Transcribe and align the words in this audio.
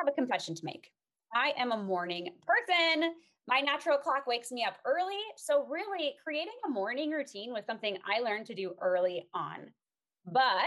have 0.00 0.08
a 0.08 0.14
confession 0.14 0.54
to 0.54 0.64
make. 0.64 0.90
I 1.34 1.52
am 1.56 1.72
a 1.72 1.82
morning 1.82 2.28
person. 2.46 3.12
My 3.46 3.60
natural 3.60 3.98
clock 3.98 4.26
wakes 4.26 4.50
me 4.50 4.64
up 4.64 4.76
early. 4.84 5.18
So, 5.36 5.66
really, 5.68 6.14
creating 6.22 6.54
a 6.66 6.70
morning 6.70 7.10
routine 7.10 7.52
was 7.52 7.64
something 7.66 7.98
I 8.04 8.20
learned 8.20 8.46
to 8.46 8.54
do 8.54 8.74
early 8.80 9.26
on. 9.34 9.70
But 10.26 10.60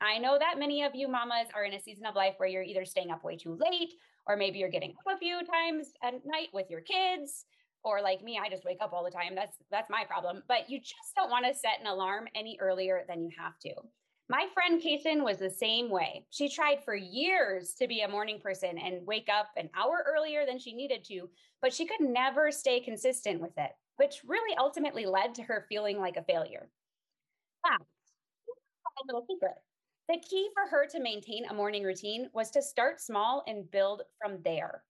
I 0.00 0.18
know 0.18 0.38
that 0.38 0.58
many 0.58 0.82
of 0.82 0.94
you 0.94 1.08
mamas 1.08 1.48
are 1.54 1.64
in 1.64 1.74
a 1.74 1.80
season 1.80 2.06
of 2.06 2.14
life 2.14 2.34
where 2.36 2.48
you're 2.48 2.62
either 2.62 2.84
staying 2.84 3.10
up 3.10 3.24
way 3.24 3.36
too 3.36 3.58
late, 3.60 3.92
or 4.26 4.36
maybe 4.36 4.58
you're 4.58 4.70
getting 4.70 4.90
up 4.90 5.14
a 5.14 5.18
few 5.18 5.40
times 5.44 5.92
at 6.02 6.14
night 6.24 6.48
with 6.52 6.70
your 6.70 6.80
kids, 6.80 7.44
or 7.82 8.00
like 8.02 8.22
me, 8.22 8.40
I 8.42 8.48
just 8.48 8.64
wake 8.64 8.78
up 8.80 8.92
all 8.92 9.04
the 9.04 9.10
time. 9.10 9.34
That's 9.34 9.56
that's 9.70 9.90
my 9.90 10.04
problem. 10.04 10.42
But 10.48 10.68
you 10.68 10.80
just 10.80 11.14
don't 11.16 11.30
want 11.30 11.46
to 11.46 11.54
set 11.54 11.80
an 11.80 11.86
alarm 11.86 12.28
any 12.34 12.58
earlier 12.60 13.04
than 13.08 13.22
you 13.22 13.30
have 13.38 13.58
to. 13.60 13.72
My 14.30 14.46
friend 14.54 14.80
Kaysen 14.80 15.24
was 15.24 15.38
the 15.38 15.50
same 15.50 15.90
way. 15.90 16.24
She 16.30 16.48
tried 16.48 16.84
for 16.84 16.94
years 16.94 17.74
to 17.74 17.88
be 17.88 18.02
a 18.02 18.08
morning 18.08 18.38
person 18.40 18.78
and 18.78 19.04
wake 19.04 19.28
up 19.28 19.48
an 19.56 19.68
hour 19.76 20.04
earlier 20.06 20.46
than 20.46 20.60
she 20.60 20.72
needed 20.72 21.02
to, 21.06 21.28
but 21.60 21.74
she 21.74 21.84
could 21.84 22.00
never 22.00 22.52
stay 22.52 22.78
consistent 22.78 23.40
with 23.40 23.50
it, 23.56 23.72
which 23.96 24.22
really 24.24 24.56
ultimately 24.56 25.04
led 25.04 25.34
to 25.34 25.42
her 25.42 25.66
feeling 25.68 25.98
like 25.98 26.16
a 26.16 26.22
failure. 26.22 26.70
A 27.66 29.06
little 29.08 29.26
secret. 29.28 29.56
The 30.08 30.20
key 30.20 30.48
for 30.54 30.70
her 30.70 30.86
to 30.86 31.02
maintain 31.02 31.46
a 31.46 31.54
morning 31.54 31.82
routine 31.82 32.30
was 32.32 32.52
to 32.52 32.62
start 32.62 33.00
small 33.00 33.42
and 33.48 33.68
build 33.72 34.02
from 34.22 34.38
there. 34.44 34.84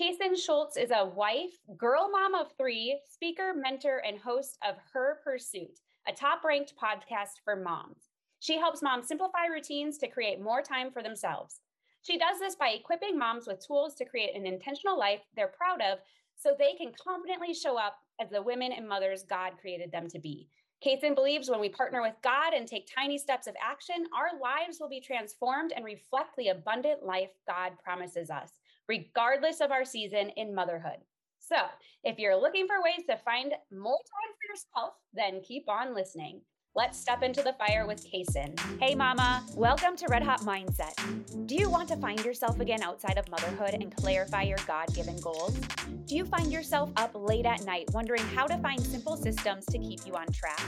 Kaysen 0.00 0.36
Schultz 0.36 0.76
is 0.76 0.92
a 0.92 1.06
wife, 1.06 1.58
girl 1.76 2.08
mom 2.08 2.36
of 2.36 2.52
three, 2.56 3.00
speaker, 3.10 3.52
mentor, 3.52 4.00
and 4.06 4.16
host 4.16 4.58
of 4.64 4.76
Her 4.92 5.18
Pursuit, 5.24 5.80
a 6.06 6.12
top 6.12 6.44
ranked 6.44 6.74
podcast 6.80 7.40
for 7.44 7.56
moms. 7.56 8.05
She 8.40 8.58
helps 8.58 8.82
moms 8.82 9.08
simplify 9.08 9.46
routines 9.46 9.98
to 9.98 10.08
create 10.08 10.40
more 10.40 10.62
time 10.62 10.90
for 10.90 11.02
themselves. 11.02 11.60
She 12.02 12.18
does 12.18 12.38
this 12.38 12.54
by 12.54 12.68
equipping 12.68 13.18
moms 13.18 13.46
with 13.46 13.66
tools 13.66 13.94
to 13.96 14.04
create 14.04 14.36
an 14.36 14.46
intentional 14.46 14.98
life 14.98 15.20
they're 15.34 15.48
proud 15.48 15.80
of 15.80 15.98
so 16.36 16.54
they 16.56 16.74
can 16.74 16.92
confidently 16.92 17.52
show 17.54 17.78
up 17.78 17.98
as 18.20 18.30
the 18.30 18.42
women 18.42 18.72
and 18.72 18.88
mothers 18.88 19.24
God 19.24 19.52
created 19.60 19.90
them 19.90 20.08
to 20.08 20.18
be. 20.18 20.48
Kaysen 20.84 21.14
believes 21.14 21.48
when 21.48 21.60
we 21.60 21.70
partner 21.70 22.02
with 22.02 22.14
God 22.22 22.52
and 22.52 22.68
take 22.68 22.88
tiny 22.94 23.16
steps 23.16 23.46
of 23.46 23.56
action, 23.60 24.06
our 24.14 24.38
lives 24.38 24.78
will 24.78 24.90
be 24.90 25.00
transformed 25.00 25.72
and 25.74 25.84
reflect 25.84 26.36
the 26.36 26.48
abundant 26.48 27.02
life 27.02 27.30
God 27.48 27.72
promises 27.82 28.28
us, 28.28 28.52
regardless 28.86 29.60
of 29.60 29.70
our 29.70 29.84
season 29.84 30.30
in 30.36 30.54
motherhood. 30.54 30.98
So, 31.40 31.56
if 32.04 32.18
you're 32.18 32.36
looking 32.36 32.66
for 32.66 32.82
ways 32.82 33.06
to 33.08 33.16
find 33.24 33.52
more 33.72 33.98
time 33.98 34.32
for 34.36 34.52
yourself, 34.52 34.94
then 35.14 35.40
keep 35.42 35.68
on 35.68 35.94
listening. 35.94 36.42
Let's 36.76 37.00
step 37.00 37.22
into 37.22 37.42
the 37.42 37.54
fire 37.54 37.86
with 37.86 38.06
Kaysen. 38.06 38.60
Hey, 38.78 38.94
Mama, 38.94 39.42
welcome 39.54 39.96
to 39.96 40.06
Red 40.10 40.22
Hot 40.22 40.42
Mindset. 40.42 41.46
Do 41.46 41.54
you 41.54 41.70
want 41.70 41.88
to 41.88 41.96
find 41.96 42.22
yourself 42.22 42.60
again 42.60 42.82
outside 42.82 43.16
of 43.16 43.26
motherhood 43.30 43.72
and 43.72 43.96
clarify 43.96 44.42
your 44.42 44.58
God 44.66 44.94
given 44.94 45.18
goals? 45.20 45.58
Do 46.04 46.14
you 46.14 46.26
find 46.26 46.52
yourself 46.52 46.90
up 46.98 47.12
late 47.14 47.46
at 47.46 47.64
night 47.64 47.88
wondering 47.94 48.20
how 48.20 48.46
to 48.46 48.58
find 48.58 48.78
simple 48.84 49.16
systems 49.16 49.64
to 49.70 49.78
keep 49.78 50.00
you 50.06 50.16
on 50.16 50.26
track? 50.26 50.60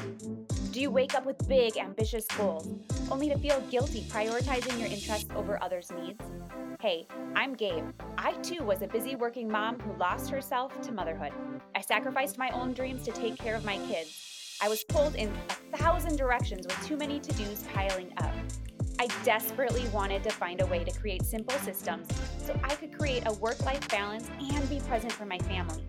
Do 0.72 0.80
you 0.80 0.90
wake 0.90 1.14
up 1.14 1.26
with 1.26 1.46
big, 1.46 1.76
ambitious 1.76 2.24
goals 2.38 2.66
only 3.10 3.28
to 3.28 3.36
feel 3.36 3.60
guilty 3.70 4.06
prioritizing 4.08 4.78
your 4.78 4.88
interests 4.88 5.28
over 5.36 5.62
others' 5.62 5.92
needs? 5.92 6.24
Hey, 6.80 7.06
I'm 7.36 7.52
Gabe. 7.52 7.84
I 8.16 8.32
too 8.36 8.64
was 8.64 8.80
a 8.80 8.86
busy 8.86 9.14
working 9.14 9.46
mom 9.46 9.78
who 9.80 9.94
lost 9.98 10.30
herself 10.30 10.80
to 10.80 10.90
motherhood. 10.90 11.32
I 11.74 11.82
sacrificed 11.82 12.38
my 12.38 12.48
own 12.52 12.72
dreams 12.72 13.02
to 13.02 13.12
take 13.12 13.36
care 13.36 13.54
of 13.54 13.66
my 13.66 13.76
kids 13.88 14.27
I 14.60 14.68
was 14.68 14.82
pulled 14.82 15.14
in 15.14 15.32
a 15.50 15.76
thousand 15.78 16.16
directions 16.16 16.66
with 16.66 16.84
too 16.84 16.96
many 16.96 17.20
to 17.20 17.32
dos 17.32 17.62
piling 17.72 18.12
up. 18.18 18.34
I 18.98 19.06
desperately 19.22 19.86
wanted 19.90 20.24
to 20.24 20.30
find 20.30 20.60
a 20.60 20.66
way 20.66 20.82
to 20.82 20.98
create 20.98 21.22
simple 21.22 21.56
systems 21.60 22.08
so 22.44 22.58
I 22.64 22.74
could 22.74 22.98
create 22.98 23.22
a 23.26 23.32
work 23.34 23.64
life 23.64 23.88
balance 23.88 24.28
and 24.40 24.68
be 24.68 24.80
present 24.80 25.12
for 25.12 25.26
my 25.26 25.38
family. 25.38 25.84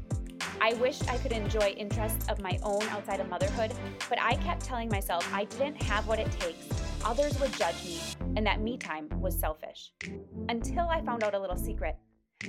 I 0.61 0.73
wished 0.73 1.09
I 1.09 1.17
could 1.17 1.31
enjoy 1.31 1.70
interests 1.78 2.30
of 2.30 2.42
my 2.42 2.59
own 2.61 2.84
outside 2.89 3.20
of 3.20 3.28
motherhood, 3.28 3.73
but 4.08 4.21
I 4.21 4.36
kept 4.36 4.64
telling 4.64 4.89
myself 4.89 5.27
I 5.33 5.45
didn't 5.45 5.82
have 5.82 6.08
what 6.08 6.20
it 6.20 6.32
takes, 6.33 6.67
others 7.04 7.39
would 7.39 7.54
judge 7.54 7.83
me, 7.83 7.99
and 8.36 8.45
that 8.45 8.61
me 8.61 8.77
time 8.77 9.10
was 9.20 9.39
selfish. 9.39 9.93
Until 10.48 10.88
I 10.88 11.02
found 11.02 11.23
out 11.23 11.33
a 11.33 11.39
little 11.39 11.58
secret. 11.58 11.95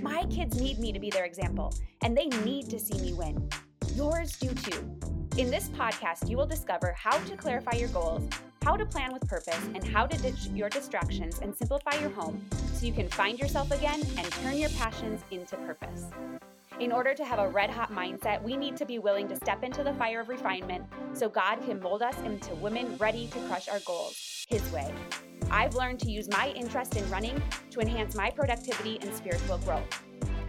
My 0.03 0.25
kids 0.27 0.61
need 0.61 0.79
me 0.79 0.93
to 0.93 1.01
be 1.01 1.09
their 1.09 1.25
example, 1.25 1.73
and 2.03 2.15
they 2.15 2.27
need 2.45 2.69
to 2.69 2.79
see 2.79 3.01
me 3.01 3.15
win. 3.15 3.49
Yours 3.95 4.37
do 4.37 4.49
too. 4.49 5.20
In 5.41 5.51
this 5.51 5.71
podcast, 5.71 6.29
you 6.29 6.37
will 6.37 6.45
discover 6.45 6.93
how 6.93 7.17
to 7.17 7.35
clarify 7.35 7.75
your 7.75 7.89
goals, 7.89 8.29
how 8.61 8.77
to 8.77 8.85
plan 8.85 9.11
with 9.11 9.27
purpose, 9.27 9.59
and 9.75 9.83
how 9.83 10.05
to 10.05 10.15
ditch 10.19 10.49
your 10.49 10.69
distractions 10.69 11.39
and 11.39 11.57
simplify 11.57 11.99
your 11.99 12.11
home 12.11 12.45
so 12.75 12.85
you 12.85 12.93
can 12.93 13.09
find 13.09 13.39
yourself 13.39 13.71
again 13.71 14.03
and 14.19 14.31
turn 14.31 14.59
your 14.59 14.69
passions 14.69 15.23
into 15.31 15.57
purpose. 15.57 16.09
In 16.79 16.93
order 16.93 17.15
to 17.15 17.25
have 17.25 17.39
a 17.39 17.49
red 17.49 17.71
hot 17.71 17.91
mindset, 17.91 18.43
we 18.43 18.55
need 18.55 18.77
to 18.77 18.85
be 18.85 18.99
willing 18.99 19.29
to 19.29 19.37
step 19.37 19.65
into 19.65 19.83
the 19.83 19.95
fire 19.95 20.21
of 20.21 20.29
refinement 20.29 20.85
so 21.15 21.31
God 21.31 21.65
can 21.65 21.81
mold 21.81 22.03
us 22.03 22.19
into 22.27 22.55
women 22.57 22.99
ready 22.99 23.27
to 23.29 23.39
crush 23.49 23.67
our 23.67 23.81
goals 23.87 24.45
His 24.51 24.71
way. 24.71 24.93
I've 25.51 25.75
learned 25.75 26.01
to 26.01 26.11
use 26.11 26.29
my 26.29 26.51
interest 26.51 26.97
in 26.97 27.11
running 27.11 27.43
to 27.71 27.81
enhance 27.81 28.15
my 28.15 28.29
productivity 28.29 28.99
and 29.01 29.15
spiritual 29.15 29.57
growth. 29.57 30.03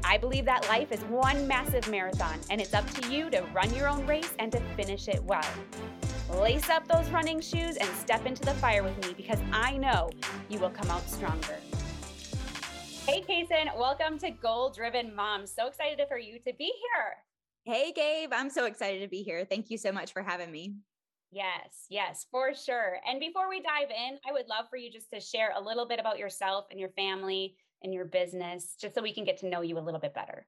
I 0.04 0.18
believe 0.18 0.46
that 0.46 0.68
life 0.68 0.92
is 0.92 1.00
one 1.02 1.48
massive 1.48 1.88
marathon, 1.90 2.40
and 2.50 2.60
it's 2.60 2.74
up 2.74 2.90
to 2.92 3.12
you 3.12 3.30
to 3.30 3.42
run 3.54 3.74
your 3.76 3.88
own 3.88 4.06
race 4.06 4.34
and 4.40 4.52
to 4.52 4.60
finish 4.76 5.08
it 5.08 5.24
well. 5.24 5.46
Lace 6.38 6.70
up 6.70 6.88
those 6.88 7.10
running 7.12 7.40
shoes 7.40 7.78
and 7.78 7.90
step 7.98 8.26
into 8.26 8.42
the 8.42 8.54
fire 8.56 8.84
with 8.84 8.98
me 9.06 9.14
because 9.14 9.40
I 9.52 9.78
know 9.78 10.10
you 10.50 10.60
will 10.60 10.70
come 10.70 10.90
out 10.90 11.08
stronger. 11.08 11.58
Hey, 13.06 13.22
Kaysen, 13.22 13.78
welcome 13.78 14.18
to 14.20 14.32
Goal 14.32 14.72
Driven 14.72 15.16
Mom. 15.16 15.46
So 15.46 15.68
excited 15.68 16.00
for 16.08 16.18
you 16.18 16.40
to 16.40 16.54
be 16.58 16.66
here. 16.66 17.16
Hey, 17.64 17.92
Gabe, 17.92 18.32
I'm 18.34 18.50
so 18.50 18.66
excited 18.66 19.02
to 19.02 19.08
be 19.08 19.22
here. 19.22 19.46
Thank 19.46 19.70
you 19.70 19.78
so 19.78 19.92
much 19.92 20.14
for 20.14 20.24
having 20.24 20.52
me. 20.52 20.76
Yes, 21.32 21.86
yes, 21.90 22.26
for 22.32 22.54
sure. 22.54 22.98
And 23.08 23.20
before 23.20 23.50
we 23.50 23.62
dive 23.62 23.90
in, 23.90 24.18
I 24.28 24.34
would 24.34 24.50
love 24.50 24.66
for 24.70 24.78
you 24.78 24.92
just 24.92 25.12
to 25.14 25.20
share 25.20 25.54
a 25.56 25.62
little 25.62 25.88
bit 25.88 26.00
about 26.00 26.18
yourself 26.18 26.66
and 26.72 26.80
your 26.80 26.90
family, 26.90 27.56
in 27.82 27.94
your 27.94 28.06
business, 28.06 28.76
just 28.80 28.96
so 28.96 29.02
we 29.02 29.14
can 29.14 29.24
get 29.24 29.38
to 29.40 29.50
know 29.50 29.62
you 29.62 29.78
a 29.78 29.80
little 29.80 30.00
bit 30.00 30.14
better? 30.14 30.46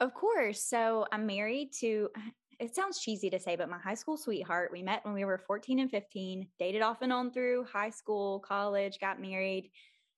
Of 0.00 0.14
course. 0.14 0.62
So 0.62 1.06
I'm 1.12 1.26
married 1.26 1.72
to, 1.80 2.08
it 2.60 2.74
sounds 2.74 3.00
cheesy 3.00 3.30
to 3.30 3.38
say, 3.38 3.56
but 3.56 3.70
my 3.70 3.78
high 3.78 3.94
school 3.94 4.16
sweetheart. 4.16 4.70
We 4.72 4.82
met 4.82 5.04
when 5.04 5.14
we 5.14 5.24
were 5.24 5.38
14 5.38 5.78
and 5.78 5.90
15, 5.90 6.46
dated 6.58 6.82
off 6.82 7.02
and 7.02 7.12
on 7.12 7.32
through 7.32 7.64
high 7.64 7.90
school, 7.90 8.40
college, 8.40 8.98
got 9.00 9.20
married 9.20 9.70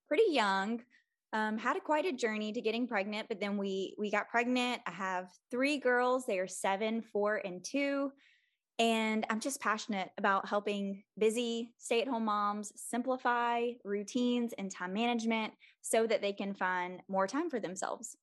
pretty 0.08 0.30
young. 0.30 0.82
Um, 1.32 1.56
had 1.56 1.76
a 1.76 1.80
quite 1.80 2.04
a 2.04 2.12
journey 2.12 2.52
to 2.52 2.60
getting 2.60 2.86
pregnant, 2.86 3.26
but 3.28 3.40
then 3.40 3.56
we 3.56 3.94
we 3.96 4.10
got 4.10 4.28
pregnant. 4.28 4.82
I 4.86 4.90
have 4.90 5.30
three 5.50 5.78
girls. 5.78 6.26
They 6.26 6.38
are 6.38 6.46
seven, 6.46 7.00
four, 7.00 7.36
and 7.36 7.64
two. 7.64 8.12
And 8.82 9.24
I'm 9.30 9.38
just 9.38 9.60
passionate 9.60 10.10
about 10.18 10.48
helping 10.48 11.04
busy 11.16 11.72
stay 11.78 12.02
at 12.02 12.08
home 12.08 12.24
moms 12.24 12.72
simplify 12.74 13.68
routines 13.84 14.52
and 14.58 14.72
time 14.72 14.92
management 14.92 15.52
so 15.82 16.04
that 16.08 16.20
they 16.20 16.32
can 16.32 16.52
find 16.52 17.00
more 17.06 17.28
time 17.28 17.48
for 17.48 17.60
themselves. 17.60 18.16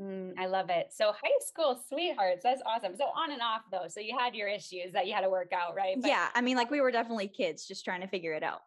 Mm, 0.00 0.32
I 0.38 0.46
love 0.46 0.70
it. 0.70 0.86
So, 0.94 1.12
high 1.12 1.38
school 1.46 1.78
sweethearts, 1.90 2.42
that's 2.42 2.62
awesome. 2.64 2.96
So, 2.96 3.04
on 3.04 3.32
and 3.32 3.42
off 3.42 3.64
though. 3.70 3.86
So, 3.88 4.00
you 4.00 4.16
had 4.18 4.34
your 4.34 4.48
issues 4.48 4.94
that 4.94 5.06
you 5.06 5.12
had 5.12 5.20
to 5.20 5.30
work 5.30 5.52
out, 5.52 5.74
right? 5.74 5.96
But- 6.00 6.08
yeah. 6.08 6.28
I 6.34 6.40
mean, 6.40 6.56
like 6.56 6.70
we 6.70 6.80
were 6.80 6.90
definitely 6.90 7.28
kids 7.28 7.66
just 7.66 7.84
trying 7.84 8.00
to 8.00 8.08
figure 8.08 8.32
it 8.32 8.42
out. 8.42 8.62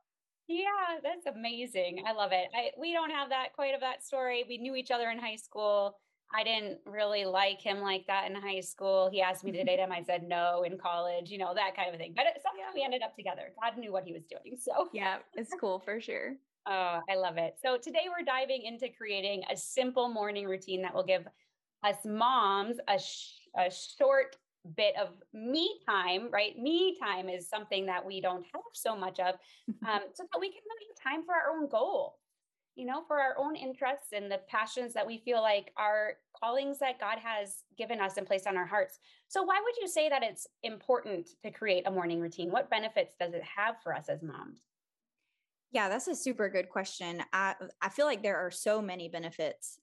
Yeah, 0.48 1.00
that's 1.02 1.26
amazing. 1.26 2.04
I 2.08 2.12
love 2.12 2.34
it. 2.34 2.50
I, 2.54 2.70
we 2.80 2.94
don't 2.94 3.10
have 3.10 3.30
that 3.30 3.54
quite 3.56 3.74
of 3.74 3.82
that 3.82 4.06
story. 4.06 4.46
We 4.48 4.60
knew 4.60 4.76
each 4.76 4.92
other 4.92 5.10
in 5.10 5.18
high 5.18 5.38
school. 5.38 5.98
I 6.34 6.44
didn't 6.44 6.80
really 6.86 7.26
like 7.26 7.62
him 7.62 7.82
like 7.82 8.06
that 8.08 8.30
in 8.30 8.36
high 8.36 8.60
school. 8.60 9.10
He 9.12 9.22
asked 9.22 9.44
me 9.44 9.52
to 9.54 9.64
date 9.64 9.80
him. 9.80 9.92
I 9.92 10.04
said 10.04 10.24
no 10.24 10.64
in 10.64 10.78
college, 10.78 11.30
you 11.30 11.38
know, 11.38 11.54
that 11.54 11.76
kind 11.76 11.94
of 11.94 12.00
thing. 12.00 12.14
But 12.16 12.26
somehow 12.44 12.72
we 12.74 12.84
ended 12.84 13.02
up 13.02 13.16
together. 13.16 13.54
God 13.62 13.78
knew 13.78 13.92
what 13.92 14.04
he 14.04 14.14
was 14.14 14.24
doing. 14.26 14.58
So, 14.58 14.90
yeah, 14.94 15.18
it's 15.34 15.54
cool 15.60 15.80
for 15.80 16.00
sure. 16.00 16.36
Oh, 16.68 17.00
I 17.08 17.14
love 17.14 17.38
it. 17.38 17.58
So, 17.62 17.78
today 17.78 18.06
we're 18.10 18.26
diving 18.26 18.64
into 18.64 18.90
creating 18.90 19.44
a 19.52 19.56
simple 19.56 20.10
morning 20.10 20.48
routine 20.48 20.82
that 20.82 20.96
will 20.96 21.06
give 21.06 21.28
us 21.84 21.98
moms 22.04 22.78
a, 22.88 22.98
sh- 22.98 23.34
a 23.56 23.70
short 23.70 24.36
bit 24.76 24.96
of 25.00 25.10
me 25.32 25.80
time, 25.88 26.30
right? 26.32 26.58
Me 26.58 26.98
time 27.00 27.30
is 27.30 27.48
something 27.48 27.86
that 27.86 28.04
we 28.04 28.20
don't 28.20 28.44
have 28.52 28.64
so 28.74 28.96
much 28.96 29.20
of, 29.20 29.36
um, 29.88 30.00
so 30.16 30.24
that 30.34 30.40
we 30.40 30.50
can 30.50 30.58
have 30.58 31.12
time 31.14 31.24
for 31.24 31.36
our 31.36 31.56
own 31.56 31.70
goals 31.70 32.14
you 32.76 32.86
know, 32.86 33.04
for 33.08 33.20
our 33.20 33.36
own 33.38 33.56
interests 33.56 34.08
and 34.14 34.30
the 34.30 34.42
passions 34.50 34.94
that 34.94 35.08
we 35.08 35.18
feel 35.18 35.42
like 35.42 35.72
are 35.78 36.14
callings 36.40 36.78
that 36.80 37.00
God 37.00 37.18
has 37.20 37.64
given 37.78 38.02
us 38.02 38.18
and 38.18 38.28
placed 38.28 38.48
on 38.48 38.58
our 38.58 38.66
hearts. 38.66 39.00
So, 39.28 39.44
why 39.44 39.62
would 39.64 39.82
you 39.82 39.88
say 39.88 40.10
that 40.10 40.24
it's 40.24 40.46
important 40.64 41.30
to 41.44 41.52
create 41.52 41.88
a 41.88 41.92
morning 41.92 42.20
routine? 42.20 42.52
What 42.52 42.70
benefits 42.70 43.16
does 43.20 43.34
it 43.34 43.44
have 43.44 43.76
for 43.82 43.96
us 43.96 44.10
as 44.10 44.22
moms? 44.22 44.60
Yeah, 45.72 45.90
that's 45.90 46.08
a 46.08 46.16
super 46.16 46.50
good 46.50 46.70
question. 46.70 47.24
I 47.34 47.56
I 47.82 47.90
feel 47.90 48.06
like 48.06 48.22
there 48.22 48.38
are 48.38 48.52
so 48.52 48.82
many 48.82 49.08
benefits. 49.10 49.80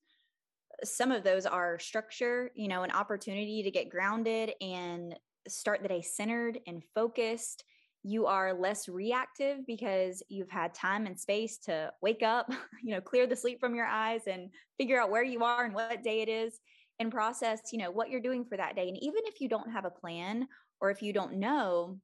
Some 0.85 1.12
of 1.12 1.25
those 1.25 1.47
are 1.47 1.79
structure, 1.79 2.50
you 2.55 2.69
know, 2.69 2.83
an 2.83 2.91
opportunity 2.91 3.62
to 3.62 3.71
get 3.71 3.89
grounded 3.89 4.53
and 4.61 5.15
start 5.49 5.83
the 5.83 5.89
day 5.89 6.03
centered 6.03 6.61
and 6.67 6.83
focused 6.94 7.65
you 8.02 8.26
are 8.26 8.52
less 8.52 8.88
reactive 8.88 9.66
because 9.66 10.22
you've 10.28 10.50
had 10.50 10.75
time 10.75 11.06
and 11.06 11.19
space 11.19 11.58
to 11.58 11.93
wake 12.02 12.22
up, 12.22 12.50
you 12.82 12.93
know, 12.93 13.00
clear 13.00 13.26
the 13.26 13.37
sleep 13.37 13.60
from 13.60 13.75
your 13.75 13.87
eyes 13.87 14.22
and 14.26 14.50
figure 14.78 15.00
out 15.00 15.10
where 15.10 15.22
you 15.22 15.44
are 15.44 15.64
and 15.64 15.75
what 15.75 16.02
day 16.02 16.20
it 16.20 16.28
is 16.28 16.58
and 16.99 17.12
process, 17.12 17.60
you 17.72 17.78
know, 17.78 17.90
what 17.90 18.10
you're 18.10 18.20
doing 18.20 18.44
for 18.44 18.56
that 18.56 18.76
day. 18.76 18.88
And 18.88 18.96
even 19.02 19.20
if 19.25 19.40
you 19.40 19.49
don't 19.49 19.70
have 19.70 19.84
a 19.84 19.90
plan 19.90 20.49
or 20.81 20.90
if 20.90 21.02
you 21.02 21.12
don't 21.12 21.34
know, 21.34 21.99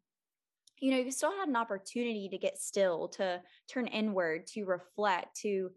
you 0.80 0.92
know, 0.92 0.98
you 0.98 1.10
still 1.10 1.32
had 1.36 1.48
an 1.48 1.56
opportunity 1.56 2.28
to 2.30 2.38
get 2.38 2.58
still, 2.58 3.08
to 3.08 3.40
turn 3.68 3.88
inward, 3.88 4.46
to 4.48 4.64
reflect, 4.64 5.36
to 5.42 5.70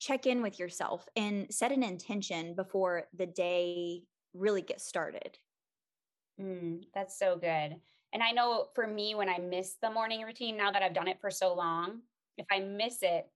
check 0.00 0.26
in 0.26 0.42
with 0.42 0.58
yourself 0.58 1.06
and 1.16 1.46
set 1.50 1.72
an 1.72 1.82
intention 1.82 2.54
before 2.54 3.04
the 3.16 3.26
day 3.26 4.02
really 4.34 4.62
gets 4.62 4.86
started. 4.86 5.38
Mm, 6.40 6.82
that's 6.94 7.18
so 7.18 7.36
good. 7.36 7.76
And 8.12 8.22
I 8.22 8.30
know 8.30 8.66
for 8.74 8.86
me, 8.86 9.14
when 9.14 9.28
I 9.28 9.38
miss 9.38 9.76
the 9.82 9.90
morning 9.90 10.22
routine, 10.22 10.56
now 10.56 10.70
that 10.70 10.82
I've 10.82 10.94
done 10.94 11.08
it 11.08 11.20
for 11.20 11.30
so 11.30 11.54
long, 11.54 12.00
if 12.36 12.46
I 12.50 12.60
miss 12.60 12.98
it, 13.02 13.26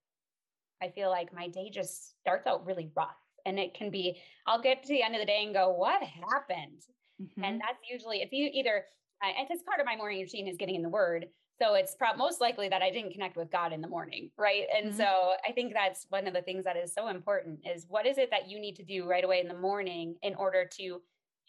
I 0.83 0.89
feel 0.89 1.11
like 1.11 1.35
my 1.35 1.49
day 1.49 1.71
just 1.71 2.19
starts 2.21 2.47
out 2.47 2.67
really 2.67 2.91
rough. 2.97 3.17
And 3.45 3.59
it 3.59 3.75
can 3.75 3.91
be, 3.91 4.21
I'll 4.47 4.63
get 4.63 4.83
to 4.83 4.89
the 4.89 5.03
end 5.03 5.15
of 5.15 5.21
the 5.21 5.27
day 5.27 5.43
and 5.45 5.55
go, 5.55 5.71
what 5.71 6.03
happened? 6.03 6.83
Mm-hmm. 7.21 7.45
And 7.45 7.61
that's 7.61 7.79
usually, 7.91 8.19
it's 8.19 8.33
either, 8.33 8.85
and 9.23 9.47
because 9.49 9.63
part 9.63 9.81
of 9.81 9.87
my 9.87 9.97
morning 9.97 10.21
routine 10.21 10.49
is 10.49 10.57
getting 10.57 10.77
in 10.77 10.83
the 10.83 10.89
word. 10.89 11.27
So 11.61 11.75
it's 11.75 11.95
pro- 11.95 12.17
most 12.17 12.41
likely 12.41 12.69
that 12.71 12.83
I 12.83 12.91
didn't 12.91 13.13
connect 13.13 13.37
with 13.37 13.51
God 13.51 13.73
in 13.73 13.81
the 13.81 13.89
morning, 13.89 14.31
right? 14.39 14.65
And 14.77 14.89
mm-hmm. 14.89 14.97
so 14.97 15.33
I 15.47 15.53
think 15.53 15.75
that's 15.75 16.07
one 16.09 16.27
of 16.27 16.35
the 16.35 16.43
things 16.43 16.65
that 16.65 16.77
is 16.77 16.95
so 16.95 17.09
important 17.09 17.61
is 17.65 17.87
what 17.89 18.07
is 18.07 18.19
it 18.19 18.31
that 18.31 18.51
you 18.51 18.59
need 18.59 18.77
to 18.77 18.85
do 18.85 19.09
right 19.09 19.25
away 19.25 19.41
in 19.41 19.49
the 19.49 19.55
morning 19.55 20.17
in 20.23 20.35
order 20.35 20.69
to 20.79 21.01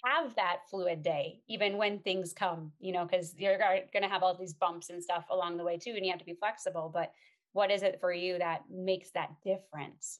have 0.05 0.35
that 0.35 0.61
fluid 0.69 1.03
day, 1.03 1.41
even 1.47 1.77
when 1.77 1.99
things 1.99 2.33
come, 2.33 2.71
you 2.79 2.91
know, 2.91 3.05
because 3.05 3.35
you're 3.37 3.57
going 3.57 4.03
to 4.03 4.09
have 4.09 4.23
all 4.23 4.35
these 4.37 4.53
bumps 4.53 4.89
and 4.89 5.03
stuff 5.03 5.25
along 5.29 5.57
the 5.57 5.63
way 5.63 5.77
too, 5.77 5.93
and 5.95 6.05
you 6.05 6.11
have 6.11 6.19
to 6.19 6.25
be 6.25 6.35
flexible. 6.35 6.91
But 6.93 7.11
what 7.53 7.71
is 7.71 7.83
it 7.83 7.99
for 7.99 8.11
you 8.11 8.37
that 8.39 8.63
makes 8.69 9.11
that 9.11 9.29
difference? 9.43 10.19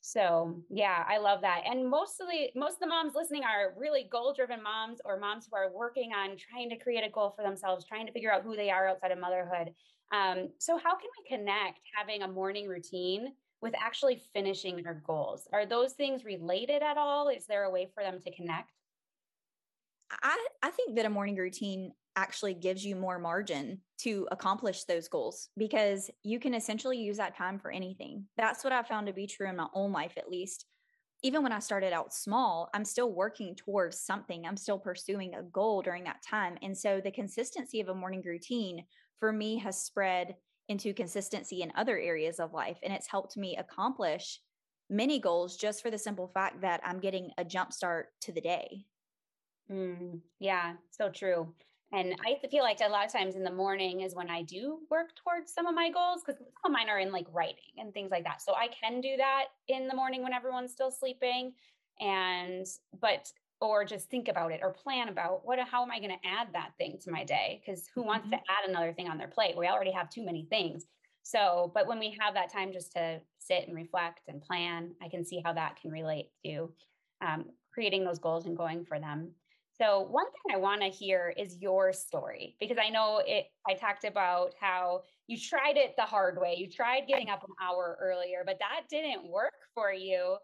So 0.00 0.60
yeah, 0.68 1.04
I 1.08 1.18
love 1.18 1.42
that. 1.42 1.62
And 1.64 1.88
mostly, 1.88 2.50
most 2.56 2.74
of 2.74 2.80
the 2.80 2.86
moms 2.88 3.14
listening 3.14 3.44
are 3.44 3.74
really 3.78 4.08
goal-driven 4.10 4.60
moms 4.60 5.00
or 5.04 5.16
moms 5.18 5.46
who 5.48 5.56
are 5.56 5.72
working 5.72 6.12
on 6.12 6.36
trying 6.36 6.68
to 6.70 6.76
create 6.76 7.04
a 7.04 7.10
goal 7.10 7.32
for 7.36 7.44
themselves, 7.44 7.84
trying 7.84 8.06
to 8.06 8.12
figure 8.12 8.32
out 8.32 8.42
who 8.42 8.56
they 8.56 8.70
are 8.70 8.88
outside 8.88 9.12
of 9.12 9.18
motherhood. 9.20 9.72
Um, 10.12 10.48
so 10.58 10.76
how 10.76 10.96
can 10.96 11.08
we 11.20 11.36
connect 11.36 11.80
having 11.96 12.22
a 12.22 12.28
morning 12.28 12.66
routine 12.66 13.34
with 13.60 13.74
actually 13.78 14.20
finishing 14.34 14.84
our 14.86 14.94
goals? 15.06 15.46
Are 15.52 15.66
those 15.66 15.92
things 15.92 16.24
related 16.24 16.82
at 16.82 16.98
all? 16.98 17.28
Is 17.28 17.46
there 17.46 17.62
a 17.62 17.70
way 17.70 17.88
for 17.94 18.02
them 18.02 18.18
to 18.24 18.34
connect? 18.34 18.81
I, 20.22 20.46
I 20.62 20.70
think 20.70 20.96
that 20.96 21.06
a 21.06 21.10
morning 21.10 21.36
routine 21.36 21.92
actually 22.16 22.54
gives 22.54 22.84
you 22.84 22.94
more 22.96 23.18
margin 23.18 23.80
to 23.98 24.28
accomplish 24.30 24.84
those 24.84 25.08
goals 25.08 25.48
because 25.56 26.10
you 26.22 26.38
can 26.38 26.54
essentially 26.54 26.98
use 26.98 27.16
that 27.16 27.36
time 27.36 27.58
for 27.58 27.70
anything. 27.70 28.26
That's 28.36 28.64
what 28.64 28.72
I 28.72 28.82
found 28.82 29.06
to 29.06 29.12
be 29.12 29.26
true 29.26 29.48
in 29.48 29.56
my 29.56 29.68
own 29.74 29.92
life, 29.92 30.12
at 30.16 30.30
least. 30.30 30.66
Even 31.22 31.42
when 31.42 31.52
I 31.52 31.60
started 31.60 31.92
out 31.92 32.12
small, 32.12 32.68
I'm 32.74 32.84
still 32.84 33.12
working 33.12 33.54
towards 33.54 34.00
something. 34.00 34.44
I'm 34.44 34.56
still 34.56 34.78
pursuing 34.78 35.34
a 35.34 35.42
goal 35.42 35.80
during 35.80 36.04
that 36.04 36.22
time. 36.28 36.58
And 36.62 36.76
so 36.76 37.00
the 37.00 37.12
consistency 37.12 37.80
of 37.80 37.88
a 37.88 37.94
morning 37.94 38.22
routine 38.24 38.84
for 39.20 39.32
me 39.32 39.58
has 39.58 39.82
spread 39.82 40.34
into 40.68 40.92
consistency 40.92 41.62
in 41.62 41.72
other 41.76 41.98
areas 41.98 42.40
of 42.40 42.52
life. 42.52 42.78
And 42.82 42.92
it's 42.92 43.08
helped 43.08 43.36
me 43.36 43.56
accomplish 43.56 44.40
many 44.90 45.20
goals 45.20 45.56
just 45.56 45.80
for 45.80 45.90
the 45.90 45.98
simple 45.98 46.28
fact 46.28 46.60
that 46.62 46.80
I'm 46.84 46.98
getting 46.98 47.30
a 47.38 47.44
jump 47.44 47.72
start 47.72 48.08
to 48.22 48.32
the 48.32 48.40
day. 48.40 48.84
Mm, 49.70 50.20
yeah, 50.38 50.74
so 50.90 51.08
true. 51.10 51.52
And 51.92 52.14
I 52.24 52.38
feel 52.48 52.62
like 52.62 52.80
a 52.80 52.88
lot 52.88 53.04
of 53.04 53.12
times 53.12 53.36
in 53.36 53.44
the 53.44 53.52
morning 53.52 54.00
is 54.00 54.14
when 54.14 54.30
I 54.30 54.42
do 54.42 54.78
work 54.90 55.10
towards 55.22 55.52
some 55.52 55.66
of 55.66 55.74
my 55.74 55.90
goals 55.90 56.22
because 56.24 56.38
some 56.38 56.46
of 56.64 56.72
mine 56.72 56.88
are 56.88 56.98
in 56.98 57.12
like 57.12 57.26
writing 57.30 57.76
and 57.76 57.92
things 57.92 58.10
like 58.10 58.24
that. 58.24 58.40
So 58.40 58.54
I 58.54 58.68
can 58.68 59.02
do 59.02 59.16
that 59.18 59.46
in 59.68 59.88
the 59.88 59.94
morning 59.94 60.22
when 60.22 60.32
everyone's 60.32 60.72
still 60.72 60.90
sleeping. 60.90 61.52
And, 62.00 62.66
but, 62.98 63.30
or 63.60 63.84
just 63.84 64.08
think 64.08 64.28
about 64.28 64.52
it 64.52 64.60
or 64.62 64.70
plan 64.70 65.08
about 65.08 65.44
what, 65.44 65.58
how 65.60 65.82
am 65.82 65.90
I 65.90 65.98
going 65.98 66.10
to 66.10 66.28
add 66.28 66.48
that 66.54 66.70
thing 66.78 66.98
to 67.02 67.10
my 67.10 67.24
day? 67.24 67.62
Because 67.64 67.88
who 67.94 68.02
wants 68.02 68.24
mm-hmm. 68.24 68.36
to 68.36 68.38
add 68.38 68.68
another 68.68 68.94
thing 68.94 69.08
on 69.08 69.18
their 69.18 69.28
plate? 69.28 69.56
We 69.56 69.68
already 69.68 69.92
have 69.92 70.08
too 70.08 70.24
many 70.24 70.46
things. 70.48 70.86
So, 71.22 71.70
but 71.74 71.86
when 71.86 71.98
we 71.98 72.16
have 72.18 72.34
that 72.34 72.52
time 72.52 72.72
just 72.72 72.92
to 72.92 73.20
sit 73.38 73.68
and 73.68 73.76
reflect 73.76 74.22
and 74.28 74.40
plan, 74.40 74.92
I 75.02 75.08
can 75.08 75.24
see 75.24 75.42
how 75.44 75.52
that 75.52 75.76
can 75.80 75.90
relate 75.90 76.30
to 76.44 76.72
um, 77.20 77.44
creating 77.72 78.04
those 78.04 78.18
goals 78.18 78.46
and 78.46 78.56
going 78.56 78.84
for 78.84 78.98
them. 78.98 79.30
So, 79.82 80.06
one 80.10 80.26
thing 80.26 80.54
I 80.54 80.58
want 80.58 80.80
to 80.82 80.86
hear 80.86 81.34
is 81.36 81.56
your 81.60 81.92
story 81.92 82.54
because 82.60 82.76
I 82.80 82.88
know 82.88 83.20
it. 83.26 83.46
I 83.68 83.74
talked 83.74 84.04
about 84.04 84.54
how 84.60 85.02
you 85.26 85.36
tried 85.36 85.76
it 85.76 85.94
the 85.96 86.04
hard 86.04 86.38
way. 86.40 86.54
You 86.56 86.70
tried 86.70 87.08
getting 87.08 87.30
up 87.30 87.42
an 87.42 87.54
hour 87.60 87.98
earlier, 88.00 88.44
but 88.46 88.60
that 88.60 88.82
didn't 88.88 89.28
work 89.28 89.54
for 89.74 89.92
you. 89.92 90.36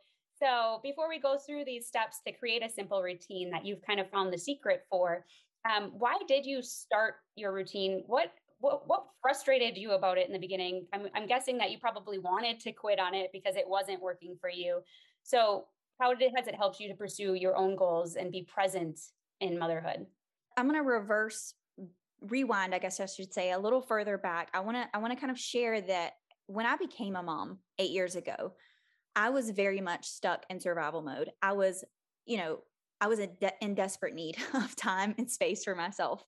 So, 0.43 0.81
before 0.82 1.08
we 1.08 1.20
go 1.20 1.38
through 1.38 1.67
these 1.67 1.87
steps 1.87 2.19
to 2.26 2.32
create 2.32 2.64
a 2.64 2.69
simple 2.69 3.00
routine 3.00 3.49
that 3.50 3.64
you've 3.64 3.82
kind 3.87 4.00
of 4.00 4.11
found 4.11 4.32
the 4.32 4.38
secret 4.38 4.81
for, 4.90 5.25
um, 5.73 5.93
why 5.93 6.17
did 6.26 6.44
you 6.44 6.61
start 6.61 7.14
your 7.37 7.52
routine? 7.52 8.02
What 8.08 8.32
what 8.58 8.88
what 8.88 9.05
frustrated 9.23 9.76
you 9.76 9.93
about 9.93 10.19
it 10.19 10.26
in 10.26 10.32
the 10.32 10.40
beginning? 10.40 10.87
I'm, 10.93 11.06
I'm 11.14 11.29
guessing 11.29 11.58
that 11.58 11.70
you 11.70 11.79
probably 11.79 12.19
wanted 12.19 12.58
to 12.61 12.73
quit 12.73 12.99
on 12.99 13.14
it 13.14 13.31
because 13.32 13.55
it 13.55 13.69
wasn't 13.69 14.02
working 14.02 14.37
for 14.40 14.50
you. 14.50 14.81
So, 15.23 15.67
how 16.00 16.12
did 16.12 16.23
it, 16.23 16.32
has 16.35 16.49
it 16.49 16.56
helped 16.56 16.81
you 16.81 16.88
to 16.88 16.94
pursue 16.94 17.35
your 17.35 17.56
own 17.56 17.76
goals 17.76 18.17
and 18.17 18.32
be 18.32 18.43
present 18.43 18.99
in 19.40 19.58
motherhood? 19.58 20.06
I'm 20.56 20.69
going 20.69 20.82
to 20.82 20.88
reverse 20.88 21.55
rewind, 22.20 22.75
I 22.75 22.79
guess 22.79 23.00
I 23.00 23.06
should 23.06 23.32
say, 23.32 23.52
a 23.52 23.58
little 23.58 23.82
further 23.82 24.19
back. 24.19 24.50
I 24.52 24.61
want 24.61 24.76
to 24.76 24.88
I 24.93 24.99
want 24.99 25.12
to 25.12 25.19
kind 25.19 25.31
of 25.31 25.38
share 25.38 25.81
that 25.81 26.14
when 26.46 26.67
I 26.67 26.76
became 26.76 27.17
a 27.17 27.23
mom 27.23 27.58
8 27.79 27.90
years 27.90 28.17
ago, 28.17 28.55
I 29.14 29.31
was 29.31 29.50
very 29.50 29.81
much 29.81 30.06
stuck 30.06 30.44
in 30.50 30.61
survival 30.61 31.02
mode. 31.02 31.31
I 31.43 31.52
was, 31.52 31.85
you 32.25 32.38
know, 32.38 32.61
I 33.00 33.06
was 33.06 33.19
de- 33.19 33.52
in 33.61 33.75
desperate 33.75 34.14
need 34.14 34.37
of 34.55 34.75
time 34.76 35.14
and 35.19 35.31
space 35.31 35.64
for 35.64 35.75
myself. 35.75 36.25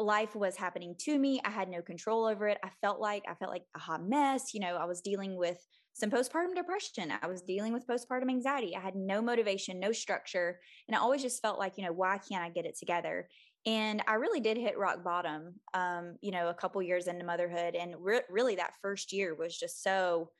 Life 0.00 0.34
was 0.34 0.56
happening 0.56 0.94
to 1.00 1.18
me. 1.18 1.40
I 1.44 1.50
had 1.50 1.68
no 1.68 1.82
control 1.82 2.24
over 2.24 2.48
it. 2.48 2.58
I 2.64 2.70
felt 2.80 3.00
like 3.00 3.24
I 3.28 3.34
felt 3.34 3.50
like 3.50 3.64
a 3.76 3.78
hot 3.78 4.02
mess. 4.06 4.54
You 4.54 4.60
know, 4.60 4.76
I 4.76 4.84
was 4.84 5.00
dealing 5.00 5.36
with 5.36 5.58
some 5.92 6.10
postpartum 6.10 6.54
depression. 6.54 7.12
I 7.20 7.26
was 7.26 7.42
dealing 7.42 7.72
with 7.72 7.86
postpartum 7.86 8.30
anxiety. 8.30 8.74
I 8.74 8.80
had 8.80 8.94
no 8.94 9.20
motivation, 9.20 9.78
no 9.78 9.92
structure. 9.92 10.60
And 10.88 10.96
I 10.96 11.00
always 11.00 11.22
just 11.22 11.42
felt 11.42 11.58
like, 11.58 11.74
you 11.76 11.84
know, 11.84 11.92
why 11.92 12.18
can't 12.18 12.42
I 12.42 12.48
get 12.48 12.64
it 12.64 12.78
together? 12.78 13.28
And 13.66 14.02
I 14.06 14.14
really 14.14 14.40
did 14.40 14.56
hit 14.56 14.78
rock 14.78 15.04
bottom, 15.04 15.54
um, 15.74 16.16
you 16.22 16.30
know, 16.30 16.48
a 16.48 16.54
couple 16.54 16.82
years 16.82 17.06
into 17.06 17.26
motherhood. 17.26 17.74
And 17.74 17.94
re- 17.98 18.22
really 18.30 18.56
that 18.56 18.74
first 18.80 19.12
year 19.12 19.34
was 19.34 19.56
just 19.56 19.82
so, 19.82 20.30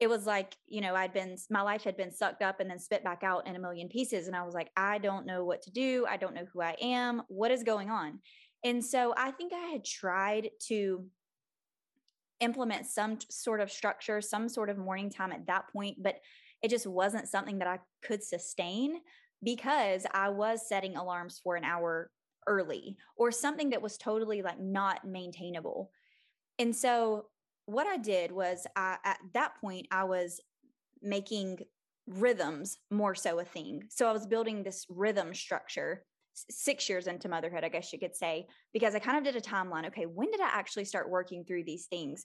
it 0.00 0.08
was 0.08 0.26
like, 0.26 0.54
you 0.66 0.82
know, 0.82 0.94
I'd 0.94 1.14
been, 1.14 1.36
my 1.48 1.62
life 1.62 1.84
had 1.84 1.96
been 1.96 2.12
sucked 2.12 2.42
up 2.42 2.60
and 2.60 2.68
then 2.68 2.78
spit 2.78 3.04
back 3.04 3.22
out 3.22 3.46
in 3.46 3.56
a 3.56 3.60
million 3.60 3.88
pieces. 3.88 4.26
And 4.26 4.36
I 4.36 4.42
was 4.42 4.52
like, 4.52 4.70
I 4.76 4.98
don't 4.98 5.26
know 5.26 5.44
what 5.44 5.62
to 5.62 5.70
do. 5.70 6.04
I 6.08 6.18
don't 6.18 6.34
know 6.34 6.46
who 6.52 6.60
I 6.60 6.76
am. 6.82 7.22
What 7.28 7.52
is 7.52 7.62
going 7.62 7.88
on? 7.88 8.18
And 8.64 8.84
so 8.84 9.14
I 9.16 9.30
think 9.32 9.52
I 9.52 9.66
had 9.72 9.84
tried 9.84 10.50
to 10.68 11.04
implement 12.40 12.86
some 12.86 13.18
sort 13.30 13.60
of 13.60 13.70
structure, 13.70 14.20
some 14.20 14.48
sort 14.48 14.70
of 14.70 14.78
morning 14.78 15.10
time 15.10 15.32
at 15.32 15.46
that 15.46 15.68
point, 15.72 16.02
but 16.02 16.16
it 16.62 16.68
just 16.68 16.86
wasn't 16.86 17.28
something 17.28 17.58
that 17.58 17.68
I 17.68 17.78
could 18.02 18.22
sustain 18.22 19.00
because 19.42 20.06
I 20.12 20.28
was 20.28 20.68
setting 20.68 20.96
alarms 20.96 21.40
for 21.42 21.56
an 21.56 21.64
hour 21.64 22.10
early 22.46 22.96
or 23.16 23.30
something 23.30 23.70
that 23.70 23.82
was 23.82 23.98
totally 23.98 24.42
like 24.42 24.60
not 24.60 25.04
maintainable. 25.04 25.90
And 26.58 26.74
so 26.74 27.26
what 27.66 27.86
I 27.86 27.96
did 27.96 28.32
was 28.32 28.66
I, 28.76 28.96
at 29.04 29.18
that 29.34 29.60
point 29.60 29.86
I 29.90 30.04
was 30.04 30.40
making 31.00 31.58
rhythms 32.06 32.78
more 32.90 33.14
so 33.14 33.38
a 33.38 33.44
thing. 33.44 33.84
So 33.88 34.08
I 34.08 34.12
was 34.12 34.26
building 34.26 34.62
this 34.62 34.86
rhythm 34.88 35.34
structure 35.34 36.04
six 36.34 36.88
years 36.88 37.06
into 37.06 37.28
motherhood, 37.28 37.64
I 37.64 37.68
guess 37.68 37.92
you 37.92 37.98
could 37.98 38.16
say, 38.16 38.46
because 38.72 38.94
I 38.94 38.98
kind 38.98 39.18
of 39.18 39.24
did 39.24 39.36
a 39.36 39.46
timeline. 39.46 39.86
Okay, 39.86 40.06
when 40.06 40.30
did 40.30 40.40
I 40.40 40.48
actually 40.48 40.84
start 40.84 41.10
working 41.10 41.44
through 41.44 41.64
these 41.64 41.86
things? 41.86 42.24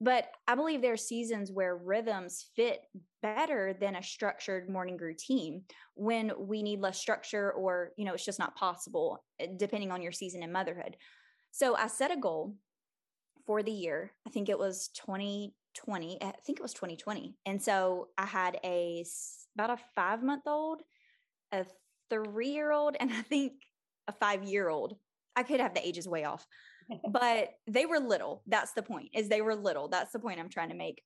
But 0.00 0.26
I 0.46 0.54
believe 0.54 0.82
there 0.82 0.92
are 0.92 0.98
seasons 0.98 1.50
where 1.50 1.76
rhythms 1.76 2.50
fit 2.54 2.82
better 3.22 3.74
than 3.80 3.96
a 3.96 4.02
structured 4.02 4.68
morning 4.68 4.98
routine 4.98 5.62
when 5.94 6.32
we 6.38 6.62
need 6.62 6.80
less 6.80 6.98
structure 6.98 7.52
or, 7.52 7.92
you 7.96 8.04
know, 8.04 8.12
it's 8.12 8.24
just 8.24 8.38
not 8.38 8.56
possible 8.56 9.24
eh, 9.40 9.46
depending 9.56 9.90
on 9.90 10.02
your 10.02 10.12
season 10.12 10.42
in 10.42 10.52
motherhood. 10.52 10.96
So 11.50 11.74
I 11.74 11.86
set 11.86 12.10
a 12.10 12.16
goal 12.16 12.56
for 13.46 13.62
the 13.62 13.72
year. 13.72 14.12
I 14.26 14.30
think 14.30 14.50
it 14.50 14.58
was 14.58 14.88
2020. 14.94 16.18
I 16.22 16.32
think 16.44 16.58
it 16.58 16.62
was 16.62 16.74
2020. 16.74 17.34
And 17.46 17.62
so 17.62 18.08
I 18.18 18.26
had 18.26 18.58
a 18.64 19.02
about 19.54 19.70
a 19.70 19.82
five 19.94 20.22
month 20.22 20.42
old, 20.46 20.82
a 21.52 21.64
three 22.10 22.50
year 22.50 22.72
old 22.72 22.96
and 22.98 23.12
I 23.12 23.22
think 23.22 23.52
a 24.08 24.12
five 24.12 24.44
year 24.44 24.68
old. 24.68 24.96
I 25.36 25.42
could 25.42 25.60
have 25.60 25.74
the 25.74 25.86
ages 25.86 26.08
way 26.08 26.24
off, 26.24 26.46
but 27.10 27.50
they 27.66 27.86
were 27.86 27.98
little. 27.98 28.42
That's 28.46 28.72
the 28.72 28.82
point, 28.82 29.10
is 29.14 29.28
they 29.28 29.42
were 29.42 29.54
little. 29.54 29.88
That's 29.88 30.12
the 30.12 30.18
point 30.18 30.40
I'm 30.40 30.48
trying 30.48 30.70
to 30.70 30.74
make. 30.76 31.02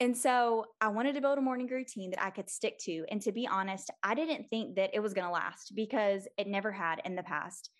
And 0.00 0.16
so 0.16 0.64
I 0.80 0.88
wanted 0.88 1.14
to 1.16 1.20
build 1.20 1.38
a 1.38 1.42
morning 1.42 1.66
routine 1.66 2.10
that 2.10 2.24
I 2.24 2.30
could 2.30 2.48
stick 2.48 2.78
to. 2.82 3.04
And 3.10 3.20
to 3.22 3.32
be 3.32 3.46
honest, 3.46 3.90
I 4.02 4.14
didn't 4.14 4.44
think 4.48 4.76
that 4.76 4.90
it 4.94 5.00
was 5.00 5.12
going 5.12 5.26
to 5.26 5.32
last 5.32 5.72
because 5.74 6.28
it 6.38 6.46
never 6.46 6.70
had 6.72 7.00
in 7.04 7.16
the 7.16 7.22
past. 7.24 7.70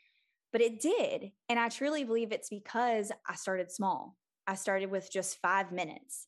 but 0.53 0.61
it 0.61 0.81
did. 0.81 1.31
And 1.49 1.59
I 1.59 1.69
truly 1.69 2.05
believe 2.05 2.33
it's 2.33 2.49
because 2.49 3.13
I 3.29 3.35
started 3.35 3.71
small. 3.71 4.17
I 4.47 4.55
started 4.55 4.91
with 4.91 5.11
just 5.13 5.39
five 5.43 5.73
minutes. 5.73 6.27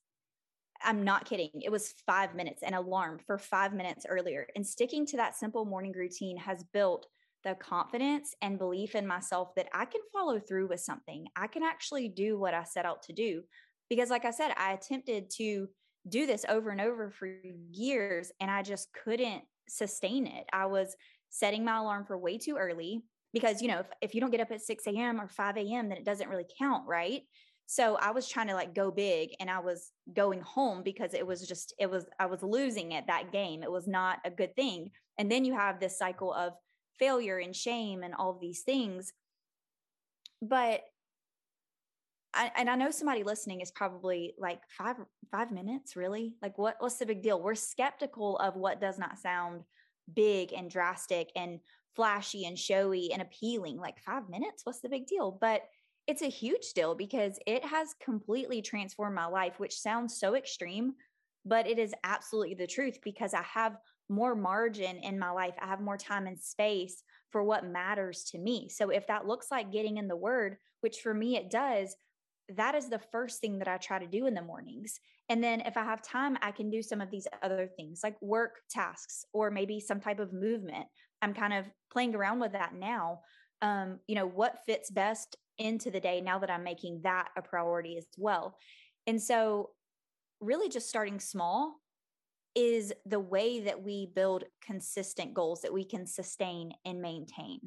I'm 0.82 1.04
not 1.04 1.24
kidding. 1.24 1.50
It 1.62 1.70
was 1.70 1.94
five 2.06 2.34
minutes, 2.34 2.62
an 2.62 2.74
alarm 2.74 3.20
for 3.26 3.38
five 3.38 3.72
minutes 3.72 4.06
earlier. 4.08 4.46
And 4.56 4.66
sticking 4.66 5.06
to 5.06 5.16
that 5.18 5.36
simple 5.36 5.64
morning 5.64 5.92
routine 5.92 6.36
has 6.38 6.64
built 6.72 7.06
the 7.44 7.54
confidence 7.54 8.34
and 8.42 8.58
belief 8.58 8.94
in 8.94 9.06
myself 9.06 9.54
that 9.56 9.68
I 9.72 9.84
can 9.84 10.00
follow 10.12 10.38
through 10.38 10.68
with 10.68 10.80
something. 10.80 11.26
I 11.36 11.46
can 11.46 11.62
actually 11.62 12.08
do 12.08 12.38
what 12.38 12.54
I 12.54 12.64
set 12.64 12.84
out 12.84 13.02
to 13.04 13.12
do. 13.12 13.42
Because, 13.88 14.10
like 14.10 14.24
I 14.24 14.30
said, 14.30 14.52
I 14.56 14.72
attempted 14.72 15.30
to 15.36 15.68
do 16.08 16.26
this 16.26 16.44
over 16.48 16.70
and 16.70 16.80
over 16.80 17.10
for 17.10 17.28
years 17.70 18.32
and 18.40 18.50
I 18.50 18.62
just 18.62 18.88
couldn't 18.92 19.42
sustain 19.68 20.26
it. 20.26 20.44
I 20.52 20.66
was 20.66 20.94
setting 21.28 21.64
my 21.64 21.78
alarm 21.78 22.04
for 22.06 22.18
way 22.18 22.38
too 22.38 22.56
early 22.56 23.02
because, 23.32 23.62
you 23.62 23.68
know, 23.68 23.80
if, 23.80 23.86
if 24.00 24.14
you 24.14 24.20
don't 24.20 24.30
get 24.30 24.40
up 24.40 24.50
at 24.50 24.62
6 24.62 24.86
a.m. 24.86 25.20
or 25.20 25.28
5 25.28 25.56
a.m., 25.56 25.88
then 25.88 25.98
it 25.98 26.04
doesn't 26.04 26.28
really 26.28 26.46
count, 26.58 26.86
right? 26.86 27.22
So 27.72 27.94
I 28.00 28.10
was 28.10 28.26
trying 28.26 28.48
to 28.48 28.54
like 28.54 28.74
go 28.74 28.90
big 28.90 29.30
and 29.38 29.48
I 29.48 29.60
was 29.60 29.92
going 30.12 30.40
home 30.40 30.82
because 30.82 31.14
it 31.14 31.24
was 31.24 31.46
just, 31.46 31.72
it 31.78 31.88
was, 31.88 32.04
I 32.18 32.26
was 32.26 32.42
losing 32.42 32.94
at 32.94 33.06
that 33.06 33.30
game. 33.30 33.62
It 33.62 33.70
was 33.70 33.86
not 33.86 34.18
a 34.24 34.30
good 34.30 34.56
thing. 34.56 34.90
And 35.18 35.30
then 35.30 35.44
you 35.44 35.54
have 35.54 35.78
this 35.78 35.96
cycle 35.96 36.32
of 36.32 36.54
failure 36.98 37.38
and 37.38 37.54
shame 37.54 38.02
and 38.02 38.12
all 38.12 38.32
of 38.32 38.40
these 38.40 38.62
things. 38.62 39.12
But 40.42 40.80
I, 42.34 42.50
and 42.56 42.68
I 42.68 42.74
know 42.74 42.90
somebody 42.90 43.22
listening 43.22 43.60
is 43.60 43.70
probably 43.70 44.34
like 44.36 44.62
five 44.76 44.96
five 45.30 45.52
minutes, 45.52 45.94
really. 45.94 46.34
Like, 46.42 46.58
what 46.58 46.74
what's 46.80 46.96
the 46.96 47.06
big 47.06 47.22
deal? 47.22 47.40
We're 47.40 47.54
skeptical 47.54 48.36
of 48.38 48.56
what 48.56 48.80
does 48.80 48.98
not 48.98 49.18
sound 49.18 49.62
big 50.12 50.52
and 50.52 50.68
drastic 50.68 51.30
and 51.36 51.60
flashy 51.94 52.46
and 52.46 52.58
showy 52.58 53.12
and 53.12 53.22
appealing. 53.22 53.76
Like 53.76 54.00
five 54.00 54.28
minutes, 54.28 54.62
what's 54.64 54.80
the 54.80 54.88
big 54.88 55.06
deal? 55.06 55.38
But 55.40 55.62
it's 56.10 56.22
a 56.22 56.28
huge 56.28 56.72
deal 56.74 56.96
because 56.96 57.38
it 57.46 57.64
has 57.64 57.94
completely 58.02 58.60
transformed 58.60 59.14
my 59.14 59.26
life, 59.26 59.60
which 59.60 59.78
sounds 59.78 60.18
so 60.18 60.34
extreme, 60.34 60.92
but 61.44 61.68
it 61.68 61.78
is 61.78 61.94
absolutely 62.02 62.54
the 62.54 62.66
truth 62.66 62.98
because 63.04 63.32
I 63.32 63.42
have 63.42 63.76
more 64.08 64.34
margin 64.34 64.96
in 64.96 65.20
my 65.20 65.30
life. 65.30 65.54
I 65.62 65.68
have 65.68 65.80
more 65.80 65.96
time 65.96 66.26
and 66.26 66.36
space 66.36 67.04
for 67.30 67.44
what 67.44 67.64
matters 67.64 68.24
to 68.32 68.38
me. 68.38 68.68
So 68.68 68.90
if 68.90 69.06
that 69.06 69.28
looks 69.28 69.52
like 69.52 69.70
getting 69.70 69.98
in 69.98 70.08
the 70.08 70.16
word, 70.16 70.56
which 70.80 70.98
for 70.98 71.14
me 71.14 71.36
it 71.36 71.48
does, 71.48 71.94
that 72.56 72.74
is 72.74 72.88
the 72.88 72.98
first 72.98 73.40
thing 73.40 73.60
that 73.60 73.68
I 73.68 73.76
try 73.76 74.00
to 74.00 74.08
do 74.08 74.26
in 74.26 74.34
the 74.34 74.42
mornings. 74.42 74.98
And 75.28 75.44
then 75.44 75.60
if 75.60 75.76
I 75.76 75.84
have 75.84 76.02
time, 76.02 76.36
I 76.42 76.50
can 76.50 76.70
do 76.70 76.82
some 76.82 77.00
of 77.00 77.12
these 77.12 77.28
other 77.40 77.70
things 77.76 78.00
like 78.02 78.20
work 78.20 78.56
tasks 78.68 79.24
or 79.32 79.48
maybe 79.48 79.78
some 79.78 80.00
type 80.00 80.18
of 80.18 80.32
movement. 80.32 80.86
I'm 81.22 81.34
kind 81.34 81.52
of 81.52 81.66
playing 81.92 82.16
around 82.16 82.40
with 82.40 82.50
that 82.50 82.74
now. 82.74 83.20
Um, 83.62 84.00
you 84.08 84.16
know, 84.16 84.26
what 84.26 84.64
fits 84.66 84.90
best 84.90 85.36
into 85.60 85.90
the 85.90 86.00
day 86.00 86.20
now 86.20 86.38
that 86.40 86.50
I'm 86.50 86.64
making 86.64 87.02
that 87.02 87.28
a 87.36 87.42
priority 87.42 87.96
as 87.96 88.06
well. 88.16 88.56
And 89.06 89.22
so, 89.22 89.70
really, 90.40 90.68
just 90.68 90.88
starting 90.88 91.20
small 91.20 91.76
is 92.56 92.92
the 93.06 93.20
way 93.20 93.60
that 93.60 93.80
we 93.80 94.06
build 94.06 94.44
consistent 94.64 95.34
goals 95.34 95.62
that 95.62 95.72
we 95.72 95.84
can 95.84 96.06
sustain 96.06 96.72
and 96.84 97.00
maintain. 97.00 97.60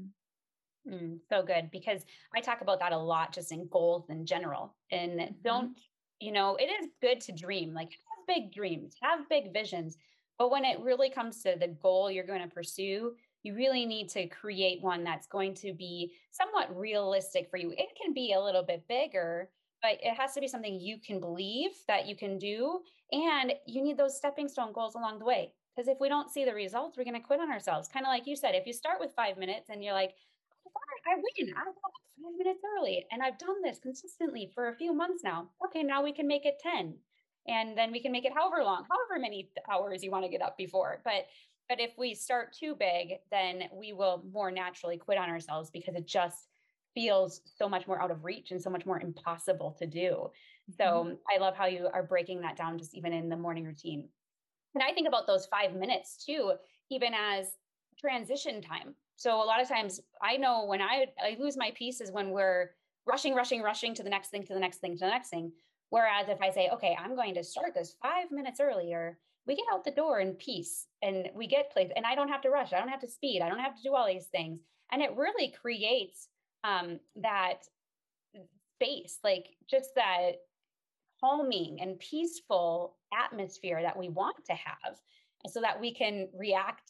Mm, 0.89 1.19
so 1.29 1.41
good 1.41 1.69
because 1.71 2.03
I 2.35 2.41
talk 2.41 2.59
about 2.61 2.79
that 2.79 2.91
a 2.91 2.97
lot 2.97 3.33
just 3.33 3.51
in 3.51 3.67
goals 3.67 4.09
in 4.09 4.25
general. 4.25 4.75
And 4.91 5.11
mm-hmm. 5.19 5.33
don't, 5.43 5.77
you 6.19 6.31
know, 6.31 6.57
it 6.57 6.65
is 6.65 6.89
good 7.01 7.21
to 7.21 7.31
dream, 7.31 7.73
like 7.73 7.91
have 7.91 8.27
big 8.27 8.51
dreams, 8.51 8.95
have 9.01 9.29
big 9.29 9.53
visions. 9.53 9.97
But 10.37 10.51
when 10.51 10.65
it 10.65 10.79
really 10.81 11.09
comes 11.09 11.41
to 11.43 11.55
the 11.57 11.69
goal 11.81 12.11
you're 12.11 12.25
going 12.25 12.41
to 12.41 12.53
pursue, 12.53 13.13
you 13.43 13.53
really 13.55 13.85
need 13.85 14.09
to 14.09 14.27
create 14.27 14.81
one 14.81 15.03
that's 15.03 15.27
going 15.27 15.53
to 15.55 15.73
be 15.73 16.13
somewhat 16.31 16.75
realistic 16.75 17.49
for 17.49 17.57
you. 17.57 17.71
It 17.71 17.89
can 18.01 18.13
be 18.13 18.33
a 18.33 18.41
little 18.41 18.63
bit 18.63 18.87
bigger, 18.87 19.49
but 19.81 19.97
it 20.01 20.15
has 20.17 20.33
to 20.33 20.39
be 20.39 20.47
something 20.47 20.79
you 20.79 20.97
can 21.05 21.19
believe 21.19 21.71
that 21.87 22.07
you 22.07 22.15
can 22.15 22.39
do. 22.39 22.79
And 23.11 23.53
you 23.67 23.83
need 23.83 23.97
those 23.97 24.17
stepping 24.17 24.47
stone 24.47 24.71
goals 24.71 24.95
along 24.95 25.19
the 25.19 25.25
way. 25.25 25.53
Because 25.75 25.87
if 25.87 25.99
we 25.99 26.07
don't 26.07 26.31
see 26.31 26.45
the 26.45 26.53
results, 26.53 26.97
we're 26.97 27.03
going 27.03 27.19
to 27.19 27.27
quit 27.27 27.39
on 27.39 27.51
ourselves. 27.51 27.89
Kind 27.89 28.05
of 28.05 28.09
like 28.09 28.27
you 28.27 28.35
said, 28.35 28.55
if 28.55 28.65
you 28.65 28.73
start 28.73 28.99
with 28.99 29.11
five 29.15 29.37
minutes 29.37 29.69
and 29.69 29.83
you're 29.83 29.93
like, 29.93 30.13
oh, 30.65 31.11
I 31.11 31.15
win. 31.15 31.53
I 31.53 31.65
got 31.65 31.75
five 31.75 32.37
minutes 32.37 32.61
early. 32.77 33.05
And 33.11 33.21
I've 33.21 33.37
done 33.37 33.61
this 33.61 33.79
consistently 33.79 34.51
for 34.55 34.69
a 34.69 34.75
few 34.75 34.93
months 34.93 35.23
now. 35.23 35.49
Okay, 35.65 35.83
now 35.83 36.03
we 36.03 36.13
can 36.13 36.27
make 36.27 36.45
it 36.45 36.59
10. 36.61 36.95
And 37.47 37.77
then 37.77 37.91
we 37.91 38.01
can 38.01 38.11
make 38.11 38.23
it 38.23 38.31
however 38.33 38.63
long, 38.63 38.85
however 38.89 39.19
many 39.19 39.49
hours 39.69 40.01
you 40.01 40.11
want 40.11 40.23
to 40.23 40.31
get 40.31 40.41
up 40.41 40.57
before. 40.57 41.01
But 41.03 41.25
but 41.69 41.79
if 41.79 41.91
we 41.97 42.13
start 42.13 42.53
too 42.53 42.75
big, 42.75 43.19
then 43.31 43.63
we 43.73 43.93
will 43.93 44.23
more 44.31 44.51
naturally 44.51 44.97
quit 44.97 45.17
on 45.17 45.29
ourselves 45.29 45.69
because 45.69 45.95
it 45.95 46.07
just 46.07 46.47
feels 46.93 47.41
so 47.57 47.67
much 47.67 47.87
more 47.87 48.01
out 48.01 48.11
of 48.11 48.23
reach 48.23 48.51
and 48.51 48.61
so 48.61 48.69
much 48.69 48.85
more 48.85 48.99
impossible 48.99 49.75
to 49.79 49.87
do. 49.87 50.29
So 50.77 50.83
mm-hmm. 50.83 51.13
I 51.33 51.39
love 51.39 51.55
how 51.55 51.65
you 51.65 51.89
are 51.91 52.03
breaking 52.03 52.41
that 52.41 52.55
down 52.55 52.77
just 52.77 52.95
even 52.95 53.13
in 53.13 53.29
the 53.29 53.37
morning 53.37 53.65
routine. 53.65 54.07
And 54.75 54.83
I 54.83 54.93
think 54.93 55.07
about 55.07 55.27
those 55.27 55.45
five 55.47 55.73
minutes 55.75 56.23
too, 56.23 56.53
even 56.89 57.13
as 57.13 57.47
transition 57.99 58.61
time. 58.61 58.95
So 59.15 59.41
a 59.41 59.45
lot 59.45 59.61
of 59.61 59.67
times 59.67 59.99
I 60.21 60.37
know 60.37 60.65
when 60.65 60.81
I, 60.81 61.07
I 61.23 61.37
lose 61.39 61.57
my 61.57 61.71
peace 61.75 62.01
is 62.01 62.11
when 62.11 62.31
we're 62.31 62.71
rushing, 63.05 63.33
rushing, 63.33 63.61
rushing 63.61 63.93
to 63.95 64.03
the 64.03 64.09
next 64.09 64.29
thing, 64.29 64.43
to 64.45 64.53
the 64.53 64.59
next 64.59 64.77
thing, 64.77 64.97
to 64.97 65.05
the 65.05 65.11
next 65.11 65.29
thing. 65.29 65.51
Whereas 65.89 66.27
if 66.29 66.41
I 66.41 66.49
say, 66.49 66.69
okay, 66.73 66.97
I'm 66.99 67.15
going 67.15 67.35
to 67.35 67.43
start 67.43 67.73
this 67.75 67.95
five 68.01 68.31
minutes 68.31 68.59
earlier, 68.59 69.19
we 69.45 69.55
get 69.55 69.65
out 69.71 69.83
the 69.83 69.91
door 69.91 70.19
in 70.19 70.33
peace 70.33 70.87
and 71.01 71.29
we 71.35 71.47
get 71.47 71.71
place 71.71 71.91
and 71.95 72.05
I 72.05 72.15
don't 72.15 72.29
have 72.29 72.41
to 72.41 72.49
rush. 72.49 72.73
I 72.73 72.79
don't 72.79 72.89
have 72.89 73.01
to 73.01 73.09
speed. 73.09 73.41
I 73.41 73.49
don't 73.49 73.59
have 73.59 73.75
to 73.75 73.83
do 73.83 73.93
all 73.93 74.07
these 74.07 74.27
things. 74.27 74.59
And 74.91 75.01
it 75.01 75.15
really 75.15 75.53
creates 75.61 76.27
um, 76.63 76.99
that 77.17 77.63
space, 78.75 79.19
like 79.23 79.47
just 79.69 79.89
that 79.95 80.33
calming 81.19 81.79
and 81.81 81.99
peaceful 81.99 82.97
atmosphere 83.13 83.81
that 83.81 83.97
we 83.97 84.09
want 84.09 84.35
to 84.45 84.53
have 84.53 84.97
so 85.49 85.61
that 85.61 85.79
we 85.79 85.93
can 85.93 86.27
react 86.33 86.89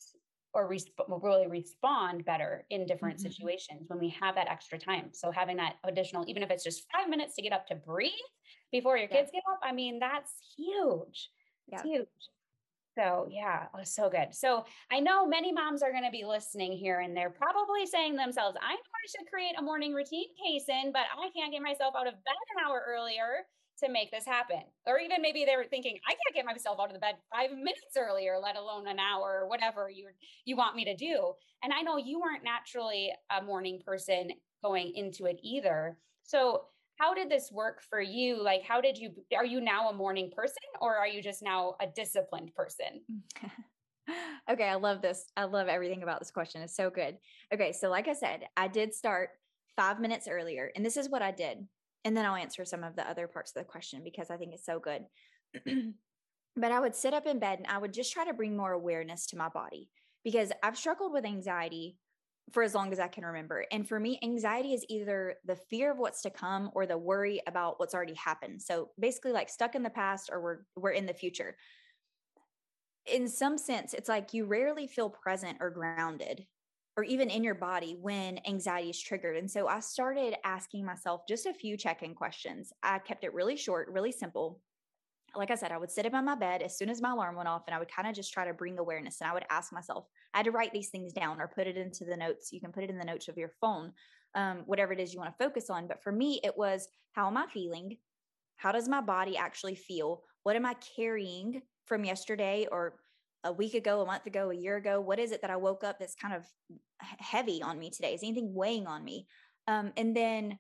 or 0.54 0.70
resp- 0.70 1.24
really 1.24 1.48
respond 1.48 2.24
better 2.26 2.66
in 2.70 2.86
different 2.86 3.18
mm-hmm. 3.18 3.30
situations 3.30 3.86
when 3.88 4.00
we 4.00 4.10
have 4.10 4.36
that 4.36 4.48
extra 4.48 4.78
time. 4.78 5.10
So 5.12 5.32
having 5.32 5.58
that 5.58 5.76
additional, 5.84 6.26
even 6.28 6.44
if 6.44 6.52
it's 6.52 6.64
just 6.64 6.86
five 6.92 7.10
minutes 7.10 7.36
to 7.36 7.42
get 7.42 7.54
up 7.54 7.66
to 7.68 7.76
breathe 7.76 8.12
before 8.72 8.98
your 8.98 9.08
kids 9.08 9.32
yeah. 9.34 9.40
get 9.40 9.52
up, 9.52 9.60
I 9.64 9.72
mean, 9.72 10.00
that's 10.00 10.34
huge. 10.56 11.30
It's 11.70 11.82
huge. 11.82 12.08
So 12.96 13.28
yeah, 13.30 13.68
was 13.74 13.94
so 13.94 14.10
good. 14.10 14.34
So 14.34 14.66
I 14.92 15.00
know 15.00 15.26
many 15.26 15.52
moms 15.52 15.82
are 15.82 15.92
going 15.92 16.04
to 16.04 16.12
be 16.12 16.26
listening 16.26 16.74
here 16.74 17.00
and 17.00 17.16
they're 17.18 17.30
probably 17.32 17.86
saying 17.86 18.16
themselves, 18.16 18.58
I 18.62 18.74
know 18.74 18.78
I 18.78 19.08
should 19.10 19.32
create 19.32 19.56
a 19.58 19.64
morning 19.64 19.94
routine, 19.94 20.28
Kaysen, 20.38 20.94
but 20.94 21.04
I 21.12 21.30
can't 21.36 21.52
get 21.52 21.62
myself 21.62 21.96
out 21.98 22.08
of 22.08 22.14
bed 22.14 22.36
an 22.56 22.66
hour 22.66 22.84
earlier 22.88 23.46
to 23.80 23.90
make 23.90 24.12
this 24.12 24.26
happen. 24.26 24.62
Or 24.86 25.00
even 25.00 25.22
maybe 25.22 25.46
they 25.46 25.56
were 25.56 25.66
thinking, 25.66 25.98
I 26.08 26.12
can't 26.12 26.36
get 26.36 26.46
myself 26.46 26.80
out 26.80 26.88
of 26.88 26.94
the 26.94 27.00
bed 27.00 27.16
five 27.34 27.52
minutes 27.52 27.98
earlier, 27.98 28.38
let 28.42 28.56
alone 28.56 28.88
an 28.88 29.00
hour 29.00 29.40
or 29.42 29.50
whatever 29.50 29.90
you 29.90 30.10
you 30.46 30.56
want 30.56 30.76
me 30.76 30.86
to 30.86 30.96
do. 30.96 31.34
And 31.64 31.74
I 31.74 31.82
know 31.82 31.98
you 31.98 32.20
weren't 32.20 32.44
naturally 32.44 33.12
a 33.36 33.42
morning 33.42 33.82
person 33.86 34.30
going 34.64 34.94
into 34.96 35.26
it 35.26 35.40
either. 35.42 35.98
So 36.24 36.66
how 36.98 37.14
did 37.14 37.30
this 37.30 37.52
work 37.52 37.82
for 37.82 38.02
you? 38.02 38.42
Like, 38.42 38.64
how 38.64 38.82
did 38.82 38.98
you, 38.98 39.12
are 39.36 39.46
you 39.46 39.60
now 39.62 39.90
a 39.90 39.94
morning 39.94 40.32
person 40.36 40.56
or 40.82 40.96
are 40.96 41.08
you 41.08 41.22
just 41.22 41.42
now 41.42 41.76
a 41.82 41.88
disciplined 41.88 42.54
person? 42.56 43.02
okay, 44.52 44.68
I 44.68 44.76
love 44.76 45.02
this. 45.02 45.26
I 45.36 45.46
love 45.46 45.68
everything 45.68 46.04
about 46.04 46.20
this 46.20 46.32
question. 46.32 46.62
It's 46.62 46.76
so 46.76 46.90
good. 46.90 47.18
Okay, 47.54 47.72
so 47.72 47.90
like 47.90 48.08
I 48.08 48.14
said, 48.14 48.42
I 48.56 48.68
did 48.68 48.94
start 48.94 49.30
five 49.76 50.00
minutes 50.00 50.28
earlier, 50.28 50.72
and 50.76 50.86
this 50.86 50.98
is 50.98 51.10
what 51.10 51.22
I 51.22 51.32
did 51.32 51.66
and 52.06 52.16
then 52.16 52.26
I'll 52.26 52.36
answer 52.36 52.66
some 52.66 52.84
of 52.84 52.96
the 52.96 53.10
other 53.10 53.28
parts 53.28 53.52
of 53.52 53.62
the 53.62 53.70
question 53.70 54.02
because 54.04 54.30
I 54.30 54.38
think 54.38 54.54
it's 54.54 54.66
so 54.66 54.80
good. 54.80 55.06
but 56.56 56.72
I 56.72 56.80
would 56.80 56.96
sit 56.96 57.14
up 57.14 57.26
in 57.26 57.40
bed 57.40 57.60
and 57.60 57.68
I 57.68 57.78
would 57.78 57.94
just 57.94 58.12
try 58.12 58.26
to 58.26 58.34
bring 58.34 58.58
more 58.58 58.74
awareness 58.74 59.26
to 59.28 59.38
my 59.38 59.50
body 59.50 59.90
because 60.24 60.52
I've 60.62 60.78
struggled 60.78 61.14
with 61.14 61.26
anxiety 61.26 61.98
for 62.52 62.62
as 62.64 62.76
long 62.76 62.92
as 62.92 63.00
I 63.00 63.08
can 63.08 63.26
remember. 63.26 63.66
And 63.72 63.88
for 63.88 64.00
me, 64.00 64.20
anxiety 64.22 64.74
is 64.74 64.86
either 64.90 65.36
the 65.46 65.56
fear 65.56 65.92
of 65.92 65.98
what's 65.98 66.22
to 66.24 66.30
come 66.30 66.72
or 66.76 66.86
the 66.86 66.98
worry 66.98 67.42
about 67.48 67.80
what's 67.80 67.94
already 67.96 68.14
happened. 68.16 68.62
So 68.62 68.90
basically 69.00 69.32
like 69.32 69.50
stuck 69.50 69.76
in 69.76 69.84
the 69.84 69.90
past 69.90 70.30
or 70.32 70.42
we're 70.42 70.60
we're 70.76 70.92
in 70.92 71.06
the 71.06 71.14
future. 71.14 71.56
In 73.06 73.28
some 73.28 73.58
sense, 73.58 73.94
it's 73.94 74.10
like 74.10 74.34
you 74.34 74.46
rarely 74.46 74.88
feel 74.88 75.10
present 75.10 75.58
or 75.60 75.70
grounded 75.70 76.46
or 76.96 77.04
even 77.04 77.30
in 77.30 77.44
your 77.44 77.56
body 77.56 77.98
when 78.00 78.40
anxiety 78.48 78.90
is 78.90 79.02
triggered. 79.02 79.36
And 79.36 79.50
so 79.50 79.68
I 79.68 79.80
started 79.80 80.36
asking 80.46 80.86
myself 80.86 81.22
just 81.28 81.46
a 81.46 81.54
few 81.54 81.76
check 81.76 82.04
in 82.04 82.14
questions. 82.14 82.72
I 82.84 83.00
kept 83.00 83.24
it 83.24 83.34
really 83.34 83.56
short, 83.58 83.90
really 83.90 84.12
simple. 84.12 84.62
Like 85.36 85.52
I 85.52 85.56
said, 85.56 85.72
I 85.72 85.78
would 85.78 85.92
sit 85.92 86.06
up 86.06 86.14
on 86.14 86.26
my 86.26 86.36
bed 86.36 86.62
as 86.62 86.78
soon 86.78 86.90
as 86.90 87.02
my 87.02 87.12
alarm 87.12 87.36
went 87.36 87.48
off 87.48 87.64
and 87.68 87.76
I 87.76 87.80
would 87.80 87.92
kind 87.92 88.08
of 88.08 88.16
just 88.16 88.32
try 88.32 88.46
to 88.46 88.54
bring 88.54 88.78
awareness. 88.78 89.20
And 89.20 89.30
I 89.30 89.34
would 89.34 89.46
ask 89.50 89.74
myself, 89.74 90.06
I 90.34 90.38
had 90.38 90.46
to 90.46 90.52
write 90.52 90.74
these 90.74 90.90
things 90.90 91.12
down 91.12 91.42
or 91.42 91.48
put 91.48 91.68
it 91.68 91.78
into 91.78 92.06
the 92.06 92.16
notes. 92.16 92.52
You 92.52 92.62
can 92.62 92.72
put 92.72 92.84
it 92.84 92.90
in 92.90 92.98
the 92.98 93.06
notes 93.06 93.28
of 93.28 93.38
your 93.38 93.52
phone, 93.60 93.94
um, 94.36 94.64
whatever 94.66 94.94
it 94.94 95.00
is 95.00 95.14
you 95.14 95.20
want 95.20 95.36
to 95.36 95.44
focus 95.44 95.70
on. 95.70 95.88
But 95.88 96.04
for 96.04 96.12
me, 96.12 96.40
it 96.44 96.56
was 96.56 96.88
how 97.14 97.28
am 97.28 97.38
I 97.38 97.48
feeling? 97.52 97.98
How 98.58 98.72
does 98.72 98.88
my 98.88 99.02
body 99.02 99.36
actually 99.36 99.76
feel? 99.76 100.24
What 100.44 100.56
am 100.56 100.66
I 100.66 100.76
carrying 100.96 101.62
from 101.86 102.06
yesterday 102.06 102.68
or 102.72 103.00
a 103.44 103.52
week 103.52 103.74
ago, 103.74 104.02
a 104.02 104.06
month 104.06 104.28
ago, 104.28 104.52
a 104.52 104.56
year 104.56 104.78
ago? 104.78 105.02
What 105.02 105.20
is 105.20 105.32
it 105.32 105.42
that 105.42 105.52
I 105.52 105.56
woke 105.56 105.84
up 105.84 106.00
that's 106.00 106.16
kind 106.16 106.34
of 106.34 106.46
heavy 107.00 107.62
on 107.62 107.80
me 107.80 107.90
today? 107.90 108.14
Is 108.14 108.24
anything 108.24 108.54
weighing 108.54 108.88
on 108.88 109.04
me? 109.04 109.28
Um, 109.68 109.92
and 109.98 110.16
then 110.16 110.60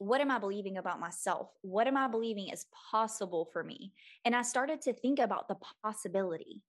what 0.00 0.22
am 0.22 0.30
I 0.30 0.38
believing 0.38 0.78
about 0.78 0.98
myself? 0.98 1.50
What 1.60 1.86
am 1.86 1.96
I 1.96 2.08
believing 2.08 2.48
is 2.48 2.64
possible 2.90 3.50
for 3.52 3.62
me? 3.62 3.92
And 4.24 4.34
I 4.34 4.40
started 4.40 4.80
to 4.82 4.94
think 4.94 5.18
about 5.18 5.46
the 5.46 5.56
possibility. 5.84 6.62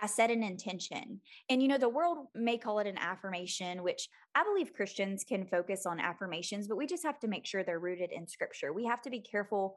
I 0.00 0.06
set 0.06 0.30
an 0.30 0.44
intention. 0.44 1.20
And 1.50 1.60
you 1.60 1.66
know, 1.66 1.76
the 1.76 1.88
world 1.88 2.28
may 2.36 2.56
call 2.56 2.78
it 2.78 2.86
an 2.86 2.98
affirmation, 2.98 3.82
which 3.82 4.08
I 4.36 4.44
believe 4.44 4.74
Christians 4.74 5.24
can 5.24 5.44
focus 5.44 5.86
on 5.86 5.98
affirmations, 5.98 6.68
but 6.68 6.76
we 6.76 6.86
just 6.86 7.02
have 7.02 7.18
to 7.20 7.28
make 7.28 7.46
sure 7.46 7.64
they're 7.64 7.80
rooted 7.80 8.12
in 8.12 8.28
scripture. 8.28 8.72
We 8.72 8.84
have 8.84 9.02
to 9.02 9.10
be 9.10 9.20
careful 9.20 9.74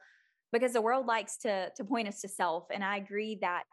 because 0.52 0.74
the 0.74 0.82
world 0.82 1.08
likes 1.08 1.38
to 1.38 1.72
to 1.76 1.84
point 1.84 2.08
us 2.08 2.22
to 2.22 2.28
self 2.28 2.66
and 2.72 2.84
I 2.84 2.98
agree 2.98 3.38
that 3.42 3.64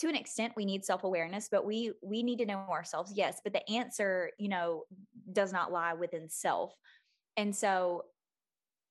to 0.00 0.08
an 0.08 0.16
extent 0.16 0.54
we 0.56 0.64
need 0.64 0.84
self-awareness 0.84 1.48
but 1.48 1.64
we 1.64 1.92
we 2.02 2.24
need 2.24 2.38
to 2.38 2.46
know 2.46 2.66
ourselves 2.68 3.12
yes 3.14 3.40
but 3.44 3.52
the 3.52 3.70
answer 3.70 4.30
you 4.38 4.48
know 4.48 4.82
does 5.32 5.52
not 5.52 5.70
lie 5.70 5.94
within 5.94 6.28
self 6.28 6.74
and 7.36 7.54
so 7.54 8.02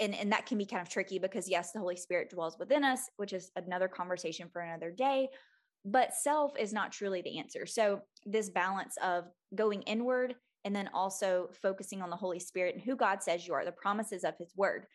and 0.04 0.16
and 0.16 0.32
that 0.32 0.46
can 0.46 0.58
be 0.58 0.66
kind 0.66 0.82
of 0.82 0.90
tricky 0.90 1.20
because 1.20 1.50
yes 1.50 1.72
the 1.72 1.80
holy 1.80 1.96
spirit 1.96 2.30
dwells 2.30 2.58
within 2.60 2.84
us 2.84 3.10
which 3.18 3.34
is 3.34 3.52
another 3.56 3.88
conversation 3.88 4.48
for 4.52 4.62
another 4.62 4.92
day 4.92 5.28
but 5.86 6.14
self 6.14 6.54
is 6.58 6.74
not 6.74 6.92
truly 6.92 7.22
the 7.22 7.38
answer. 7.38 7.66
So 7.66 8.02
this 8.26 8.50
balance 8.50 8.96
of 9.04 9.26
going 9.56 9.82
inward 9.84 10.36
and 10.66 10.76
then 10.76 10.90
also 10.94 11.50
focusing 11.62 12.02
on 12.02 12.10
the 12.10 12.16
holy 12.16 12.40
spirit 12.40 12.76
and 12.76 12.84
who 12.84 12.96
god 12.96 13.22
says 13.22 13.46
you 13.46 13.54
are 13.54 13.66
the 13.66 13.72
promises 13.72 14.24
of 14.24 14.38
his 14.38 14.54
word. 14.56 14.86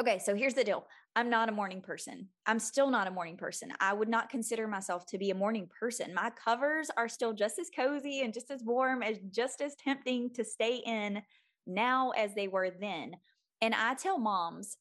Okay 0.00 0.18
so 0.18 0.34
here's 0.34 0.54
the 0.54 0.64
deal. 0.64 0.86
I'm 1.14 1.30
not 1.30 1.48
a 1.48 1.52
morning 1.52 1.80
person. 1.80 2.28
I'm 2.46 2.58
still 2.58 2.90
not 2.90 3.06
a 3.06 3.12
morning 3.12 3.36
person. 3.36 3.72
I 3.80 3.94
would 3.94 4.08
not 4.08 4.28
consider 4.28 4.66
myself 4.66 5.06
to 5.06 5.18
be 5.18 5.30
a 5.30 5.34
morning 5.34 5.68
person. 5.80 6.12
My 6.12 6.30
covers 6.30 6.90
are 6.96 7.08
still 7.08 7.32
just 7.32 7.58
as 7.58 7.70
cozy 7.74 8.20
and 8.22 8.34
just 8.34 8.50
as 8.50 8.62
warm 8.64 9.02
as 9.02 9.18
just 9.30 9.60
as 9.60 9.76
tempting 9.76 10.30
to 10.34 10.44
stay 10.44 10.82
in 10.84 11.22
now 11.66 12.10
as 12.10 12.34
they 12.34 12.48
were 12.48 12.70
then 12.70 13.16
and 13.60 13.74
I 13.74 13.94
tell 13.94 14.18
moms 14.18 14.76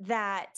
that 0.00 0.54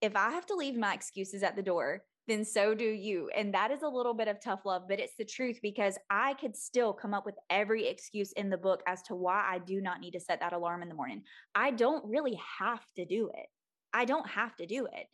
if 0.00 0.16
I 0.16 0.30
have 0.30 0.46
to 0.46 0.54
leave 0.54 0.76
my 0.76 0.94
excuses 0.94 1.42
at 1.42 1.56
the 1.56 1.62
door, 1.62 2.02
then 2.28 2.44
so 2.44 2.74
do 2.74 2.84
you. 2.84 3.30
And 3.36 3.52
that 3.54 3.70
is 3.70 3.82
a 3.82 3.88
little 3.88 4.14
bit 4.14 4.28
of 4.28 4.40
tough 4.40 4.64
love, 4.64 4.82
but 4.88 5.00
it's 5.00 5.16
the 5.18 5.24
truth 5.24 5.58
because 5.62 5.98
I 6.08 6.34
could 6.34 6.56
still 6.56 6.92
come 6.92 7.14
up 7.14 7.26
with 7.26 7.34
every 7.50 7.88
excuse 7.88 8.32
in 8.32 8.48
the 8.48 8.56
book 8.56 8.82
as 8.86 9.02
to 9.02 9.14
why 9.14 9.44
I 9.46 9.58
do 9.58 9.80
not 9.80 10.00
need 10.00 10.12
to 10.12 10.20
set 10.20 10.40
that 10.40 10.52
alarm 10.52 10.82
in 10.82 10.88
the 10.88 10.94
morning. 10.94 11.22
I 11.54 11.72
don't 11.72 12.04
really 12.04 12.38
have 12.58 12.84
to 12.96 13.04
do 13.04 13.30
it. 13.34 13.46
I 13.92 14.04
don't 14.04 14.28
have 14.28 14.56
to 14.56 14.66
do 14.66 14.86
it. 14.86 15.06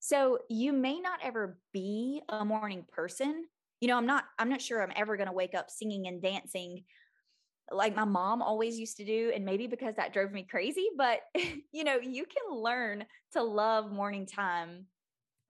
So 0.00 0.38
you 0.50 0.72
may 0.72 1.00
not 1.00 1.20
ever 1.22 1.58
be 1.72 2.20
a 2.28 2.44
morning 2.44 2.84
person. 2.92 3.44
You 3.80 3.88
know, 3.88 3.96
I'm 3.96 4.06
not 4.06 4.24
I'm 4.38 4.50
not 4.50 4.60
sure 4.60 4.82
I'm 4.82 4.92
ever 4.96 5.16
going 5.16 5.28
to 5.28 5.32
wake 5.32 5.54
up 5.54 5.70
singing 5.70 6.08
and 6.08 6.20
dancing 6.20 6.84
like 7.70 7.96
my 7.96 8.04
mom 8.04 8.42
always 8.42 8.78
used 8.78 8.96
to 8.98 9.04
do 9.04 9.32
and 9.34 9.44
maybe 9.44 9.66
because 9.66 9.94
that 9.96 10.12
drove 10.12 10.30
me 10.32 10.46
crazy 10.48 10.88
but 10.98 11.20
you 11.72 11.82
know 11.84 11.96
you 11.96 12.24
can 12.24 12.56
learn 12.56 13.04
to 13.32 13.42
love 13.42 13.90
morning 13.90 14.26
time 14.26 14.86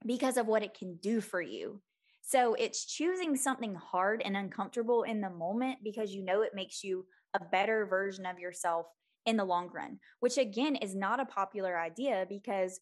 because 0.06 0.36
of 0.36 0.46
what 0.46 0.62
it 0.62 0.74
can 0.74 0.96
do 0.96 1.20
for 1.20 1.40
you. 1.40 1.80
So 2.22 2.54
it's 2.54 2.86
choosing 2.86 3.36
something 3.36 3.74
hard 3.74 4.22
and 4.24 4.36
uncomfortable 4.36 5.02
in 5.02 5.20
the 5.20 5.30
moment 5.30 5.78
because 5.84 6.12
you 6.12 6.24
know 6.24 6.42
it 6.42 6.52
makes 6.54 6.82
you 6.82 7.06
a 7.34 7.40
better 7.40 7.86
version 7.86 8.24
of 8.24 8.38
yourself 8.38 8.86
in 9.26 9.36
the 9.38 9.44
long 9.44 9.70
run 9.74 9.98
which 10.20 10.36
again 10.36 10.76
is 10.76 10.94
not 10.94 11.18
a 11.18 11.24
popular 11.24 11.80
idea 11.80 12.26
because 12.28 12.78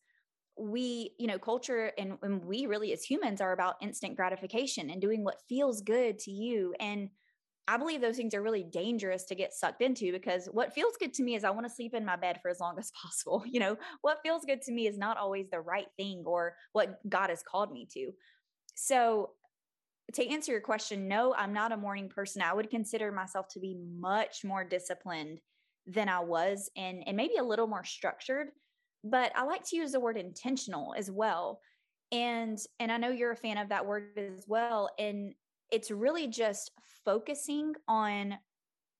we 0.59 1.13
you 1.17 1.29
know 1.29 1.39
culture 1.39 1.93
and, 1.97 2.19
and 2.23 2.45
we 2.45 2.67
really 2.67 2.93
as 2.93 3.05
humans 3.05 3.41
are 3.41 3.53
about 3.53 3.77
instant 3.81 4.17
gratification 4.17 4.91
and 4.91 5.01
doing 5.01 5.25
what 5.25 5.41
feels 5.49 5.81
good 5.81 6.19
to 6.19 6.31
you. 6.31 6.75
And 6.81 7.09
I 7.69 7.77
believe 7.77 8.01
those 8.01 8.17
things 8.17 8.35
are 8.35 8.43
really 8.43 8.65
dangerous 8.65 9.25
to 9.27 9.35
get 9.35 9.53
sucked 9.53 9.83
into 9.83 10.11
because 10.11 10.47
what 10.47 10.75
feels 10.75 10.97
good 10.99 11.15
to 11.15 11.23
me 11.23 11.37
is 11.37 11.45
I 11.45 11.51
want 11.51 11.67
to 11.67 11.73
sleep 11.73 11.95
in 11.95 12.05
my 12.05 12.17
bed 12.17 12.41
for 12.43 12.51
as 12.51 12.61
long 12.61 12.79
as 12.79 12.91
possible. 13.03 13.45
You 13.47 13.61
know, 13.61 13.77
what 14.01 14.21
feels 14.23 14.45
good 14.45 14.63
to 14.63 14.73
me 14.73 14.87
is 14.87 14.99
not 14.99 15.17
always 15.17 15.49
the 15.51 15.61
right 15.61 15.87
thing 15.97 16.25
or 16.27 16.57
what 16.73 16.99
God 17.09 17.31
has 17.31 17.43
called 17.43 17.73
me 17.73 17.87
to. 17.93 18.13
So, 18.75 19.31
to 20.15 20.29
answer 20.29 20.53
your 20.53 20.61
question, 20.61 21.09
no, 21.09 21.33
I'm 21.35 21.53
not 21.53 21.73
a 21.73 21.77
morning 21.77 22.09
person. 22.09 22.43
I 22.43 22.53
would 22.53 22.69
consider 22.69 23.13
myself 23.13 23.47
to 23.53 23.61
be 23.61 23.79
much 23.99 24.45
more 24.45 24.65
disciplined 24.65 25.41
than 25.87 26.09
I 26.09 26.21
was 26.21 26.71
and 26.77 27.03
and 27.07 27.17
maybe 27.17 27.37
a 27.37 27.45
little 27.45 27.67
more 27.67 27.85
structured, 27.85 28.49
but 29.05 29.33
I 29.35 29.45
like 29.45 29.65
to 29.69 29.77
use 29.77 29.93
the 29.93 30.01
word 30.01 30.17
intentional 30.17 30.95
as 30.97 31.11
well. 31.11 31.61
And 32.11 32.59
and 32.81 32.91
I 32.91 32.99
know 32.99 33.11
you're 33.11 33.33
a 33.33 33.37
fan 33.37 33.59
of 33.59 33.69
that 33.71 33.87
word 33.87 34.19
as 34.19 34.45
well 34.47 34.91
and 34.99 35.35
it's 35.73 35.91
really 35.91 36.29
just 36.29 36.71
focusing 37.05 37.75
on 37.89 38.35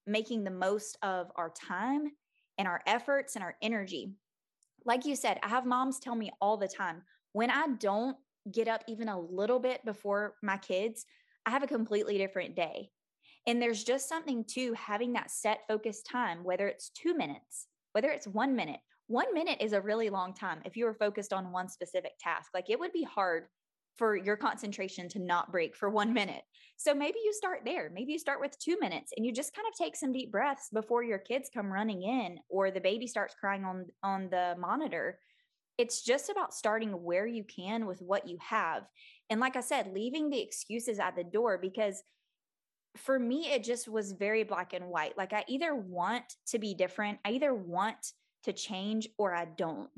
making 0.07 0.43
the 0.43 0.51
most 0.51 0.99
of 1.03 1.31
our 1.37 1.51
time 1.51 2.11
and 2.59 2.67
our 2.67 2.81
efforts 2.87 3.37
and 3.37 3.45
our 3.45 3.55
energy. 3.63 4.11
Like 4.85 5.05
you 5.05 5.15
said, 5.15 5.39
I 5.43 5.49
have 5.49 5.67
moms 5.67 6.01
tell 6.01 6.17
me 6.17 6.33
all 6.41 6.57
the 6.57 6.67
time 6.67 7.03
when 7.33 7.51
I 7.51 7.67
don't 7.79 8.17
get 8.51 8.69
up 8.69 8.83
even 8.89 9.09
a 9.09 9.21
little 9.21 9.61
bit 9.61 9.85
before 9.85 10.35
my 10.43 10.57
kids, 10.57 11.07
I 11.47 11.51
have 11.51 11.63
a 11.63 11.69
completely 11.69 12.19
different 12.19 12.57
day. 12.57 12.91
And 13.47 13.61
there's 13.61 13.85
just 13.85 14.09
something 14.09 14.45
to 14.51 14.73
having 14.75 15.13
that 15.15 15.31
set 15.31 15.61
focused 15.69 16.07
time, 16.07 16.45
whether 16.45 16.69
it's 16.69 16.91
two 16.91 17.15
minutes, 17.15 17.67
whether 17.93 18.11
it's 18.11 18.27
one 18.27 18.55
minute. 18.55 18.81
One 19.09 19.35
minute 19.35 19.59
is 19.61 19.73
a 19.73 19.81
really 19.81 20.11
long 20.11 20.33
time 20.33 20.61
if 20.65 20.77
you 20.77 20.87
are 20.87 20.95
focused 20.95 21.33
on 21.33 21.53
one 21.53 21.69
specific 21.69 22.13
task. 22.21 22.51
Like 22.55 22.71
it 22.71 22.79
would 22.79 22.93
be 22.93 23.03
hard 23.03 23.45
for 23.97 24.17
your 24.17 24.37
concentration 24.37 25.09
to 25.11 25.19
not 25.19 25.53
break 25.53 25.77
for 25.77 25.91
one 25.91 26.13
minute. 26.13 26.43
So 26.77 26.95
maybe 26.95 27.19
you 27.25 27.33
start 27.33 27.61
there. 27.65 27.91
Maybe 27.93 28.13
you 28.13 28.19
start 28.19 28.41
with 28.41 28.59
two 28.59 28.77
minutes 28.81 29.13
and 29.17 29.25
you 29.25 29.33
just 29.33 29.55
kind 29.55 29.67
of 29.69 29.77
take 29.77 29.97
some 29.97 30.13
deep 30.13 30.33
breaths 30.33 30.69
before 30.73 31.05
your 31.05 31.19
kids 31.19 31.51
come 31.53 31.73
running 31.73 32.03
in 32.03 32.39
or 32.49 32.71
the 32.71 32.81
baby 32.81 33.07
starts 33.07 33.35
crying 33.39 33.65
on 33.65 33.87
on 34.03 34.29
the 34.31 34.57
monitor. 34.59 35.19
It's 35.79 36.03
just 36.03 36.31
about 36.31 36.55
starting 36.55 36.91
where 36.91 37.27
you 37.27 37.45
can 37.45 37.87
with 37.87 38.01
what 38.01 38.29
you 38.29 38.39
have. 38.41 38.85
And 39.31 39.41
like 39.41 39.57
I 39.57 39.61
said, 39.61 39.93
leaving 39.95 40.29
the 40.29 40.41
excuses 40.41 40.99
at 40.99 41.17
the 41.17 41.25
door 41.25 41.59
because 41.59 42.03
for 42.97 43.19
me, 43.19 43.51
it 43.51 43.65
just 43.65 43.89
was 43.89 44.13
very 44.13 44.43
black 44.43 44.75
and 44.75 44.87
white. 44.87 45.17
Like 45.17 45.33
I 45.33 45.45
either 45.49 45.75
want 45.75 46.25
to 46.49 46.59
be 46.59 46.75
different, 46.75 47.19
I 47.25 47.31
either 47.31 47.55
want 47.55 48.13
to 48.45 48.53
change 48.53 49.09
or 49.19 49.35
I 49.35 49.47
don't. 49.57 49.89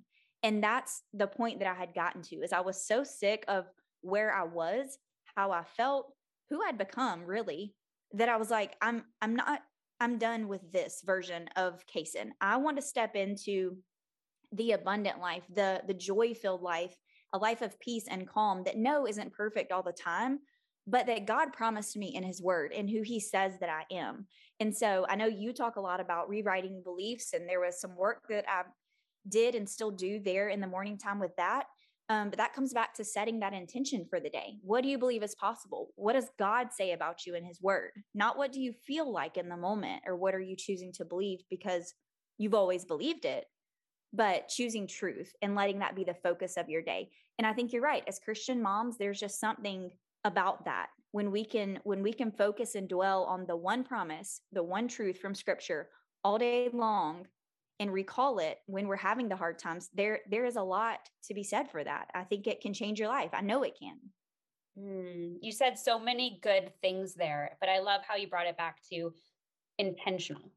And 0.43 0.63
that's 0.63 1.03
the 1.15 1.27
point 1.27 1.61
that 1.61 1.69
I 1.69 1.75
had 1.75 1.95
gotten 1.95 2.23
to 2.25 2.37
is 2.37 2.53
I 2.53 2.61
was 2.61 2.87
so 2.87 3.03
sick 3.03 3.45
of 3.49 3.67
where 4.05 4.33
I 4.35 4.45
was, 4.45 4.99
how 5.35 5.51
I 5.51 5.65
felt, 5.77 6.13
who 6.51 6.61
I'd 6.63 6.79
become 6.79 7.25
really, 7.25 7.75
that 8.13 8.29
I 8.29 8.37
was 8.37 8.51
like, 8.51 8.77
I'm 8.81 9.05
I'm 9.21 9.35
not 9.35 9.61
I'm 10.01 10.19
done 10.19 10.49
with 10.49 10.61
this 10.73 11.03
version 11.05 11.49
of 11.57 11.85
Kaysen. 11.87 12.31
I 12.41 12.57
want 12.57 12.77
to 12.77 12.83
step 12.83 13.17
into 13.17 13.79
the 14.53 14.73
abundant 14.73 15.21
life, 15.21 15.43
the 15.53 15.83
the 15.87 15.95
joy-filled 15.95 16.63
life, 16.63 16.95
a 17.33 17.39
life 17.39 17.63
of 17.63 17.81
peace 17.81 18.07
and 18.09 18.29
calm 18.29 18.63
that 18.65 18.77
no 18.77 19.07
isn't 19.07 19.33
perfect 19.33 19.73
all 19.73 19.83
the 19.83 19.93
time, 19.93 20.39
but 20.87 21.07
that 21.07 21.27
God 21.27 21.53
promised 21.53 21.97
me 21.97 22.15
in 22.15 22.23
his 22.23 22.43
word 22.43 22.73
and 22.73 22.89
who 22.89 23.03
he 23.03 23.19
says 23.19 23.55
that 23.61 23.71
I 23.71 23.93
am. 23.93 24.27
And 24.61 24.75
so 24.77 25.07
I 25.09 25.17
know 25.17 25.27
you 25.27 25.53
talk 25.53 25.77
a 25.77 25.81
lot 25.81 26.01
about 26.01 26.29
rewriting 26.29 26.83
beliefs 26.85 27.33
and 27.33 27.49
there 27.49 27.61
was 27.61 27.81
some 27.81 27.97
work 27.97 28.23
that 28.29 28.45
I 28.49 28.63
did 29.29 29.55
and 29.55 29.69
still 29.69 29.91
do 29.91 30.21
there 30.21 30.49
in 30.49 30.61
the 30.61 30.67
morning 30.67 30.99
time 30.99 31.19
with 31.19 31.35
that. 31.37 31.65
Um, 32.11 32.29
but 32.29 32.39
that 32.39 32.53
comes 32.53 32.75
back 32.75 32.95
to 32.95 33.05
setting 33.05 33.41
that 33.41 33.55
intention 33.55 34.05
for 34.09 34.21
the 34.21 34.29
day. 34.29 34.59
What 34.63 34.83
do 34.83 34.89
you 34.89 34.99
believe 34.99 35.23
is 35.23 35.35
possible? 35.35 35.89
What 35.97 36.13
does 36.13 36.29
God 36.39 36.69
say 36.71 36.93
about 36.93 37.25
you 37.25 37.35
in 37.35 37.45
His 37.45 37.63
Word? 37.63 37.93
Not 38.15 38.37
what 38.37 38.53
do 38.53 38.61
you 38.61 38.73
feel 38.73 39.11
like 39.11 39.39
in 39.39 39.49
the 39.49 39.57
moment 39.57 40.03
or 40.07 40.15
what 40.15 40.35
are 40.35 40.41
you 40.41 40.55
choosing 40.55 40.93
to 40.95 41.05
believe 41.05 41.41
because 41.49 41.95
you've 42.37 42.55
always 42.55 42.85
believed 42.85 43.25
it, 43.25 43.47
but 44.13 44.49
choosing 44.49 44.87
truth 44.87 45.33
and 45.41 45.55
letting 45.55 45.79
that 45.79 45.97
be 45.97 46.05
the 46.05 46.15
focus 46.15 46.59
of 46.59 46.69
your 46.69 46.83
day. 46.83 47.09
And 47.39 47.47
I 47.47 47.55
think 47.55 47.73
you're 47.73 47.83
right. 47.83 48.05
As 48.07 48.19
Christian 48.19 48.61
moms, 48.61 48.99
there's 48.99 49.21
just 49.21 49.41
something 49.41 49.91
about 50.25 50.67
that 50.67 50.89
when 51.13 51.31
we 51.31 51.45
can 51.45 51.79
when 51.85 52.03
we 52.03 52.13
can 52.13 52.33
focus 52.33 52.75
and 52.75 52.89
dwell 52.89 53.25
on 53.25 53.47
the 53.47 53.57
one 53.57 53.85
promise, 53.85 54.41
the 54.53 54.63
one 54.63 54.89
truth 54.89 55.19
from 55.19 55.35
Scripture 55.35 55.89
all 56.25 56.39
day 56.39 56.69
long 56.73 57.27
and 57.81 57.93
recall 57.93 58.39
it 58.39 58.59
when 58.67 58.87
we're 58.87 58.97
having 58.97 59.29
the 59.29 59.37
hard 59.37 59.59
times 59.59 59.91
there 59.95 60.21
there 60.31 60.45
is 60.45 60.57
a 60.57 60.63
lot 60.63 61.09
to 61.27 61.35
be 61.35 61.43
said 61.43 61.71
for 61.71 61.83
that. 61.83 62.09
I 62.15 62.25
think 62.25 62.47
it 62.47 62.61
can 62.61 62.73
change 62.73 62.99
your 62.99 63.09
life. 63.09 63.31
I 63.33 63.41
know 63.41 63.63
it 63.63 63.77
can. 63.79 63.99
Mm, 64.79 65.37
you 65.41 65.53
said 65.53 65.79
so 65.79 65.99
many 65.99 66.41
good 66.43 66.73
things 66.83 67.15
there 67.15 67.57
but 67.61 67.69
i 67.69 67.79
love 67.79 68.01
how 68.09 68.17
you 68.17 68.27
brought 68.27 68.49
it 68.49 68.57
back 68.57 68.79
to 68.91 69.15
intentional 69.79 70.51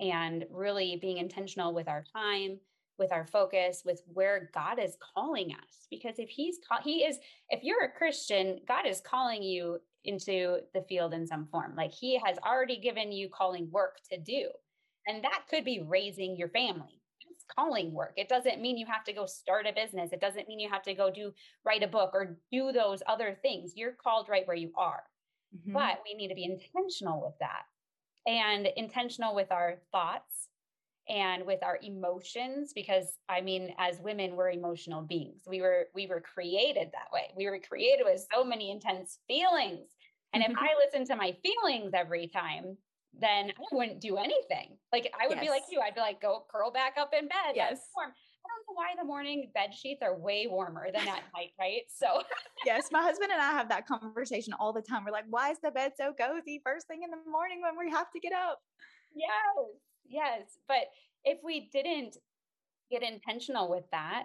and 0.00 0.46
really 0.50 0.96
being 1.02 1.18
intentional 1.18 1.74
with 1.74 1.86
our 1.86 2.02
time 2.16 2.58
with 2.98 3.12
our 3.12 3.26
focus 3.26 3.82
with 3.84 4.02
where 4.12 4.50
god 4.54 4.78
is 4.78 4.96
calling 5.14 5.52
us. 5.52 5.86
Because 5.90 6.18
if 6.18 6.28
he's 6.28 6.58
call, 6.66 6.78
he 6.82 7.04
is 7.04 7.18
if 7.50 7.62
you're 7.62 7.84
a 7.84 7.92
christian 7.92 8.58
god 8.66 8.86
is 8.86 9.00
calling 9.00 9.42
you 9.42 9.78
into 10.04 10.58
the 10.74 10.82
field 10.88 11.12
in 11.12 11.26
some 11.26 11.46
form. 11.46 11.74
Like 11.76 11.92
he 11.92 12.18
has 12.24 12.38
already 12.46 12.78
given 12.78 13.12
you 13.12 13.28
calling 13.28 13.70
work 13.70 13.96
to 14.10 14.18
do 14.18 14.48
and 15.08 15.24
that 15.24 15.42
could 15.50 15.64
be 15.64 15.80
raising 15.80 16.36
your 16.36 16.48
family. 16.50 17.00
It's 17.30 17.44
calling 17.56 17.92
work. 17.92 18.12
It 18.16 18.28
doesn't 18.28 18.60
mean 18.60 18.76
you 18.76 18.86
have 18.86 19.04
to 19.04 19.12
go 19.12 19.26
start 19.26 19.66
a 19.66 19.72
business. 19.72 20.12
It 20.12 20.20
doesn't 20.20 20.46
mean 20.46 20.60
you 20.60 20.68
have 20.68 20.82
to 20.82 20.94
go 20.94 21.10
do 21.10 21.32
write 21.64 21.82
a 21.82 21.88
book 21.88 22.10
or 22.12 22.38
do 22.52 22.72
those 22.72 23.02
other 23.08 23.36
things. 23.42 23.72
You're 23.74 23.92
called 23.92 24.28
right 24.28 24.46
where 24.46 24.56
you 24.56 24.70
are. 24.76 25.02
Mm-hmm. 25.56 25.72
But 25.72 26.00
we 26.04 26.14
need 26.16 26.28
to 26.28 26.34
be 26.34 26.44
intentional 26.44 27.22
with 27.22 27.34
that 27.40 27.62
and 28.26 28.68
intentional 28.76 29.34
with 29.34 29.50
our 29.50 29.76
thoughts 29.90 30.48
and 31.08 31.46
with 31.46 31.62
our 31.62 31.78
emotions 31.82 32.72
because 32.74 33.16
i 33.28 33.40
mean 33.40 33.74
as 33.78 33.98
women 34.00 34.36
we're 34.36 34.50
emotional 34.50 35.00
beings 35.00 35.42
we 35.46 35.62
were 35.62 35.86
we 35.94 36.06
were 36.06 36.20
created 36.20 36.88
that 36.92 37.10
way 37.12 37.30
we 37.34 37.46
were 37.46 37.58
created 37.58 38.04
with 38.04 38.26
so 38.32 38.44
many 38.44 38.70
intense 38.70 39.18
feelings 39.26 39.88
and 40.34 40.42
if 40.42 40.50
mm-hmm. 40.50 40.64
i 40.64 40.68
listen 40.84 41.06
to 41.06 41.16
my 41.16 41.34
feelings 41.42 41.92
every 41.94 42.26
time 42.26 42.76
then 43.18 43.50
i 43.50 43.76
wouldn't 43.76 44.00
do 44.00 44.16
anything 44.16 44.76
like 44.92 45.12
i 45.20 45.26
would 45.26 45.36
yes. 45.36 45.44
be 45.44 45.50
like 45.50 45.62
you 45.70 45.80
i'd 45.80 45.94
be 45.94 46.00
like 46.00 46.20
go 46.20 46.44
curl 46.50 46.70
back 46.70 46.94
up 46.98 47.12
in 47.18 47.26
bed 47.26 47.54
yes 47.54 47.88
warm. 47.96 48.12
I 48.44 48.48
don't 48.48 48.74
know 48.74 48.80
why 48.80 48.94
the 48.98 49.04
morning 49.04 49.50
bed 49.52 49.74
sheets 49.74 50.02
are 50.02 50.16
way 50.16 50.46
warmer 50.46 50.86
than 50.86 51.02
at 51.02 51.22
night, 51.34 51.50
right? 51.58 51.82
So, 51.88 52.22
yes, 52.64 52.88
my 52.90 53.02
husband 53.02 53.30
and 53.30 53.42
I 53.42 53.52
have 53.52 53.68
that 53.68 53.86
conversation 53.86 54.54
all 54.54 54.72
the 54.72 54.80
time. 54.80 55.04
We're 55.04 55.12
like, 55.12 55.26
why 55.28 55.50
is 55.50 55.58
the 55.62 55.70
bed 55.70 55.92
so 55.96 56.14
cozy 56.18 56.62
first 56.64 56.86
thing 56.86 57.02
in 57.02 57.10
the 57.10 57.18
morning 57.30 57.60
when 57.60 57.76
we 57.78 57.90
have 57.90 58.10
to 58.12 58.20
get 58.20 58.32
up? 58.32 58.60
Yes, 59.14 59.66
yes. 60.08 60.58
But 60.66 60.86
if 61.24 61.38
we 61.44 61.68
didn't 61.72 62.16
get 62.90 63.02
intentional 63.02 63.68
with 63.68 63.84
that, 63.92 64.24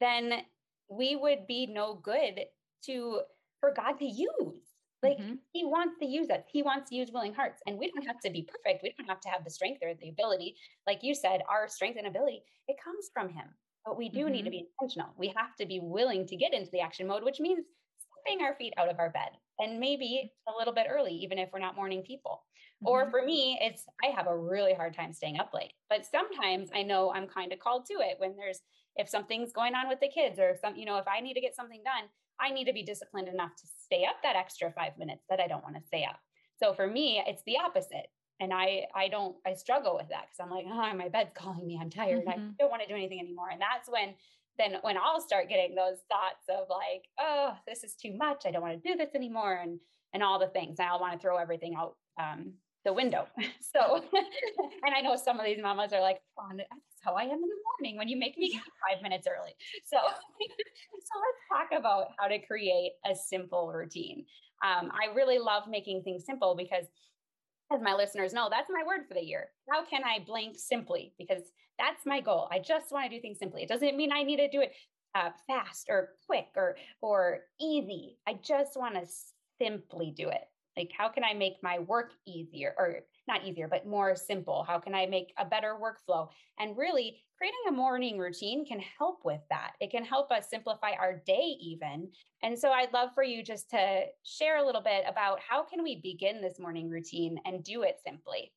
then 0.00 0.42
we 0.88 1.16
would 1.16 1.46
be 1.46 1.66
no 1.66 1.94
good 1.94 2.40
to 2.86 3.20
for 3.60 3.72
God 3.72 3.98
to 3.98 4.06
use. 4.06 4.63
Like 5.04 5.18
mm-hmm. 5.18 5.34
he 5.52 5.64
wants 5.64 5.98
to 6.00 6.06
use 6.06 6.30
us. 6.30 6.42
He 6.50 6.62
wants 6.62 6.90
to 6.90 6.96
use 6.96 7.10
willing 7.12 7.34
hearts. 7.34 7.60
And 7.66 7.78
we 7.78 7.90
don't 7.90 8.06
have 8.06 8.20
to 8.20 8.30
be 8.30 8.42
perfect. 8.42 8.82
We 8.82 8.94
don't 8.98 9.08
have 9.08 9.20
to 9.20 9.28
have 9.28 9.44
the 9.44 9.50
strength 9.50 9.82
or 9.82 9.94
the 9.94 10.08
ability. 10.08 10.56
Like 10.86 11.02
you 11.02 11.14
said, 11.14 11.42
our 11.48 11.68
strength 11.68 11.98
and 11.98 12.06
ability, 12.06 12.42
it 12.68 12.76
comes 12.82 13.10
from 13.12 13.28
him. 13.28 13.46
But 13.84 13.98
we 13.98 14.08
do 14.08 14.20
mm-hmm. 14.20 14.32
need 14.32 14.42
to 14.42 14.50
mm-hmm. 14.50 14.50
be 14.50 14.68
intentional. 14.80 15.14
We 15.18 15.28
have 15.36 15.54
to 15.60 15.66
be 15.66 15.80
willing 15.80 16.26
to 16.26 16.36
get 16.36 16.54
into 16.54 16.70
the 16.70 16.80
action 16.80 17.06
mode, 17.06 17.22
which 17.22 17.40
means 17.40 17.64
stepping 18.24 18.44
our 18.44 18.54
feet 18.54 18.74
out 18.78 18.90
of 18.90 18.98
our 18.98 19.10
bed 19.10 19.30
and 19.58 19.78
maybe 19.78 20.32
a 20.48 20.52
little 20.58 20.74
bit 20.74 20.86
early, 20.88 21.12
even 21.12 21.38
if 21.38 21.50
we're 21.52 21.58
not 21.58 21.76
morning 21.76 22.02
people. 22.02 22.42
Mm-hmm. 22.82 22.88
Or 22.88 23.10
for 23.10 23.22
me, 23.22 23.58
it's 23.60 23.84
I 24.02 24.08
have 24.08 24.26
a 24.26 24.36
really 24.36 24.74
hard 24.74 24.94
time 24.94 25.12
staying 25.12 25.38
up 25.38 25.50
late. 25.52 25.72
But 25.88 26.06
sometimes 26.06 26.70
I 26.74 26.82
know 26.82 27.12
I'm 27.12 27.26
kind 27.26 27.52
of 27.52 27.58
called 27.58 27.86
to 27.86 27.94
it 27.94 28.16
when 28.18 28.36
there's 28.36 28.60
if 28.96 29.08
something's 29.08 29.52
going 29.52 29.74
on 29.74 29.88
with 29.88 30.00
the 30.00 30.08
kids 30.08 30.38
or 30.38 30.50
if 30.50 30.60
some, 30.60 30.76
you 30.76 30.86
know, 30.86 30.98
if 30.98 31.08
I 31.08 31.20
need 31.20 31.34
to 31.34 31.40
get 31.40 31.56
something 31.56 31.82
done, 31.84 32.08
I 32.40 32.50
need 32.50 32.66
to 32.66 32.72
be 32.72 32.82
disciplined 32.82 33.28
enough 33.28 33.54
to 33.56 33.66
stay 33.94 34.04
up 34.04 34.16
that 34.22 34.36
extra 34.36 34.72
five 34.72 34.98
minutes 34.98 35.24
that 35.28 35.40
I 35.40 35.46
don't 35.46 35.62
want 35.62 35.76
to 35.76 35.82
stay 35.86 36.04
up. 36.04 36.18
So 36.56 36.74
for 36.74 36.86
me, 36.86 37.22
it's 37.26 37.42
the 37.46 37.58
opposite. 37.58 38.08
And 38.40 38.52
I 38.52 38.86
I 38.94 39.08
don't 39.08 39.36
I 39.46 39.54
struggle 39.54 39.94
with 39.94 40.08
that 40.08 40.26
because 40.26 40.40
I'm 40.40 40.50
like, 40.50 40.66
oh, 40.68 40.94
my 40.94 41.08
bed's 41.08 41.30
calling 41.34 41.66
me. 41.66 41.78
I'm 41.80 41.90
tired. 41.90 42.20
Mm-hmm. 42.20 42.28
I 42.28 42.54
don't 42.58 42.70
want 42.70 42.82
to 42.82 42.88
do 42.88 42.94
anything 42.94 43.20
anymore. 43.20 43.50
And 43.52 43.60
that's 43.60 43.88
when 43.88 44.14
then 44.58 44.78
when 44.82 44.96
I'll 44.96 45.20
start 45.20 45.48
getting 45.48 45.74
those 45.74 45.98
thoughts 46.08 46.44
of 46.48 46.68
like, 46.68 47.04
oh, 47.18 47.56
this 47.66 47.84
is 47.84 47.94
too 47.94 48.16
much. 48.16 48.44
I 48.46 48.50
don't 48.50 48.62
want 48.62 48.82
to 48.82 48.88
do 48.88 48.96
this 48.96 49.14
anymore, 49.14 49.54
and 49.54 49.78
and 50.12 50.22
all 50.22 50.38
the 50.38 50.48
things. 50.48 50.78
I'll 50.80 51.00
want 51.00 51.12
to 51.12 51.18
throw 51.18 51.36
everything 51.36 51.74
out 51.76 51.96
um, 52.20 52.54
the 52.84 52.92
window. 52.92 53.26
so, 53.60 53.96
and 54.84 54.94
I 54.94 55.00
know 55.00 55.16
some 55.16 55.38
of 55.38 55.46
these 55.46 55.60
mamas 55.60 55.92
are 55.92 56.00
like, 56.00 56.20
oh, 56.38 56.48
that's 56.56 56.70
how 57.02 57.14
I 57.14 57.22
am 57.22 57.30
in 57.30 57.40
the 57.40 57.62
morning 57.80 57.98
when 57.98 58.08
you 58.08 58.16
make 58.16 58.38
me 58.38 58.52
get 58.52 58.62
five 58.88 59.02
minutes 59.02 59.26
early. 59.26 59.52
So, 59.84 59.96
so 60.00 61.14
let's 61.20 61.70
talk 61.70 61.78
about 61.78 62.08
how 62.18 62.28
to 62.28 62.38
create 62.38 62.92
a 63.10 63.14
simple 63.14 63.72
routine. 63.72 64.24
Um, 64.62 64.90
I 64.92 65.14
really 65.14 65.38
love 65.38 65.64
making 65.68 66.02
things 66.02 66.24
simple 66.24 66.54
because 66.54 66.86
as 67.72 67.80
my 67.82 67.94
listeners 67.94 68.32
know, 68.32 68.48
that's 68.50 68.70
my 68.70 68.86
word 68.86 69.06
for 69.08 69.14
the 69.14 69.24
year. 69.24 69.48
How 69.68 69.84
can 69.84 70.02
I 70.04 70.24
blank 70.24 70.56
simply? 70.58 71.12
Because 71.18 71.42
that's 71.78 72.06
my 72.06 72.20
goal. 72.20 72.48
I 72.52 72.58
just 72.58 72.92
want 72.92 73.10
to 73.10 73.16
do 73.16 73.20
things 73.20 73.38
simply. 73.38 73.62
It 73.62 73.68
doesn't 73.68 73.96
mean 73.96 74.12
I 74.12 74.22
need 74.22 74.36
to 74.36 74.48
do 74.48 74.60
it 74.60 74.72
uh, 75.14 75.30
fast 75.46 75.86
or 75.88 76.10
quick 76.26 76.48
or 76.56 76.76
or 77.00 77.40
easy. 77.60 78.18
I 78.26 78.34
just 78.42 78.76
want 78.76 78.94
to 78.94 79.06
simply 79.60 80.12
do 80.16 80.28
it. 80.28 80.42
Like, 80.76 80.90
how 80.96 81.08
can 81.08 81.24
I 81.24 81.34
make 81.34 81.62
my 81.62 81.78
work 81.78 82.14
easier 82.26 82.74
or 82.78 83.00
not 83.28 83.44
easier, 83.44 83.68
but 83.68 83.86
more 83.86 84.16
simple? 84.16 84.64
How 84.64 84.78
can 84.78 84.94
I 84.94 85.06
make 85.06 85.32
a 85.38 85.44
better 85.44 85.78
workflow? 85.80 86.30
And 86.58 86.76
really, 86.76 87.22
creating 87.36 87.60
a 87.68 87.72
morning 87.72 88.18
routine 88.18 88.64
can 88.64 88.80
help 88.80 89.24
with 89.24 89.40
that. 89.50 89.74
It 89.80 89.90
can 89.90 90.04
help 90.04 90.30
us 90.30 90.50
simplify 90.50 90.92
our 90.92 91.22
day, 91.26 91.56
even. 91.60 92.10
And 92.42 92.58
so, 92.58 92.72
I'd 92.72 92.92
love 92.92 93.10
for 93.14 93.22
you 93.22 93.42
just 93.42 93.70
to 93.70 94.06
share 94.24 94.56
a 94.58 94.66
little 94.66 94.82
bit 94.82 95.04
about 95.06 95.40
how 95.40 95.62
can 95.64 95.82
we 95.82 96.00
begin 96.00 96.40
this 96.40 96.58
morning 96.58 96.90
routine 96.90 97.38
and 97.44 97.62
do 97.62 97.82
it 97.82 98.00
simply. 98.04 98.52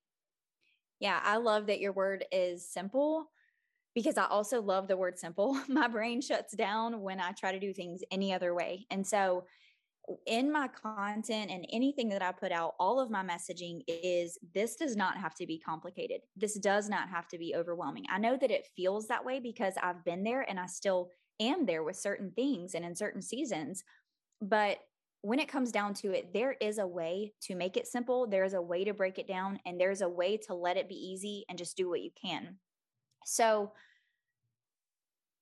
Yeah, 1.00 1.20
I 1.24 1.38
love 1.38 1.68
that 1.68 1.80
your 1.80 1.94
word 1.94 2.26
is 2.32 2.68
simple 2.68 3.30
because 3.96 4.18
I 4.18 4.26
also 4.26 4.62
love 4.62 4.88
the 4.88 4.98
word 4.98 5.20
simple. 5.20 5.60
My 5.70 5.88
brain 5.88 6.22
shuts 6.22 6.56
down 6.56 7.02
when 7.02 7.20
I 7.20 7.32
try 7.34 7.52
to 7.52 7.60
do 7.60 7.74
things 7.74 8.02
any 8.12 8.34
other 8.34 8.54
way. 8.54 8.88
And 8.92 9.06
so, 9.06 9.46
in 10.26 10.52
my 10.52 10.68
content 10.70 11.52
and 11.52 11.66
anything 11.72 12.10
that 12.10 12.22
I 12.22 12.32
put 12.32 12.52
out, 12.52 12.76
all 12.80 13.00
of 13.00 13.10
my 13.10 13.24
messaging 13.24 13.82
is 13.88 14.38
this 14.54 14.76
does 14.76 14.96
not 14.96 15.18
have 15.18 15.36
to 15.36 15.46
be 15.46 15.60
complicated. 15.60 16.22
This 16.36 16.58
does 16.60 16.90
not 16.90 17.10
have 17.10 17.28
to 17.30 17.38
be 17.38 17.56
overwhelming. 17.56 18.06
I 18.10 18.18
know 18.18 18.38
that 18.38 18.52
it 18.52 18.68
feels 18.76 19.08
that 19.08 19.26
way 19.26 19.40
because 19.40 19.74
I've 19.82 20.06
been 20.06 20.24
there 20.24 20.42
and 20.50 20.60
I 20.60 20.66
still 20.66 21.10
am 21.40 21.66
there 21.66 21.84
with 21.84 21.98
certain 21.98 22.32
things 22.32 22.74
and 22.74 22.86
in 22.86 22.96
certain 22.96 23.22
seasons. 23.22 23.84
But 24.42 24.80
when 25.22 25.40
it 25.40 25.50
comes 25.50 25.72
down 25.72 25.94
to 25.96 26.12
it, 26.12 26.32
there 26.34 26.56
is 26.62 26.78
a 26.78 26.88
way 26.88 27.34
to 27.42 27.56
make 27.56 27.76
it 27.76 27.88
simple. 27.88 28.28
There's 28.28 28.54
a 28.54 28.62
way 28.62 28.86
to 28.86 28.94
break 28.94 29.18
it 29.20 29.28
down, 29.28 29.60
and 29.66 29.80
there's 29.80 30.02
a 30.02 30.10
way 30.10 30.38
to 30.38 30.54
let 30.54 30.78
it 30.78 30.88
be 30.88 30.96
easy 30.96 31.44
and 31.50 31.58
just 31.58 31.76
do 31.76 31.90
what 31.90 32.02
you 32.02 32.12
can. 32.22 32.58
So, 33.26 33.74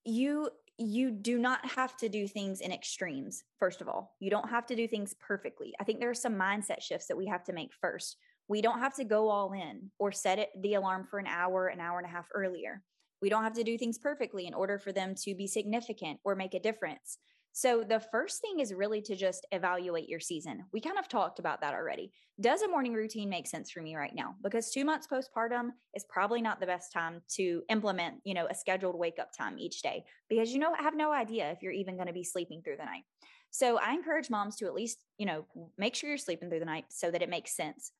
you 0.05 0.49
you 0.77 1.11
do 1.11 1.37
not 1.37 1.65
have 1.65 1.95
to 1.97 2.09
do 2.09 2.27
things 2.27 2.61
in 2.61 2.71
extremes, 2.71 3.43
first 3.59 3.81
of 3.81 3.87
all. 3.87 4.15
You 4.19 4.29
don't 4.29 4.49
have 4.49 4.65
to 4.67 4.75
do 4.75 4.87
things 4.87 5.15
perfectly. 5.19 5.73
I 5.79 5.83
think 5.83 5.99
there 5.99 6.09
are 6.09 6.13
some 6.13 6.35
mindset 6.35 6.81
shifts 6.81 7.07
that 7.07 7.17
we 7.17 7.27
have 7.27 7.43
to 7.45 7.53
make 7.53 7.71
first. 7.79 8.17
We 8.47 8.61
don't 8.61 8.79
have 8.79 8.95
to 8.95 9.03
go 9.05 9.29
all 9.29 9.53
in 9.53 9.89
or 9.99 10.11
set 10.11 10.37
it 10.37 10.49
the 10.61 10.75
alarm 10.75 11.05
for 11.09 11.17
an 11.17 11.27
hour, 11.27 11.67
an 11.67 11.79
hour 11.79 11.97
and 11.97 12.07
a 12.07 12.11
half 12.11 12.27
earlier. 12.33 12.83
We 13.21 13.29
don't 13.29 13.43
have 13.43 13.53
to 13.53 13.63
do 13.63 13.77
things 13.77 13.97
perfectly 13.97 14.45
in 14.45 14.53
order 14.53 14.77
for 14.77 14.91
them 14.91 15.15
to 15.23 15.33
be 15.33 15.47
significant 15.47 16.19
or 16.23 16.35
make 16.35 16.53
a 16.53 16.59
difference. 16.59 17.17
So, 17.57 17.85
the 17.87 18.01
first 18.01 18.41
thing 18.41 18.59
is 18.59 18.73
really 18.73 19.01
to 19.03 19.15
just 19.15 19.45
evaluate 19.53 20.09
your 20.09 20.19
season. 20.19 20.65
We 20.73 20.81
kind 20.81 20.99
of 20.99 21.07
talked 21.07 21.39
about 21.39 21.61
that 21.61 21.73
already. 21.73 22.11
Does 22.41 22.61
a 22.61 22.67
morning 22.67 22.91
routine 22.91 23.29
make 23.29 23.47
sense 23.47 23.71
for 23.71 23.81
me 23.81 23.95
right 23.95 24.13
now? 24.13 24.35
Because 24.43 24.71
two 24.71 24.83
months 24.83 25.07
postpartum 25.07 25.69
is 25.93 26.03
probably 26.09 26.41
not 26.41 26.59
the 26.59 26.65
best 26.65 26.91
time 26.91 27.21
to 27.35 27.63
implement, 27.69 28.15
you 28.25 28.33
know, 28.33 28.45
a 28.47 28.53
scheduled 28.53 28.99
wake 28.99 29.19
up 29.19 29.31
time 29.31 29.57
each 29.57 29.81
day 29.81 30.03
because 30.27 30.51
you 30.51 30.59
know, 30.59 30.73
I 30.77 30.83
have 30.83 30.97
no 30.97 31.13
idea 31.13 31.49
if 31.49 31.63
you're 31.63 31.71
even 31.71 31.95
going 31.95 32.07
to 32.07 32.13
be 32.13 32.25
sleeping 32.25 32.61
through 32.61 32.75
the 32.75 32.83
night. 32.83 33.03
So, 33.51 33.79
I 33.79 33.93
encourage 33.93 34.29
moms 34.29 34.57
to 34.57 34.65
at 34.65 34.73
least, 34.73 35.05
you 35.17 35.25
know, 35.25 35.45
make 35.77 35.95
sure 35.95 36.09
you're 36.09 36.17
sleeping 36.17 36.49
through 36.49 36.59
the 36.59 36.65
night 36.65 36.87
so 36.89 37.09
that 37.09 37.21
it 37.21 37.29
makes 37.29 37.55
sense. 37.55 37.93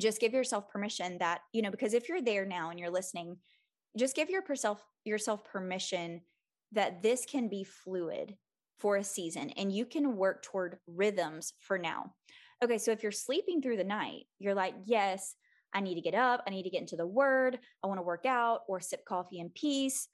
Just 0.00 0.20
give 0.20 0.32
yourself 0.32 0.68
permission 0.68 1.18
that, 1.18 1.42
you 1.52 1.62
know, 1.62 1.70
because 1.70 1.94
if 1.94 2.08
you're 2.08 2.20
there 2.20 2.44
now 2.44 2.70
and 2.70 2.80
you're 2.80 2.90
listening, 2.90 3.36
just 3.96 4.16
give 4.16 4.30
yourself 4.30 4.82
yourself 5.04 5.44
permission 5.44 6.22
that 6.72 7.02
this 7.02 7.24
can 7.24 7.48
be 7.48 7.64
fluid 7.64 8.36
for 8.78 8.96
a 8.96 9.04
season 9.04 9.50
and 9.50 9.72
you 9.72 9.86
can 9.86 10.16
work 10.16 10.42
toward 10.42 10.78
rhythms 10.86 11.54
for 11.60 11.78
now. 11.78 12.12
Okay, 12.62 12.78
so 12.78 12.90
if 12.90 13.02
you're 13.02 13.12
sleeping 13.12 13.60
through 13.60 13.76
the 13.76 13.84
night, 13.84 14.24
you're 14.38 14.54
like, 14.54 14.74
yes, 14.84 15.34
I 15.74 15.80
need 15.80 15.96
to 15.96 16.00
get 16.00 16.14
up, 16.14 16.42
I 16.46 16.50
need 16.50 16.62
to 16.62 16.70
get 16.70 16.80
into 16.80 16.96
the 16.96 17.06
word, 17.06 17.58
I 17.82 17.86
want 17.86 17.98
to 17.98 18.02
work 18.02 18.24
out 18.26 18.60
or 18.68 18.80
sip 18.80 19.04
coffee 19.04 19.40
in 19.40 19.50
peace, 19.50 20.08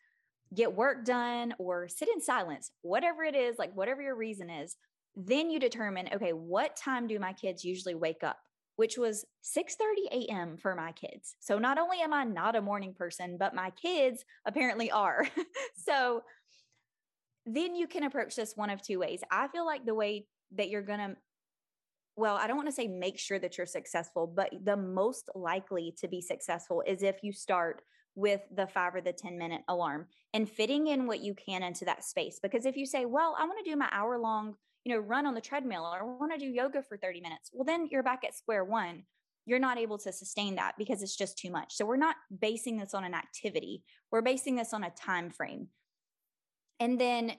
get 0.55 0.75
work 0.75 1.05
done 1.05 1.55
or 1.59 1.89
sit 1.89 2.09
in 2.09 2.21
silence, 2.21 2.71
whatever 2.83 3.23
it 3.23 3.37
is, 3.37 3.57
like 3.59 3.75
whatever 3.75 4.03
your 4.03 4.17
reason 4.17 4.51
is, 4.51 4.77
then 5.17 5.51
you 5.51 5.61
determine, 5.61 6.09
okay, 6.15 6.33
what 6.33 6.77
time 6.77 7.07
do 7.07 7.19
my 7.19 7.33
kids 7.33 7.65
usually 7.65 7.95
wake 7.95 8.25
up? 8.25 8.39
Which 8.77 8.97
was 8.97 9.25
6:30 9.43 10.09
a.m. 10.11 10.57
for 10.57 10.75
my 10.75 10.93
kids. 10.93 11.37
So 11.41 11.59
not 11.59 11.79
only 11.79 12.01
am 12.01 12.15
I 12.15 12.25
not 12.25 12.57
a 12.57 12.63
morning 12.63 12.95
person, 12.95 13.37
but 13.39 13.55
my 13.55 13.71
kids 13.71 14.25
apparently 14.47 14.91
are. 14.91 15.27
so 15.77 16.23
then 17.47 17.75
you 17.75 17.87
can 17.87 18.05
approach 18.05 18.37
this 18.37 18.57
one 18.57 18.71
of 18.71 18.83
two 18.83 18.99
ways. 18.99 19.23
I 19.31 19.49
feel 19.49 19.67
like 19.67 19.85
the 19.85 19.95
way 19.95 20.27
that 20.57 20.69
you're 20.69 20.83
going 20.83 20.99
to, 20.99 21.17
well, 22.17 22.37
I 22.37 22.47
don't 22.47 22.57
want 22.57 22.69
to 22.69 22.75
say 22.75 22.87
make 22.87 23.19
sure 23.19 23.39
that 23.39 23.59
you're 23.59 23.67
successful, 23.67 24.27
but 24.27 24.51
the 24.65 24.77
most 24.77 25.29
likely 25.35 25.95
to 25.99 26.09
be 26.09 26.21
successful 26.21 26.83
is 26.87 27.03
if 27.03 27.23
you 27.23 27.33
start 27.33 27.83
with 28.15 28.41
the 28.55 28.67
five 28.67 28.95
or 28.95 29.01
the 29.01 29.13
10 29.13 29.39
minute 29.39 29.63
alarm 29.69 30.07
and 30.35 30.49
fitting 30.49 30.89
in 30.89 31.07
what 31.07 31.21
you 31.21 31.35
can 31.35 31.63
into 31.63 31.85
that 31.85 32.05
space. 32.05 32.39
Because 32.43 32.67
if 32.67 32.77
you 32.77 32.87
say, 32.87 33.07
well, 33.07 33.37
I 33.39 33.45
want 33.45 33.65
to 33.65 33.71
do 33.71 33.77
my 33.77 33.89
hour 33.91 34.19
long, 34.19 34.55
you 34.85 34.95
know, 34.95 35.01
run 35.01 35.27
on 35.27 35.35
the 35.35 35.41
treadmill 35.41 35.85
or 35.85 36.01
I 36.01 36.03
want 36.03 36.33
to 36.33 36.39
do 36.39 36.47
yoga 36.47 36.83
for 36.83 36.97
30 36.97 37.21
minutes, 37.21 37.51
well, 37.53 37.65
then 37.65 37.89
you're 37.91 38.03
back 38.03 38.25
at 38.25 38.35
square 38.35 38.65
one. 38.65 39.05
You're 39.47 39.59
not 39.59 39.79
able 39.79 39.99
to 39.99 40.13
sustain 40.13 40.57
that 40.57 40.75
because 40.79 41.03
it's 41.03 41.17
just 41.17 41.39
too 41.39 41.51
much. 41.51 41.75
So 41.75 41.85
we're 41.85 41.97
not 41.97 42.17
basing 42.41 42.77
this 42.77 42.95
on 42.95 43.05
an 43.05 43.15
activity. 43.15 43.83
We're 44.11 44.23
basing 44.23 44.57
this 44.57 44.73
on 44.73 44.85
a 44.85 44.91
time 44.91 45.31
frame. 45.31 45.69
And 46.83 47.01
then 47.01 47.35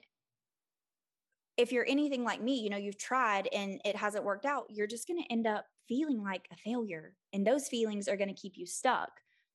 if 1.58 1.70
you're 1.70 1.84
anything 1.86 2.24
like 2.24 2.42
me, 2.42 2.58
you 2.58 2.70
know, 2.70 2.78
you've 2.78 2.96
tried 2.96 3.46
and 3.52 3.78
it 3.84 3.94
hasn't 3.94 4.24
worked 4.24 4.46
out, 4.46 4.64
you're 4.70 4.86
just 4.86 5.06
going 5.06 5.22
to 5.22 5.30
end 5.30 5.46
up 5.46 5.66
feeling 5.86 6.22
like 6.22 6.48
a 6.50 6.56
failure. 6.56 7.14
And 7.34 7.46
those 7.46 7.68
feelings 7.68 8.08
are 8.08 8.16
going 8.16 8.34
to 8.34 8.40
keep 8.40 8.54
you 8.56 8.64
stuck. 8.64 9.10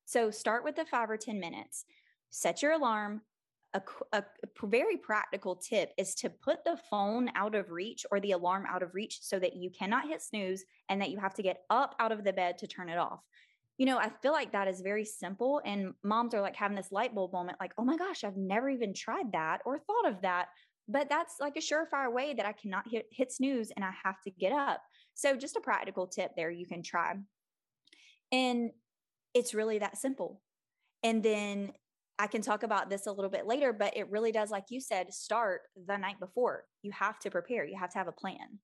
So 0.05 0.29
start 0.29 0.63
with 0.63 0.75
the 0.75 0.85
five 0.85 1.09
or 1.09 1.17
10 1.17 1.39
minutes, 1.39 1.85
set 2.29 2.61
your 2.61 2.73
alarm. 2.73 3.21
A, 3.73 3.81
a, 4.13 4.23
a, 4.43 4.67
very 4.67 4.97
practical 4.97 5.55
tip 5.55 5.91
is 5.97 6.15
to 6.15 6.29
put 6.29 6.63
the 6.63 6.79
phone 6.89 7.29
out 7.35 7.53
of 7.53 7.69
reach 7.69 8.03
or 8.09 8.19
the 8.19 8.31
alarm 8.31 8.65
out 8.67 8.81
of 8.81 8.95
reach 8.95 9.19
so 9.21 9.37
that 9.37 9.55
you 9.55 9.69
cannot 9.69 10.07
hit 10.07 10.23
snooze 10.23 10.65
and 10.89 10.99
that 11.01 11.11
you 11.11 11.19
have 11.19 11.35
to 11.35 11.43
get 11.43 11.61
up 11.69 11.95
out 11.99 12.11
of 12.11 12.23
the 12.23 12.33
bed 12.33 12.57
to 12.59 12.67
turn 12.67 12.89
it 12.89 12.97
off. 12.97 13.21
You 13.79 13.85
know, 13.85 13.97
I 13.97 14.09
feel 14.21 14.33
like 14.33 14.51
that 14.51 14.67
is 14.67 14.81
very 14.81 15.05
simple. 15.05 15.61
And 15.65 15.93
moms 16.03 16.33
are 16.33 16.41
like 16.41 16.57
having 16.57 16.75
this 16.75 16.91
light 16.91 17.15
bulb 17.15 17.31
moment, 17.31 17.57
like, 17.61 17.71
oh 17.77 17.85
my 17.85 17.95
gosh, 17.95 18.25
I've 18.25 18.35
never 18.35 18.69
even 18.69 18.93
tried 18.93 19.31
that 19.31 19.61
or 19.65 19.79
thought 19.79 20.11
of 20.11 20.21
that. 20.21 20.47
But 20.89 21.07
that's 21.07 21.35
like 21.39 21.55
a 21.55 21.61
surefire 21.61 22.11
way 22.11 22.33
that 22.33 22.45
I 22.45 22.51
cannot 22.51 22.89
hit, 22.91 23.05
hit 23.09 23.31
snooze 23.31 23.71
and 23.71 23.85
I 23.85 23.91
have 24.03 24.21
to 24.25 24.31
get 24.31 24.51
up. 24.51 24.81
So, 25.13 25.37
just 25.37 25.55
a 25.55 25.61
practical 25.61 26.07
tip 26.07 26.31
there 26.35 26.51
you 26.51 26.67
can 26.67 26.83
try. 26.83 27.13
And 28.33 28.71
it's 29.33 29.53
really 29.53 29.79
that 29.79 29.97
simple. 29.97 30.41
And 31.01 31.23
then 31.23 31.71
I 32.17 32.27
can 32.27 32.41
talk 32.41 32.63
about 32.63 32.89
this 32.89 33.07
a 33.07 33.13
little 33.13 33.31
bit 33.31 33.47
later, 33.47 33.71
but 33.71 33.95
it 33.95 34.09
really 34.09 34.33
does, 34.33 34.51
like 34.51 34.65
you 34.71 34.81
said, 34.81 35.13
start 35.13 35.61
the 35.87 35.95
night 35.95 36.19
before. 36.19 36.65
You 36.81 36.91
have 36.91 37.17
to 37.19 37.31
prepare, 37.31 37.63
you 37.63 37.77
have 37.79 37.91
to 37.91 37.97
have 37.97 38.09
a 38.09 38.11
plan. 38.11 38.59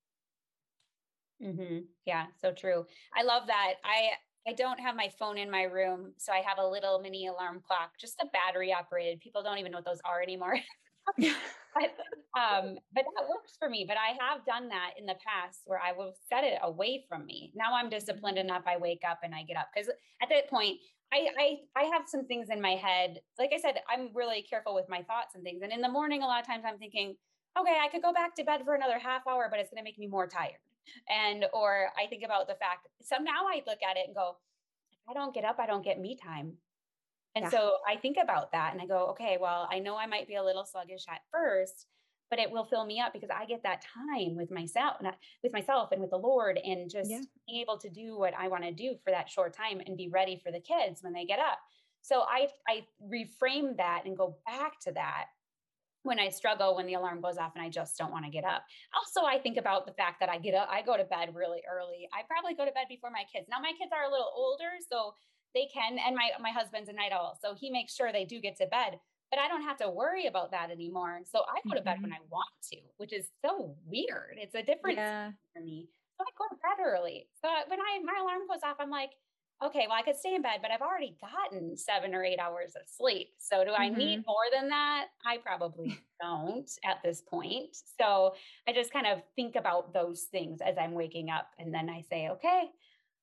Mm-hmm. 1.42 1.80
Yeah, 2.06 2.26
so 2.42 2.52
true. 2.52 2.86
I 3.16 3.24
love 3.24 3.48
that. 3.48 3.76
I 3.84 4.12
I 4.48 4.54
don't 4.54 4.80
have 4.80 4.96
my 4.96 5.10
phone 5.18 5.38
in 5.38 5.50
my 5.50 5.64
room, 5.64 6.14
so 6.18 6.32
I 6.32 6.42
have 6.46 6.60
a 6.60 6.68
little 6.68 7.00
mini 7.00 7.28
alarm 7.28 7.62
clock, 7.66 7.92
just 8.00 8.16
a 8.22 8.28
battery 8.28 8.72
operated. 8.72 9.20
People 9.20 9.42
don't 9.42 9.58
even 9.58 9.72
know 9.72 9.80
what 9.80 9.86
those 9.86 10.02
are 10.06 10.22
anymore. 10.22 10.58
but 11.18 11.96
um, 12.38 12.78
but 12.94 13.06
that 13.06 13.30
works 13.30 13.56
for 13.58 13.70
me. 13.70 13.86
But 13.88 13.98
I 13.98 14.16
have 14.24 14.46
done 14.46 14.70
that 14.70 14.92
in 15.00 15.06
the 15.06 15.16
past 15.26 15.62
where 15.66 15.80
I 15.80 15.94
will 15.94 16.14
set 16.30 16.44
it 16.44 16.60
away 16.62 17.06
from 17.10 17.26
me. 17.26 17.52
Now 17.56 17.74
I'm 17.74 17.90
disciplined 17.90 18.38
enough. 18.38 18.64
I 18.68 18.78
wake 18.78 19.02
up 19.10 19.20
and 19.24 19.34
I 19.34 19.44
get 19.44 19.58
up 19.58 19.68
because 19.74 19.90
at 20.22 20.30
that 20.30 20.50
point 20.50 20.78
I, 21.14 21.28
I 21.40 21.58
I 21.76 21.84
have 21.86 22.04
some 22.08 22.26
things 22.28 22.50
in 22.50 22.62
my 22.62 22.76
head. 22.76 23.20
Like 23.40 23.52
I 23.54 23.60
said, 23.60 23.76
I'm 23.90 24.10
really 24.14 24.44
careful 24.48 24.76
with 24.76 24.90
my 24.90 25.02
thoughts 25.04 25.36
and 25.36 25.44
things. 25.44 25.62
And 25.64 25.72
in 25.72 25.82
the 25.82 25.90
morning, 25.90 26.22
a 26.22 26.28
lot 26.28 26.42
of 26.42 26.48
times 26.48 26.64
I'm 26.68 26.78
thinking, 26.78 27.16
okay, 27.60 27.78
I 27.84 27.88
could 27.90 28.02
go 28.02 28.14
back 28.14 28.36
to 28.36 28.44
bed 28.44 28.62
for 28.64 28.76
another 28.76 29.00
half 29.00 29.26
hour, 29.28 29.48
but 29.50 29.60
it's 29.60 29.70
going 29.70 29.80
to 29.80 29.84
make 29.84 29.98
me 29.98 30.08
more 30.08 30.28
tired 30.28 30.60
and 31.10 31.46
or 31.54 31.88
i 31.98 32.08
think 32.08 32.24
about 32.24 32.48
the 32.48 32.56
fact 32.56 32.88
so 33.02 33.16
now 33.18 33.46
i 33.48 33.62
look 33.68 33.80
at 33.90 33.98
it 33.98 34.06
and 34.08 34.16
go 34.16 34.36
if 34.92 35.00
i 35.10 35.14
don't 35.14 35.34
get 35.34 35.46
up 35.46 35.60
i 35.60 35.66
don't 35.66 35.84
get 35.84 36.00
me 36.00 36.18
time 36.22 36.54
and 37.36 37.44
yeah. 37.44 37.50
so 37.50 37.74
i 37.88 37.96
think 37.96 38.18
about 38.22 38.52
that 38.52 38.74
and 38.74 38.82
i 38.82 38.86
go 38.86 39.08
okay 39.08 39.38
well 39.40 39.68
i 39.72 39.80
know 39.80 39.98
i 39.98 40.06
might 40.06 40.28
be 40.28 40.36
a 40.36 40.44
little 40.44 40.66
sluggish 40.66 41.06
at 41.10 41.22
first 41.32 41.88
but 42.30 42.40
it 42.40 42.50
will 42.50 42.66
fill 42.66 42.86
me 42.86 43.00
up 43.00 43.14
because 43.14 43.30
i 43.30 43.46
get 43.46 43.64
that 43.64 43.84
time 43.94 44.36
with 44.36 44.52
myself 44.52 44.96
not 45.02 45.16
with 45.44 45.54
myself 45.54 45.92
and 45.92 46.02
with 46.02 46.10
the 46.10 46.18
lord 46.18 46.60
and 46.64 46.90
just 46.90 47.10
yeah. 47.10 47.22
being 47.48 47.62
able 47.62 47.78
to 47.78 47.90
do 47.90 48.18
what 48.18 48.34
i 48.38 48.48
want 48.48 48.64
to 48.64 48.72
do 48.72 48.96
for 49.04 49.12
that 49.12 49.30
short 49.30 49.56
time 49.56 49.82
and 49.86 49.98
be 49.98 50.10
ready 50.10 50.40
for 50.44 50.52
the 50.52 50.60
kids 50.60 51.02
when 51.02 51.14
they 51.14 51.26
get 51.26 51.40
up 51.40 51.60
so 52.02 52.22
i 52.22 52.48
i 52.68 52.86
reframe 53.12 53.76
that 53.78 54.04
and 54.06 54.18
go 54.18 54.38
back 54.46 54.80
to 54.80 54.92
that 54.92 55.26
when 56.06 56.20
I 56.20 56.30
struggle 56.30 56.76
when 56.76 56.86
the 56.86 56.94
alarm 56.94 57.22
goes 57.22 57.38
off 57.38 57.54
and 57.56 57.64
I 57.64 57.70
just 57.70 57.98
don't 57.98 58.12
want 58.12 58.26
to 58.26 58.32
get 58.32 58.44
up. 58.44 58.64
Also, 58.96 59.26
I 59.26 59.40
think 59.40 59.58
about 59.58 59.86
the 59.86 59.94
fact 59.94 60.20
that 60.20 60.30
I 60.30 60.38
get 60.38 60.54
up, 60.54 60.70
I 60.72 60.82
go 60.82 60.96
to 60.96 61.04
bed 61.04 61.34
really 61.34 61.62
early. 61.66 62.08
I 62.14 62.22
probably 62.30 62.54
go 62.54 62.66
to 62.66 62.72
bed 62.72 62.86
before 62.88 63.10
my 63.10 63.24
kids. 63.32 63.48
Now 63.50 63.60
my 63.60 63.74
kids 63.78 63.92
are 63.92 64.08
a 64.08 64.12
little 64.12 64.32
older, 64.36 64.78
so 64.90 65.14
they 65.54 65.68
can, 65.74 65.98
and 65.98 66.16
my 66.16 66.30
my 66.40 66.52
husband's 66.52 66.90
a 66.90 66.94
night 66.94 67.12
owl, 67.12 67.38
so 67.42 67.56
he 67.56 67.72
makes 67.72 67.96
sure 67.96 68.12
they 68.12 68.26
do 68.26 68.40
get 68.40 68.58
to 68.58 68.68
bed. 68.68 69.00
But 69.32 69.40
I 69.40 69.48
don't 69.48 69.64
have 69.64 69.78
to 69.78 69.90
worry 69.90 70.28
about 70.28 70.52
that 70.52 70.70
anymore. 70.70 71.22
So 71.26 71.40
I 71.50 71.58
go 71.68 71.76
to 71.76 71.82
bed 71.82 71.98
when 72.00 72.12
mm-hmm. 72.12 72.22
I 72.22 72.30
want 72.30 72.54
to, 72.72 72.78
which 72.98 73.12
is 73.12 73.28
so 73.44 73.76
weird. 73.88 74.38
It's 74.38 74.54
a 74.54 74.62
difference 74.62 74.98
yeah. 74.98 75.32
for 75.54 75.64
me. 75.64 75.90
So 76.18 76.24
I 76.24 76.32
go 76.38 76.46
to 76.54 76.62
bed 76.62 76.84
early. 76.86 77.28
So 77.42 77.50
when 77.68 77.80
I 77.80 78.00
my 78.04 78.20
alarm 78.22 78.48
goes 78.48 78.62
off, 78.64 78.78
I'm 78.80 78.92
like, 78.92 79.12
okay, 79.64 79.86
well, 79.88 79.98
I 79.98 80.02
could 80.02 80.18
stay 80.18 80.36
in 80.36 80.42
bed, 80.42 80.60
but 80.62 80.72
I've 80.72 80.82
already 80.82 81.16
gotten 81.22 81.78
seven 81.78 82.14
or 82.14 82.24
eight 82.24 82.40
hours 82.40 82.74
of 82.76 82.84
sleep. 82.88 83.30
So 83.38 83.64
do 83.64 83.72
I 83.72 83.88
mm-hmm. 83.88 83.98
need 83.98 84.24
more 84.26 84.46
than 84.54 84.70
that? 84.70 85.06
I 85.26 85.38
probably 85.38 86.00
don't 86.22 86.70
at 86.84 86.98
this 87.04 87.22
point. 87.22 87.78
So 88.00 88.34
I 88.68 88.74
just 88.74 88.92
kind 88.92 89.08
of 89.08 89.22
think 89.36 89.56
about 89.56 89.94
those 89.94 90.24
things 90.24 90.60
as 90.66 90.76
I'm 90.78 90.94
waking 90.94 91.30
up. 91.30 91.48
And 91.58 91.74
then 91.74 91.90
I 91.90 92.02
say, 92.10 92.30
okay, 92.30 92.64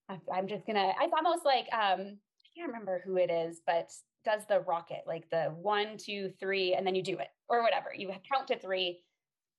I'm 0.08 0.48
just 0.48 0.66
going 0.66 0.76
to, 0.76 0.92
it's 1.00 1.14
almost 1.16 1.44
like, 1.44 1.66
um, 1.72 2.00
I 2.00 2.48
can't 2.56 2.68
remember 2.68 3.02
who 3.04 3.16
it 3.16 3.30
is, 3.30 3.60
but 3.66 3.90
does 4.24 4.42
the 4.48 4.60
rocket 4.60 5.02
like 5.06 5.28
the 5.30 5.52
one, 5.60 5.96
two, 5.96 6.32
three, 6.38 6.74
and 6.74 6.86
then 6.86 6.94
you 6.94 7.02
do 7.02 7.18
it 7.18 7.28
or 7.48 7.62
whatever. 7.62 7.90
You 7.94 8.10
count 8.30 8.48
to 8.48 8.58
three 8.58 9.00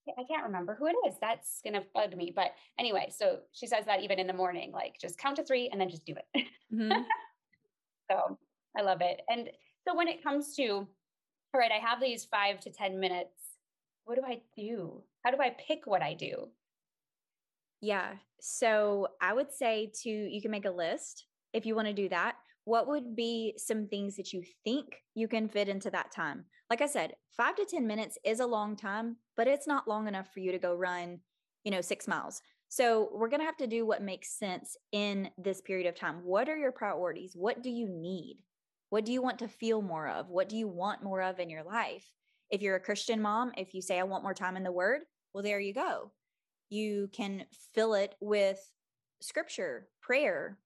I 0.10 0.24
can't 0.24 0.44
remember 0.44 0.76
who 0.76 0.88
it 0.88 0.96
is. 1.08 1.16
That's 1.22 1.62
going 1.64 1.74
to 1.74 1.84
bug 1.94 2.16
me. 2.16 2.32
But 2.36 2.52
anyway, 2.78 3.12
so 3.16 3.40
she 3.52 3.68
says 3.68 3.86
that 3.86 4.02
even 4.02 4.20
in 4.20 4.28
the 4.28 4.34
morning, 4.34 4.72
like 4.72 4.96
just 5.00 5.18
count 5.18 5.38
to 5.38 5.44
three 5.44 5.70
and 5.72 5.80
then 5.80 5.90
just 5.90 6.06
do 6.06 6.14
it. 6.14 6.46
Mm-hmm. 6.74 6.92
so 8.12 8.38
I 8.78 8.82
love 8.82 9.00
it. 9.02 9.22
And 9.30 9.50
so 9.88 9.96
when 9.96 10.08
it 10.08 10.24
comes 10.24 10.56
to, 10.56 10.68
all 10.68 11.60
right, 11.60 11.72
I 11.72 11.86
have 11.86 12.02
these 12.02 12.26
five 12.26 12.60
to 12.62 12.70
10 12.70 13.00
minutes. 13.00 13.30
What 14.06 14.16
do 14.16 14.24
I 14.26 14.42
do? 14.58 15.02
How 15.24 15.32
do 15.32 15.42
I 15.42 15.52
pick 15.52 15.86
what 15.86 16.02
I 16.02 16.14
do? 16.14 16.50
Yeah. 17.80 18.14
So 18.42 19.08
I 19.22 19.34
would 19.34 19.52
say 19.52 19.92
to, 20.04 20.10
you 20.10 20.42
can 20.42 20.52
make 20.52 20.66
a 20.66 20.72
list 20.72 21.26
if 21.54 21.66
you 21.66 21.76
want 21.76 21.88
to 21.88 21.94
do 21.94 22.10
that 22.10 22.36
what 22.66 22.88
would 22.88 23.16
be 23.16 23.54
some 23.58 23.88
things 23.88 24.16
that 24.16 24.32
you 24.32 24.44
think 24.64 25.02
you 25.16 25.28
can 25.28 25.50
fit 25.50 25.70
into 25.70 25.90
that 25.92 26.12
time? 26.12 26.46
Like 26.70 26.82
I 26.82 26.88
said, 26.88 27.14
five 27.36 27.56
to 27.56 27.66
10 27.66 27.86
minutes 27.86 28.18
is 28.24 28.40
a 28.40 28.46
long 28.46 28.76
time, 28.76 29.18
but 29.36 29.48
it's 29.48 29.68
not 29.68 29.88
long 29.88 30.08
enough 30.08 30.34
for 30.34 30.40
you 30.40 30.52
to 30.52 30.60
go 30.60 30.74
run, 30.74 31.20
you 31.64 31.72
know, 31.72 31.82
six 31.82 32.08
miles. 32.08 32.42
So 32.70 33.10
we're 33.14 33.30
going 33.30 33.42
to 33.42 33.46
have 33.46 33.58
to 33.58 33.68
do 33.68 33.86
what 33.86 34.02
makes 34.02 34.40
sense 34.40 34.78
in 34.92 35.30
this 35.38 35.62
period 35.62 35.88
of 35.88 35.96
time. 35.96 36.22
What 36.24 36.50
are 36.50 36.58
your 36.58 36.72
priorities? 36.72 37.34
What 37.36 37.62
do 37.62 37.70
you 37.70 37.88
need? 37.88 38.40
What 38.90 39.06
do 39.06 39.12
you 39.12 39.22
want 39.22 39.40
to 39.40 39.48
feel 39.48 39.82
more 39.82 40.08
of? 40.08 40.30
What 40.30 40.50
do 40.50 40.58
you 40.58 40.68
want 40.68 41.04
more 41.04 41.22
of 41.22 41.40
in 41.40 41.50
your 41.50 41.64
life? 41.64 42.06
If 42.50 42.62
you're 42.62 42.76
a 42.76 42.80
Christian 42.80 43.22
mom, 43.22 43.52
if 43.58 43.74
you 43.74 43.82
say, 43.82 44.00
I 44.00 44.04
want 44.04 44.24
more 44.24 44.34
time 44.34 44.56
in 44.56 44.64
the 44.64 44.72
word, 44.72 45.02
well, 45.34 45.44
there 45.44 45.60
you 45.60 45.74
go. 45.74 46.12
You 46.70 47.10
can 47.14 47.46
fill 47.74 47.96
it 47.96 48.16
with 48.20 48.60
scripture, 49.22 49.88
prayer, 50.02 50.58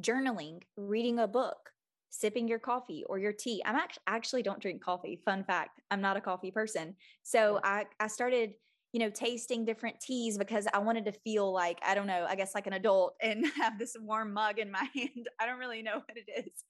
journaling, 0.00 0.62
reading 0.76 1.18
a 1.18 1.28
book, 1.28 1.70
sipping 2.10 2.48
your 2.48 2.58
coffee 2.58 3.04
or 3.08 3.18
your 3.18 3.32
tea. 3.32 3.62
I'm 3.64 3.76
actually 3.76 4.02
actually 4.06 4.42
don't 4.42 4.60
drink 4.60 4.82
coffee. 4.82 5.20
Fun 5.24 5.44
fact, 5.44 5.80
I'm 5.90 6.00
not 6.00 6.16
a 6.16 6.20
coffee 6.20 6.50
person. 6.50 6.94
So 7.22 7.60
I 7.62 7.86
I 8.00 8.06
started, 8.06 8.54
you 8.92 9.00
know, 9.00 9.10
tasting 9.10 9.64
different 9.64 10.00
teas 10.00 10.38
because 10.38 10.66
I 10.72 10.78
wanted 10.78 11.04
to 11.06 11.12
feel 11.12 11.52
like, 11.52 11.78
I 11.84 11.94
don't 11.94 12.06
know, 12.06 12.26
I 12.28 12.36
guess 12.36 12.54
like 12.54 12.66
an 12.66 12.72
adult 12.74 13.14
and 13.22 13.46
have 13.56 13.78
this 13.78 13.96
warm 14.00 14.32
mug 14.32 14.58
in 14.58 14.70
my 14.70 14.88
hand. 14.94 15.28
I 15.40 15.46
don't 15.46 15.58
really 15.58 15.82
know 15.82 15.96
what 15.96 16.16
it 16.16 16.46
is. 16.46 16.64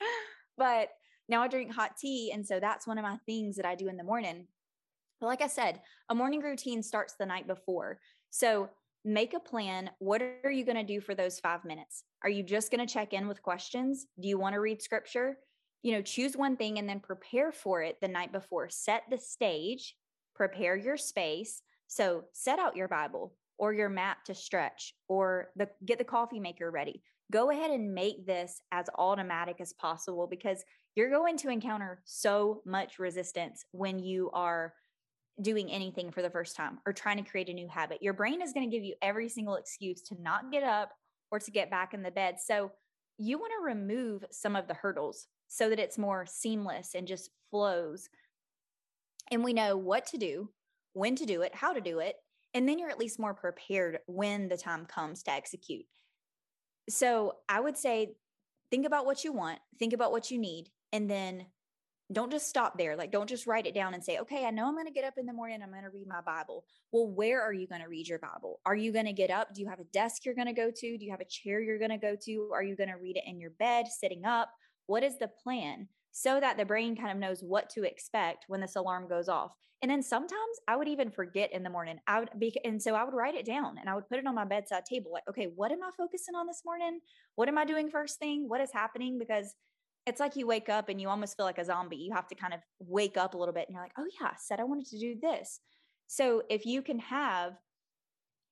But 0.57 0.89
now 1.29 1.43
I 1.43 1.49
drink 1.49 1.73
hot 1.73 1.97
tea 1.99 2.31
and 2.33 2.47
so 2.47 2.61
that's 2.61 2.87
one 2.87 2.99
of 2.99 3.03
my 3.03 3.19
things 3.27 3.57
that 3.57 3.67
I 3.67 3.75
do 3.75 3.89
in 3.89 3.97
the 3.97 4.05
morning. 4.05 4.47
But 5.21 5.27
like 5.27 5.43
I 5.43 5.47
said, 5.47 5.81
a 6.11 6.15
morning 6.15 6.41
routine 6.41 6.83
starts 6.83 7.15
the 7.19 7.27
night 7.27 7.47
before. 7.47 7.99
So 8.31 8.69
make 9.05 9.35
a 9.35 9.41
plan. 9.41 9.91
What 9.99 10.23
are 10.23 10.51
you 10.51 10.65
going 10.65 10.77
to 10.77 10.83
do 10.83 11.01
for 11.01 11.15
those 11.15 11.39
five 11.39 11.65
minutes? 11.65 12.05
Are 12.23 12.31
you 12.31 12.43
just 12.43 12.71
going 12.71 12.87
to 12.87 12.93
check 12.93 13.13
in 13.13 13.29
with 13.29 13.43
questions? 13.43 14.07
Do 14.21 14.29
you 14.29 14.39
want 14.39 14.55
to 14.55 14.61
read 14.61 14.83
scripture? 14.83 15.37
You 15.83 15.93
know, 15.93 16.03
choose 16.03 16.37
one 16.37 16.57
thing 16.57 16.79
and 16.79 16.89
then 16.89 17.01
prepare 17.01 17.53
for 17.53 17.83
it 17.83 17.99
the 18.01 18.09
night 18.09 18.33
before. 18.33 18.71
Set 18.71 19.03
the 19.11 19.19
stage, 19.19 19.95
prepare 20.35 20.77
your 20.77 20.97
space. 20.97 21.61
So 21.87 22.25
set 22.33 22.59
out 22.59 22.77
your 22.77 22.89
Bible 22.89 23.35
or 23.59 23.75
your 23.75 23.91
map 23.91 24.25
to 24.25 24.35
stretch 24.35 24.95
or 25.09 25.51
the 25.57 25.69
get 25.85 25.99
the 25.99 26.05
coffee 26.05 26.41
maker 26.41 26.71
ready. 26.71 27.03
Go 27.31 27.51
ahead 27.51 27.71
and 27.71 27.95
make 27.95 28.27
this 28.27 28.61
as 28.73 28.87
automatic 28.97 29.57
as 29.61 29.73
possible 29.75 30.27
because 30.27 30.65
you're 30.95 31.11
going 31.11 31.37
to 31.39 31.51
encounter 31.51 32.03
so 32.05 32.63
much 32.65 32.99
resistance 32.99 33.65
when 33.73 33.99
you 33.99 34.31
are 34.33 34.75
doing 35.41 35.71
anything 35.71 36.11
for 36.11 36.23
the 36.23 36.31
first 36.31 36.55
time 36.55 36.79
or 36.87 36.93
trying 36.93 37.23
to 37.23 37.29
create 37.29 37.49
a 37.49 37.53
new 37.53 37.69
habit. 37.69 38.03
Your 38.03 38.13
brain 38.13 38.41
is 38.41 38.53
going 38.53 38.69
to 38.69 38.75
give 38.75 38.85
you 38.85 38.95
every 39.03 39.29
single 39.29 39.57
excuse 39.57 40.01
to 40.03 40.23
not 40.23 40.53
get 40.53 40.63
up 40.63 40.93
or 41.31 41.39
to 41.41 41.51
get 41.51 41.71
back 41.71 41.95
in 41.95 42.03
the 42.03 42.11
bed. 42.11 42.37
So 42.41 42.71
you 43.19 43.39
want 43.39 43.53
to 43.59 43.65
remove 43.65 44.25
some 44.31 44.57
of 44.57 44.69
the 44.69 44.75
hurdles 44.75 45.27
so 45.49 45.69
that 45.69 45.79
it's 45.79 45.99
more 45.99 46.27
seamless 46.27 46.95
and 46.95 47.07
just 47.07 47.31
flows. 47.51 48.09
And 49.31 49.43
we 49.43 49.53
know 49.53 49.77
what 49.77 50.07
to 50.07 50.19
do, 50.19 50.51
when 50.93 51.17
to 51.17 51.27
do 51.27 51.43
it, 51.43 51.55
how 51.55 51.73
to 51.73 51.81
do 51.81 51.99
it. 51.99 52.17
And 52.55 52.69
then 52.69 52.79
you're 52.79 52.91
at 52.91 52.99
least 52.99 53.19
more 53.19 53.35
prepared 53.35 53.99
when 54.07 54.49
the 54.49 54.57
time 54.57 54.87
comes 54.87 55.23
to 55.25 55.33
execute. 55.33 55.85
So 56.89 57.37
I 57.49 57.61
would 57.61 57.77
say 57.77 58.15
think 58.71 58.87
about 58.87 59.07
what 59.07 59.25
you 59.25 59.33
want, 59.33 59.59
think 59.79 59.93
about 59.93 60.13
what 60.13 60.31
you 60.31 60.39
need, 60.39 60.69
and 60.93 61.11
then 61.11 61.47
don't 62.13 62.31
just 62.31 62.49
stop 62.49 62.77
there. 62.77 62.97
Like, 62.97 63.11
don't 63.11 63.29
just 63.29 63.47
write 63.47 63.67
it 63.67 63.75
down 63.75 63.95
and 63.95 64.05
say, 64.05 64.19
okay, 64.19 64.45
I 64.45 64.51
know 64.51 64.67
I'm 64.67 64.75
going 64.75 64.87
to 64.87 64.93
get 64.93 65.05
up 65.05 65.15
in 65.17 65.27
the 65.27 65.33
morning. 65.33 65.61
I'm 65.63 65.71
going 65.71 65.85
to 65.85 65.91
read 65.91 66.07
my 66.07 66.21
Bible. 66.21 66.65
Well, 66.93 67.09
where 67.09 67.41
are 67.41 67.53
you 67.53 67.67
going 67.67 67.81
to 67.81 67.89
read 67.89 68.07
your 68.07 68.19
Bible? 68.19 68.61
Are 68.67 68.77
you 68.77 68.93
going 68.93 69.07
to 69.07 69.13
get 69.13 69.31
up? 69.31 69.55
Do 69.55 69.63
you 69.63 69.69
have 69.69 69.81
a 69.81 69.85
desk 69.85 70.25
you're 70.25 70.35
going 70.35 70.47
to 70.47 70.53
go 70.53 70.71
to? 70.71 70.99
Do 70.99 71.05
you 71.05 71.11
have 71.11 71.21
a 71.21 71.25
chair 71.25 71.61
you're 71.61 71.79
going 71.79 71.91
to 71.91 71.97
go 71.97 72.15
to? 72.25 72.51
Are 72.53 72.63
you 72.63 72.77
going 72.77 72.91
to 72.91 72.97
read 72.97 73.17
it 73.17 73.25
in 73.27 73.41
your 73.41 73.51
bed, 73.59 73.87
sitting 73.89 74.25
up? 74.25 74.51
What 74.87 75.03
is 75.03 75.19
the 75.19 75.31
plan? 75.43 75.89
So 76.13 76.39
that 76.39 76.59
the 76.59 76.65
brain 76.65 76.95
kind 76.95 77.11
of 77.11 77.17
knows 77.17 77.41
what 77.43 77.71
to 77.71 77.83
expect 77.83 78.45
when 78.49 78.61
this 78.61 78.77
alarm 78.77 79.09
goes 79.09 79.29
off. 79.29 79.53
And 79.83 79.91
then 79.91 80.03
sometimes 80.03 80.61
I 80.69 80.77
would 80.77 80.89
even 80.89 81.11
forget 81.11 81.53
in 81.53 81.63
the 81.63 81.71
morning. 81.71 81.99
I 82.07 82.21
would 82.21 82.31
be, 82.39 82.55
and 82.65 82.81
so 82.81 82.95
I 82.95 83.05
would 83.05 83.13
write 83.13 83.35
it 83.35 83.45
down 83.45 83.77
and 83.79 83.89
I 83.89 83.95
would 83.95 84.09
put 84.09 84.19
it 84.19 84.27
on 84.27 84.35
my 84.35 84.45
bedside 84.45 84.85
table. 84.85 85.11
Like, 85.13 85.29
okay, 85.29 85.51
what 85.55 85.73
am 85.73 85.83
I 85.83 85.91
focusing 85.97 86.35
on 86.35 86.47
this 86.47 86.63
morning? 86.65 87.01
What 87.35 87.49
am 87.49 87.59
I 87.59 87.65
doing 87.65 87.91
first 87.91 88.19
thing? 88.19 88.49
What 88.49 88.61
is 88.61 88.71
happening? 88.73 89.19
Because 89.19 89.55
it's 90.07 90.21
like 90.21 90.37
you 90.37 90.47
wake 90.47 90.69
up 90.69 90.89
and 90.89 91.01
you 91.01 91.09
almost 91.09 91.37
feel 91.37 91.47
like 91.47 91.59
a 91.59 91.65
zombie. 91.65 91.97
You 91.97 92.13
have 92.15 92.29
to 92.29 92.35
kind 92.35 92.53
of 92.53 92.61
wake 92.79 93.17
up 93.17 93.35
a 93.35 93.39
little 93.39 93.55
bit 93.55 93.67
and 93.69 93.75
you're 93.75 93.83
like, 93.83 93.95
oh, 93.99 94.07
yeah, 94.21 94.29
I 94.29 94.35
said 94.39 94.61
I 94.61 94.65
wanted 94.65 94.87
to 94.87 94.99
do 94.99 95.17
this. 95.21 95.61
So 96.07 96.43
if 96.51 96.67
you 96.67 96.83
can 96.83 96.99
have, 96.99 97.55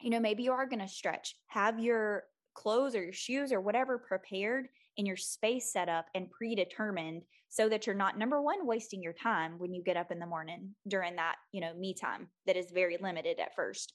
you 0.00 0.10
know, 0.10 0.20
maybe 0.20 0.42
you 0.42 0.52
are 0.52 0.66
going 0.66 0.80
to 0.80 0.88
stretch, 0.88 1.36
have 1.48 1.78
your 1.78 2.24
clothes 2.54 2.94
or 2.94 3.02
your 3.02 3.12
shoes 3.12 3.52
or 3.52 3.60
whatever 3.60 3.98
prepared 3.98 4.68
in 4.96 5.06
your 5.06 5.16
space 5.16 5.72
set 5.72 5.88
up 5.88 6.06
and 6.14 6.30
predetermined 6.30 7.22
so 7.48 7.68
that 7.68 7.86
you're 7.86 7.96
not 7.96 8.18
number 8.18 8.40
one 8.40 8.66
wasting 8.66 9.02
your 9.02 9.12
time 9.12 9.58
when 9.58 9.72
you 9.72 9.82
get 9.82 9.96
up 9.96 10.10
in 10.10 10.18
the 10.18 10.26
morning 10.26 10.74
during 10.88 11.16
that 11.16 11.36
you 11.52 11.60
know 11.60 11.72
me 11.74 11.94
time 11.94 12.28
that 12.46 12.56
is 12.56 12.70
very 12.70 12.98
limited 13.00 13.38
at 13.40 13.54
first 13.54 13.94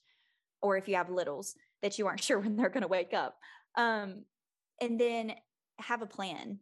or 0.61 0.75
if 0.75 0.87
you 0.87 0.95
have 0.95 1.09
littles 1.09 1.55
that 1.83 1.99
you 1.99 2.07
aren't 2.07 2.23
sure 2.23 2.39
when 2.39 2.55
they're 2.55 2.69
going 2.69 2.81
to 2.81 2.87
wake 2.87 3.13
up 3.13 3.35
um, 3.77 4.23
and 4.81 4.99
then 4.99 5.33
have 5.79 6.01
a 6.01 6.07
plan 6.07 6.59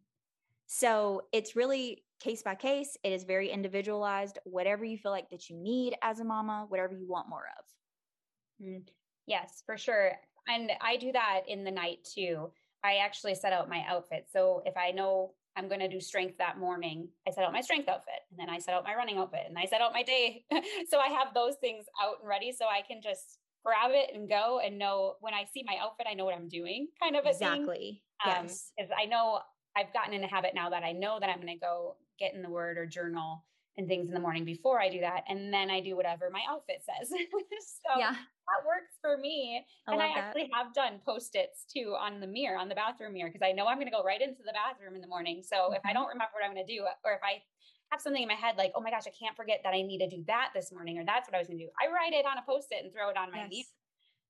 so 0.67 1.21
it's 1.31 1.55
really 1.55 2.03
case 2.19 2.41
by 2.41 2.55
case 2.55 2.97
it 3.03 3.11
is 3.11 3.23
very 3.23 3.49
individualized 3.49 4.39
whatever 4.45 4.85
you 4.85 4.97
feel 4.97 5.11
like 5.11 5.29
that 5.29 5.49
you 5.49 5.55
need 5.55 5.95
as 6.01 6.19
a 6.19 6.23
mama 6.23 6.65
whatever 6.69 6.93
you 6.93 7.07
want 7.07 7.29
more 7.29 7.45
of 7.59 8.65
mm, 8.65 8.81
yes 9.27 9.63
for 9.65 9.77
sure 9.77 10.13
and 10.47 10.71
i 10.81 10.95
do 10.95 11.11
that 11.11 11.41
in 11.47 11.63
the 11.63 11.71
night 11.71 11.99
too 12.03 12.51
i 12.83 12.95
actually 12.95 13.35
set 13.35 13.53
out 13.53 13.69
my 13.69 13.83
outfit 13.87 14.25
so 14.31 14.61
if 14.65 14.75
i 14.77 14.91
know 14.91 15.31
I'm 15.55 15.67
going 15.67 15.79
to 15.79 15.87
do 15.87 16.01
strength 16.01 16.37
that 16.37 16.59
morning. 16.59 17.07
I 17.27 17.31
set 17.31 17.43
out 17.43 17.53
my 17.53 17.61
strength 17.61 17.87
outfit 17.87 18.19
and 18.29 18.37
then 18.37 18.53
I 18.53 18.59
set 18.59 18.73
out 18.73 18.83
my 18.83 18.93
running 18.93 19.17
outfit 19.17 19.43
and 19.47 19.57
I 19.57 19.65
set 19.65 19.81
out 19.81 19.93
my 19.93 20.03
day. 20.03 20.43
so 20.89 20.99
I 20.99 21.07
have 21.07 21.33
those 21.33 21.55
things 21.61 21.85
out 22.03 22.15
and 22.19 22.29
ready 22.29 22.51
so 22.51 22.65
I 22.65 22.81
can 22.85 23.01
just 23.01 23.39
grab 23.63 23.91
it 23.93 24.11
and 24.13 24.29
go 24.29 24.59
and 24.63 24.77
know 24.77 25.15
when 25.21 25.33
I 25.33 25.45
see 25.53 25.63
my 25.65 25.77
outfit, 25.81 26.07
I 26.09 26.13
know 26.13 26.25
what 26.25 26.35
I'm 26.35 26.49
doing 26.49 26.87
kind 27.01 27.15
of 27.15 27.25
a 27.25 27.29
exactly. 27.29 28.01
thing. 28.23 28.35
Um, 28.37 28.45
yes. 28.45 28.71
Because 28.77 28.91
I 29.01 29.05
know 29.05 29.39
I've 29.75 29.93
gotten 29.93 30.13
in 30.13 30.23
a 30.23 30.27
habit 30.27 30.51
now 30.55 30.69
that 30.69 30.83
I 30.83 30.91
know 30.91 31.17
that 31.19 31.29
I'm 31.29 31.41
going 31.41 31.53
to 31.53 31.59
go 31.59 31.95
get 32.19 32.33
in 32.33 32.41
the 32.41 32.49
word 32.49 32.77
or 32.77 32.85
journal 32.85 33.43
and 33.77 33.87
things 33.87 34.07
in 34.07 34.13
the 34.13 34.19
morning 34.19 34.45
before 34.45 34.79
I 34.79 34.89
do 34.89 35.01
that. 35.01 35.23
And 35.27 35.53
then 35.53 35.69
I 35.69 35.81
do 35.81 35.95
whatever 35.95 36.29
my 36.31 36.41
outfit 36.49 36.81
says. 36.85 37.09
so 37.09 37.99
yeah. 37.99 38.11
that 38.11 38.61
works 38.65 38.95
for 39.01 39.17
me. 39.17 39.65
I 39.87 39.93
and 39.93 40.01
I 40.01 40.07
actually 40.15 40.49
that. 40.51 40.55
have 40.55 40.73
done 40.73 41.01
post-its 41.05 41.65
too 41.71 41.95
on 41.99 42.21
the 42.21 42.27
mirror, 42.27 42.57
on 42.57 42.69
the 42.69 42.75
bathroom 42.75 43.13
mirror, 43.13 43.29
because 43.29 43.45
I 43.45 43.51
know 43.51 43.67
I'm 43.67 43.75
going 43.75 43.87
to 43.87 43.91
go 43.91 44.03
right 44.03 44.21
into 44.21 44.43
the 44.45 44.53
bathroom 44.53 44.95
in 44.95 45.01
the 45.01 45.07
morning. 45.07 45.43
So 45.43 45.55
mm-hmm. 45.55 45.73
if 45.75 45.81
I 45.83 45.89
mm-hmm. 45.89 45.99
don't 45.99 46.07
remember 46.07 46.31
what 46.39 46.45
I'm 46.45 46.53
going 46.55 46.65
to 46.65 46.73
do, 46.73 46.87
or 47.03 47.13
if 47.13 47.23
I 47.23 47.43
have 47.91 47.99
something 47.99 48.23
in 48.23 48.29
my 48.29 48.39
head 48.39 48.55
like, 48.57 48.71
oh 48.75 48.81
my 48.81 48.91
gosh, 48.91 49.07
I 49.07 49.13
can't 49.13 49.35
forget 49.35 49.59
that 49.63 49.73
I 49.73 49.81
need 49.81 49.99
to 49.99 50.09
do 50.09 50.23
that 50.27 50.51
this 50.55 50.71
morning, 50.71 50.97
or 50.97 51.03
that's 51.03 51.27
what 51.27 51.35
I 51.35 51.39
was 51.39 51.47
going 51.47 51.59
to 51.59 51.65
do. 51.65 51.71
I 51.75 51.91
write 51.91 52.13
it 52.13 52.25
on 52.25 52.37
a 52.37 52.45
post-it 52.47 52.79
and 52.79 52.93
throw 52.93 53.09
it 53.09 53.17
on 53.17 53.31
my 53.31 53.43
yes. 53.43 53.51
mirror. 53.51 53.75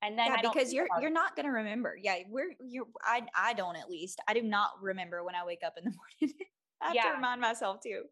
And 0.02 0.18
then 0.18 0.28
yeah, 0.28 0.42
because 0.42 0.72
you're 0.72 0.88
you're 1.02 1.10
not 1.10 1.36
going 1.36 1.46
to 1.46 1.52
remember. 1.52 1.98
Yeah, 2.02 2.16
we're 2.30 2.52
you 2.60 2.88
I 3.02 3.24
I 3.36 3.54
don't 3.54 3.76
at 3.76 3.90
least. 3.90 4.20
I 4.28 4.34
do 4.34 4.44
not 4.44 4.72
remember 4.82 5.24
when 5.24 5.36
I 5.36 5.46
wake 5.46 5.62
up 5.66 5.76
in 5.78 5.84
the 5.86 5.92
morning. 6.22 6.36
I 6.82 6.88
have 6.88 6.96
yeah. 6.96 7.04
to 7.10 7.16
remind 7.16 7.42
myself 7.42 7.80
too. 7.82 8.04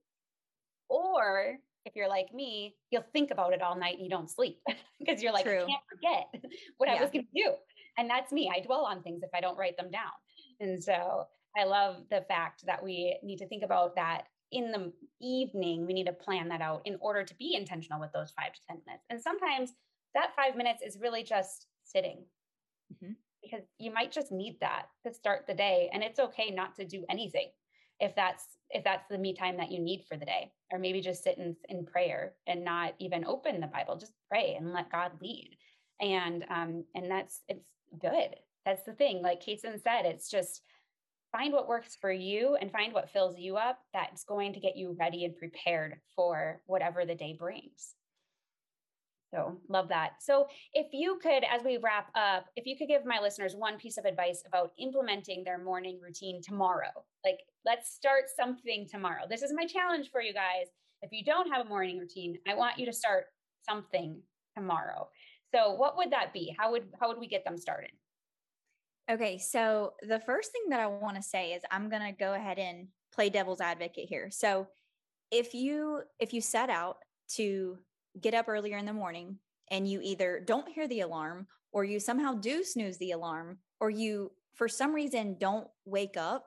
Or 0.89 1.57
if 1.85 1.95
you're 1.95 2.09
like 2.09 2.33
me, 2.33 2.75
you'll 2.91 3.05
think 3.13 3.31
about 3.31 3.53
it 3.53 3.61
all 3.61 3.77
night 3.77 3.95
and 3.95 4.03
you 4.03 4.09
don't 4.09 4.29
sleep 4.29 4.59
because 4.99 5.21
you're 5.21 5.33
like, 5.33 5.45
True. 5.45 5.63
I 5.63 5.67
can't 5.67 5.83
forget 5.89 6.51
what 6.77 6.89
yeah. 6.89 6.95
I 6.95 7.01
was 7.01 7.11
going 7.11 7.25
to 7.25 7.41
do. 7.41 7.51
And 7.97 8.09
that's 8.09 8.31
me. 8.31 8.51
I 8.53 8.61
dwell 8.61 8.85
on 8.85 9.03
things 9.03 9.21
if 9.23 9.29
I 9.33 9.41
don't 9.41 9.57
write 9.57 9.77
them 9.77 9.91
down. 9.91 10.11
And 10.59 10.83
so 10.83 11.25
I 11.57 11.65
love 11.65 11.97
the 12.09 12.25
fact 12.27 12.65
that 12.65 12.83
we 12.83 13.17
need 13.23 13.37
to 13.37 13.47
think 13.47 13.63
about 13.63 13.95
that 13.95 14.23
in 14.51 14.71
the 14.71 14.91
evening. 15.21 15.85
We 15.85 15.93
need 15.93 16.07
to 16.07 16.13
plan 16.13 16.49
that 16.49 16.61
out 16.61 16.81
in 16.85 16.97
order 17.01 17.23
to 17.23 17.35
be 17.35 17.55
intentional 17.55 17.99
with 17.99 18.11
those 18.13 18.31
five 18.31 18.53
to 18.53 18.59
10 18.67 18.81
minutes. 18.87 19.03
And 19.09 19.21
sometimes 19.21 19.73
that 20.15 20.35
five 20.35 20.55
minutes 20.55 20.81
is 20.83 20.97
really 20.99 21.23
just 21.23 21.67
sitting. 21.95 22.23
Mm-hmm. 22.93 23.13
Because 23.41 23.65
you 23.77 23.93
might 23.93 24.11
just 24.11 24.31
need 24.31 24.57
that 24.61 24.85
to 25.05 25.13
start 25.13 25.45
the 25.47 25.53
day. 25.53 25.89
And 25.93 26.01
it's 26.01 26.19
okay 26.19 26.49
not 26.49 26.75
to 26.75 26.85
do 26.85 27.03
anything 27.09 27.49
if 27.99 28.15
that's 28.15 28.45
if 28.69 28.83
that's 28.83 29.07
the 29.09 29.17
me 29.17 29.33
time 29.33 29.57
that 29.57 29.71
you 29.71 29.79
need 29.79 30.03
for 30.07 30.17
the 30.17 30.25
day 30.25 30.51
or 30.71 30.79
maybe 30.79 30.99
just 30.99 31.23
sit 31.23 31.37
in, 31.37 31.55
in 31.69 31.85
prayer 31.85 32.33
and 32.47 32.63
not 32.63 32.93
even 32.99 33.25
open 33.25 33.59
the 33.59 33.67
bible 33.67 33.97
just 33.97 34.13
pray 34.29 34.55
and 34.57 34.73
let 34.73 34.91
god 34.91 35.11
lead 35.21 35.55
and 36.01 36.45
um 36.49 36.83
and 36.95 37.09
that's 37.09 37.41
it's 37.47 37.65
good 37.99 38.35
that's 38.65 38.83
the 38.83 38.93
thing 38.93 39.21
like 39.21 39.43
Kason 39.43 39.81
said 39.81 40.05
it's 40.05 40.29
just 40.29 40.61
find 41.31 41.53
what 41.53 41.67
works 41.67 41.97
for 41.99 42.11
you 42.11 42.55
and 42.59 42.71
find 42.71 42.93
what 42.93 43.09
fills 43.09 43.37
you 43.37 43.55
up 43.57 43.79
that's 43.93 44.23
going 44.23 44.53
to 44.53 44.59
get 44.59 44.75
you 44.75 44.95
ready 44.99 45.25
and 45.25 45.37
prepared 45.37 45.95
for 46.15 46.61
whatever 46.65 47.05
the 47.05 47.15
day 47.15 47.35
brings 47.37 47.95
so 49.33 49.57
love 49.67 49.89
that. 49.89 50.11
So 50.19 50.45
if 50.73 50.87
you 50.91 51.17
could, 51.21 51.43
as 51.43 51.63
we 51.63 51.77
wrap 51.77 52.09
up, 52.15 52.45
if 52.55 52.65
you 52.65 52.77
could 52.77 52.87
give 52.87 53.05
my 53.05 53.19
listeners 53.19 53.55
one 53.55 53.77
piece 53.77 53.97
of 53.97 54.05
advice 54.05 54.43
about 54.45 54.71
implementing 54.77 55.43
their 55.43 55.57
morning 55.57 55.99
routine 56.01 56.41
tomorrow, 56.41 56.91
like 57.25 57.39
let's 57.65 57.91
start 57.91 58.25
something 58.35 58.87
tomorrow. 58.89 59.23
This 59.29 59.41
is 59.41 59.51
my 59.53 59.65
challenge 59.65 60.11
for 60.11 60.21
you 60.21 60.33
guys. 60.33 60.67
If 61.01 61.11
you 61.11 61.23
don't 61.23 61.51
have 61.51 61.65
a 61.65 61.69
morning 61.69 61.97
routine, 61.97 62.37
I 62.47 62.53
want 62.55 62.77
you 62.77 62.85
to 62.85 62.93
start 62.93 63.25
something 63.67 64.21
tomorrow. 64.55 65.09
So 65.53 65.73
what 65.73 65.97
would 65.97 66.11
that 66.11 66.31
be? 66.33 66.55
How 66.57 66.71
would 66.71 66.83
how 66.99 67.07
would 67.07 67.19
we 67.19 67.27
get 67.27 67.43
them 67.43 67.57
started? 67.57 67.91
Okay, 69.09 69.37
so 69.37 69.93
the 70.07 70.19
first 70.19 70.51
thing 70.51 70.69
that 70.69 70.79
I 70.79 70.87
want 70.87 71.17
to 71.17 71.23
say 71.23 71.53
is 71.53 71.63
I'm 71.71 71.89
going 71.89 72.03
to 72.03 72.17
go 72.17 72.33
ahead 72.33 72.57
and 72.57 72.87
play 73.13 73.29
devil's 73.29 73.61
advocate 73.61 74.07
here. 74.07 74.29
So 74.31 74.67
if 75.31 75.53
you 75.53 76.01
if 76.19 76.33
you 76.33 76.41
set 76.41 76.69
out 76.69 76.97
to 77.35 77.79
get 78.19 78.33
up 78.33 78.47
earlier 78.47 78.77
in 78.77 78.85
the 78.85 78.93
morning 78.93 79.37
and 79.69 79.87
you 79.87 79.99
either 80.03 80.43
don't 80.45 80.69
hear 80.69 80.87
the 80.87 81.01
alarm 81.01 81.47
or 81.71 81.83
you 81.83 81.99
somehow 81.99 82.33
do 82.33 82.63
snooze 82.63 82.97
the 82.97 83.11
alarm 83.11 83.57
or 83.79 83.89
you 83.89 84.31
for 84.53 84.67
some 84.67 84.93
reason 84.93 85.35
don't 85.39 85.67
wake 85.85 86.17
up 86.17 86.45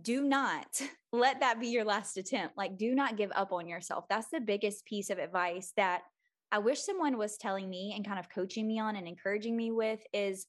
do 0.00 0.22
not 0.24 0.66
let 1.12 1.40
that 1.40 1.60
be 1.60 1.68
your 1.68 1.84
last 1.84 2.16
attempt. 2.16 2.56
Like 2.56 2.78
do 2.78 2.94
not 2.94 3.16
give 3.16 3.30
up 3.34 3.52
on 3.52 3.68
yourself. 3.68 4.06
That's 4.08 4.28
the 4.28 4.40
biggest 4.40 4.86
piece 4.86 5.10
of 5.10 5.18
advice 5.18 5.72
that 5.76 6.02
i 6.50 6.58
wish 6.58 6.82
someone 6.82 7.16
was 7.16 7.38
telling 7.38 7.70
me 7.70 7.94
and 7.96 8.06
kind 8.06 8.18
of 8.18 8.28
coaching 8.28 8.66
me 8.66 8.78
on 8.78 8.94
and 8.96 9.08
encouraging 9.08 9.56
me 9.56 9.70
with 9.70 10.00
is 10.12 10.46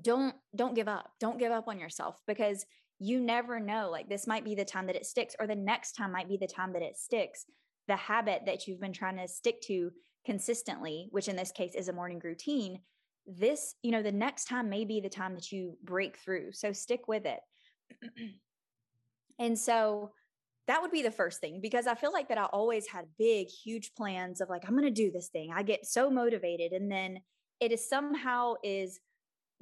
don't 0.00 0.34
don't 0.56 0.74
give 0.74 0.88
up. 0.88 1.10
Don't 1.20 1.38
give 1.38 1.52
up 1.52 1.68
on 1.68 1.78
yourself 1.78 2.20
because 2.26 2.66
you 2.98 3.20
never 3.20 3.60
know. 3.60 3.90
Like 3.90 4.08
this 4.08 4.26
might 4.26 4.44
be 4.44 4.54
the 4.54 4.64
time 4.64 4.86
that 4.86 4.96
it 4.96 5.06
sticks 5.06 5.36
or 5.38 5.46
the 5.46 5.54
next 5.54 5.92
time 5.92 6.12
might 6.12 6.28
be 6.28 6.36
the 6.36 6.46
time 6.46 6.72
that 6.72 6.82
it 6.82 6.96
sticks 6.96 7.46
the 7.88 7.96
habit 7.96 8.42
that 8.46 8.66
you've 8.66 8.80
been 8.80 8.92
trying 8.92 9.18
to 9.18 9.28
stick 9.28 9.60
to 9.62 9.90
consistently, 10.24 11.08
which 11.10 11.28
in 11.28 11.36
this 11.36 11.52
case 11.52 11.74
is 11.74 11.88
a 11.88 11.92
morning 11.92 12.20
routine, 12.22 12.80
this, 13.26 13.74
you 13.82 13.90
know, 13.90 14.02
the 14.02 14.12
next 14.12 14.46
time 14.46 14.68
may 14.68 14.84
be 14.84 15.00
the 15.00 15.08
time 15.08 15.34
that 15.34 15.50
you 15.50 15.76
break 15.82 16.18
through. 16.18 16.52
So 16.52 16.72
stick 16.72 17.08
with 17.08 17.24
it. 17.26 17.40
and 19.38 19.58
so 19.58 20.12
that 20.66 20.80
would 20.80 20.90
be 20.90 21.02
the 21.02 21.10
first 21.10 21.40
thing 21.40 21.60
because 21.60 21.86
I 21.86 21.94
feel 21.94 22.12
like 22.12 22.28
that 22.28 22.38
I 22.38 22.44
always 22.44 22.86
had 22.86 23.06
big, 23.18 23.48
huge 23.48 23.94
plans 23.94 24.40
of 24.40 24.48
like, 24.48 24.62
I'm 24.66 24.76
going 24.76 24.84
to 24.84 24.90
do 24.90 25.10
this 25.10 25.28
thing. 25.28 25.52
I 25.54 25.62
get 25.62 25.86
so 25.86 26.10
motivated. 26.10 26.72
And 26.72 26.90
then 26.90 27.20
it 27.60 27.72
is 27.72 27.88
somehow 27.88 28.54
is 28.62 29.00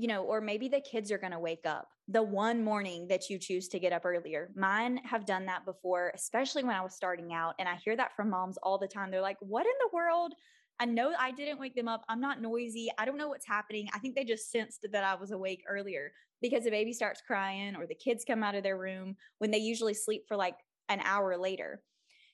you 0.02 0.08
know, 0.08 0.24
or 0.24 0.40
maybe 0.40 0.66
the 0.66 0.80
kids 0.80 1.12
are 1.12 1.18
going 1.18 1.32
to 1.32 1.38
wake 1.38 1.64
up 1.64 1.86
the 2.08 2.20
one 2.20 2.64
morning 2.64 3.06
that 3.06 3.30
you 3.30 3.38
choose 3.38 3.68
to 3.68 3.78
get 3.78 3.92
up 3.92 4.04
earlier. 4.04 4.50
Mine 4.56 4.96
have 5.04 5.24
done 5.24 5.46
that 5.46 5.64
before, 5.64 6.10
especially 6.16 6.64
when 6.64 6.74
I 6.74 6.80
was 6.80 6.96
starting 6.96 7.32
out. 7.32 7.54
And 7.60 7.68
I 7.68 7.76
hear 7.76 7.94
that 7.94 8.16
from 8.16 8.28
moms 8.28 8.58
all 8.64 8.78
the 8.78 8.88
time. 8.88 9.12
They're 9.12 9.20
like, 9.20 9.36
what 9.38 9.64
in 9.64 9.72
the 9.78 9.90
world? 9.92 10.34
I 10.80 10.86
know 10.86 11.12
I 11.16 11.30
didn't 11.30 11.60
wake 11.60 11.76
them 11.76 11.86
up. 11.86 12.02
I'm 12.08 12.20
not 12.20 12.42
noisy. 12.42 12.88
I 12.98 13.04
don't 13.04 13.16
know 13.16 13.28
what's 13.28 13.46
happening. 13.46 13.86
I 13.94 14.00
think 14.00 14.16
they 14.16 14.24
just 14.24 14.50
sensed 14.50 14.84
that 14.90 15.04
I 15.04 15.14
was 15.14 15.30
awake 15.30 15.62
earlier 15.68 16.10
because 16.40 16.64
the 16.64 16.70
baby 16.70 16.92
starts 16.92 17.22
crying 17.24 17.76
or 17.76 17.86
the 17.86 17.94
kids 17.94 18.24
come 18.26 18.42
out 18.42 18.56
of 18.56 18.64
their 18.64 18.78
room 18.78 19.14
when 19.38 19.52
they 19.52 19.58
usually 19.58 19.94
sleep 19.94 20.24
for 20.26 20.36
like 20.36 20.56
an 20.88 21.00
hour 21.04 21.36
later. 21.36 21.80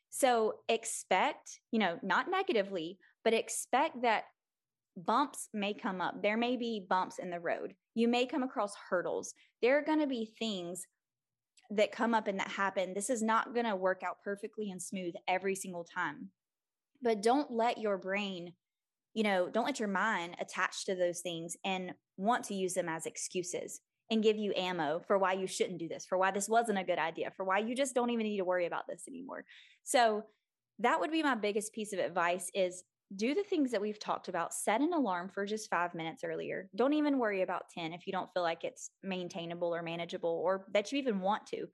So 0.09 0.54
expect, 0.70 1.61
you 1.70 1.81
know, 1.81 1.98
not 2.02 2.31
negatively, 2.31 2.98
but 3.24 3.35
expect 3.35 4.00
that 4.00 4.24
bumps 5.06 5.48
may 5.54 5.74
come 5.74 6.00
up. 6.00 6.22
There 6.22 6.37
may 6.37 6.56
be 6.56 6.84
bumps 6.88 7.18
in 7.18 7.30
the 7.30 7.40
road. 7.40 7.74
You 7.94 8.08
may 8.08 8.26
come 8.26 8.42
across 8.42 8.74
hurdles. 8.90 9.32
There 9.62 9.78
are 9.78 9.84
going 9.84 10.00
to 10.00 10.06
be 10.06 10.32
things 10.38 10.87
that 11.70 11.92
come 11.92 12.14
up 12.14 12.28
and 12.28 12.38
that 12.38 12.48
happen. 12.48 12.94
This 12.94 13.11
is 13.11 13.22
not 13.22 13.54
going 13.54 13.66
to 13.66 13.76
work 13.76 14.02
out 14.04 14.16
perfectly 14.24 14.70
and 14.70 14.82
smooth 14.82 15.14
every 15.26 15.54
single 15.54 15.84
time. 15.84 16.30
But 17.02 17.22
don't 17.22 17.50
let 17.50 17.78
your 17.78 17.98
brain, 17.98 18.54
you 19.14 19.22
know, 19.22 19.48
don't 19.48 19.66
let 19.66 19.78
your 19.78 19.88
mind 19.88 20.37
attach 20.40 20.87
to 20.87 20.94
those 20.94 21.20
things 21.20 21.56
and 21.64 21.92
want 22.16 22.44
to 22.44 22.54
use 22.54 22.74
them 22.74 22.88
as 22.88 23.06
excuses 23.06 23.80
and 24.11 24.22
give 24.22 24.37
you 24.37 24.54
ammo 24.56 25.02
for 25.06 25.18
why 25.18 25.34
you 25.34 25.46
shouldn't 25.46 25.78
do 25.78 25.88
this, 25.88 26.06
for 26.06 26.16
why 26.16 26.30
this 26.30 26.48
wasn't 26.48 26.78
a 26.78 26.84
good 26.84 26.98
idea, 26.98 27.30
for 27.37 27.44
why 27.44 27.58
you 27.58 27.76
just 27.76 27.94
don't 27.94 28.11
even 28.11 28.24
need 28.24 28.38
to 28.38 28.44
worry 28.44 28.66
about 28.66 28.87
this 28.88 29.04
anymore. 29.06 29.44
So 29.84 30.22
that 30.78 30.99
would 31.01 31.12
be 31.12 31.22
my 31.22 31.34
biggest 31.34 31.72
piece 31.74 31.92
of 31.92 31.99
advice 31.99 32.51
is 32.55 32.82
do 33.16 33.34
the 33.34 33.42
things 33.42 33.70
that 33.70 33.80
we've 33.80 33.98
talked 33.98 34.28
about. 34.28 34.52
Set 34.52 34.80
an 34.80 34.92
alarm 34.92 35.28
for 35.28 35.46
just 35.46 35.70
five 35.70 35.94
minutes 35.94 36.24
earlier. 36.24 36.68
Don't 36.76 36.92
even 36.92 37.18
worry 37.18 37.42
about 37.42 37.70
10 37.70 37.92
if 37.92 38.06
you 38.06 38.12
don't 38.12 38.32
feel 38.32 38.42
like 38.42 38.64
it's 38.64 38.90
maintainable 39.02 39.74
or 39.74 39.82
manageable 39.82 40.42
or 40.44 40.66
that 40.72 40.92
you 40.92 40.98
even 40.98 41.20
want 41.20 41.46
to. 41.48 41.66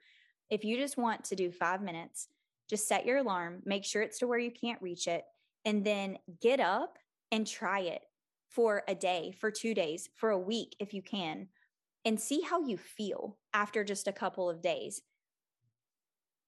If 0.50 0.64
you 0.64 0.76
just 0.76 0.96
want 0.96 1.24
to 1.24 1.36
do 1.36 1.50
five 1.50 1.82
minutes, 1.82 2.28
just 2.68 2.86
set 2.86 3.04
your 3.04 3.18
alarm, 3.18 3.62
make 3.64 3.84
sure 3.84 4.02
it's 4.02 4.18
to 4.20 4.26
where 4.26 4.38
you 4.38 4.50
can't 4.50 4.80
reach 4.80 5.08
it, 5.08 5.24
and 5.64 5.84
then 5.84 6.18
get 6.40 6.60
up 6.60 6.98
and 7.32 7.46
try 7.46 7.80
it 7.80 8.02
for 8.48 8.84
a 8.86 8.94
day, 8.94 9.34
for 9.40 9.50
two 9.50 9.74
days, 9.74 10.08
for 10.14 10.30
a 10.30 10.38
week 10.38 10.76
if 10.78 10.94
you 10.94 11.02
can, 11.02 11.48
and 12.04 12.20
see 12.20 12.40
how 12.42 12.60
you 12.60 12.76
feel 12.76 13.38
after 13.52 13.82
just 13.82 14.06
a 14.06 14.12
couple 14.12 14.48
of 14.48 14.62
days 14.62 15.02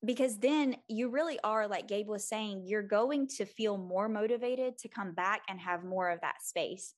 because 0.06 0.38
then 0.38 0.76
you 0.88 1.10
really 1.10 1.38
are 1.44 1.68
like 1.68 1.88
gabe 1.88 2.08
was 2.08 2.26
saying 2.26 2.62
you're 2.64 2.82
going 2.82 3.26
to 3.26 3.44
feel 3.44 3.76
more 3.76 4.08
motivated 4.08 4.78
to 4.78 4.88
come 4.88 5.12
back 5.12 5.42
and 5.48 5.60
have 5.60 5.84
more 5.84 6.10
of 6.10 6.20
that 6.20 6.42
space 6.42 6.94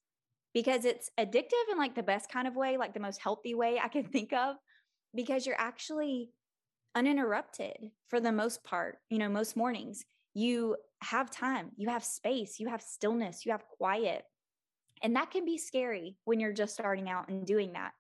because 0.55 0.85
it's 0.85 1.11
addictive 1.19 1.73
in 1.73 1.79
like 1.79 1.95
the 1.95 2.03
best 2.03 2.31
kind 2.31 2.47
of 2.47 2.55
way 2.55 2.77
like 2.77 2.95
the 2.95 3.01
most 3.01 3.21
healthy 3.21 3.55
way 3.55 3.81
i 3.83 3.89
can 3.89 4.05
think 4.13 4.33
of 4.33 4.57
because 5.15 5.47
you're 5.47 5.61
actually 5.61 6.31
uninterrupted 6.95 7.91
for 8.09 8.21
the 8.21 8.33
most 8.33 8.65
part. 8.65 8.99
You 9.09 9.19
know, 9.19 9.29
most 9.29 9.57
mornings 9.57 10.05
you 10.35 10.77
have 11.03 11.31
time, 11.31 11.71
you 11.77 11.89
have 11.89 12.05
space, 12.05 12.61
you 12.61 12.69
have 12.69 12.83
stillness, 12.83 13.47
you 13.47 13.53
have 13.53 13.67
quiet. 13.67 14.25
And 15.03 15.17
that 15.17 15.31
can 15.31 15.45
be 15.45 15.59
scary 15.59 16.17
when 16.25 16.41
you're 16.41 16.53
just 16.53 16.75
starting 16.75 17.09
out 17.09 17.29
and 17.29 17.47
doing 17.47 17.73
that. 17.73 17.93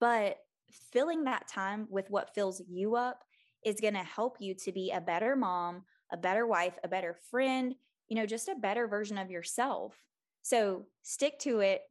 But 0.00 0.36
filling 0.92 1.24
that 1.24 1.48
time 1.48 1.86
with 1.90 2.10
what 2.10 2.34
fills 2.34 2.62
you 2.68 2.96
up 2.96 3.24
is 3.64 3.80
going 3.80 3.94
to 3.94 4.00
help 4.00 4.36
you 4.40 4.54
to 4.54 4.72
be 4.72 4.90
a 4.90 5.00
better 5.00 5.36
mom, 5.36 5.82
a 6.12 6.16
better 6.16 6.46
wife, 6.46 6.78
a 6.84 6.88
better 6.88 7.16
friend, 7.30 7.74
you 8.08 8.16
know, 8.16 8.26
just 8.26 8.48
a 8.48 8.54
better 8.54 8.86
version 8.86 9.18
of 9.18 9.30
yourself. 9.30 9.94
So 10.42 10.86
stick 11.02 11.38
to 11.40 11.60
it. 11.60 11.82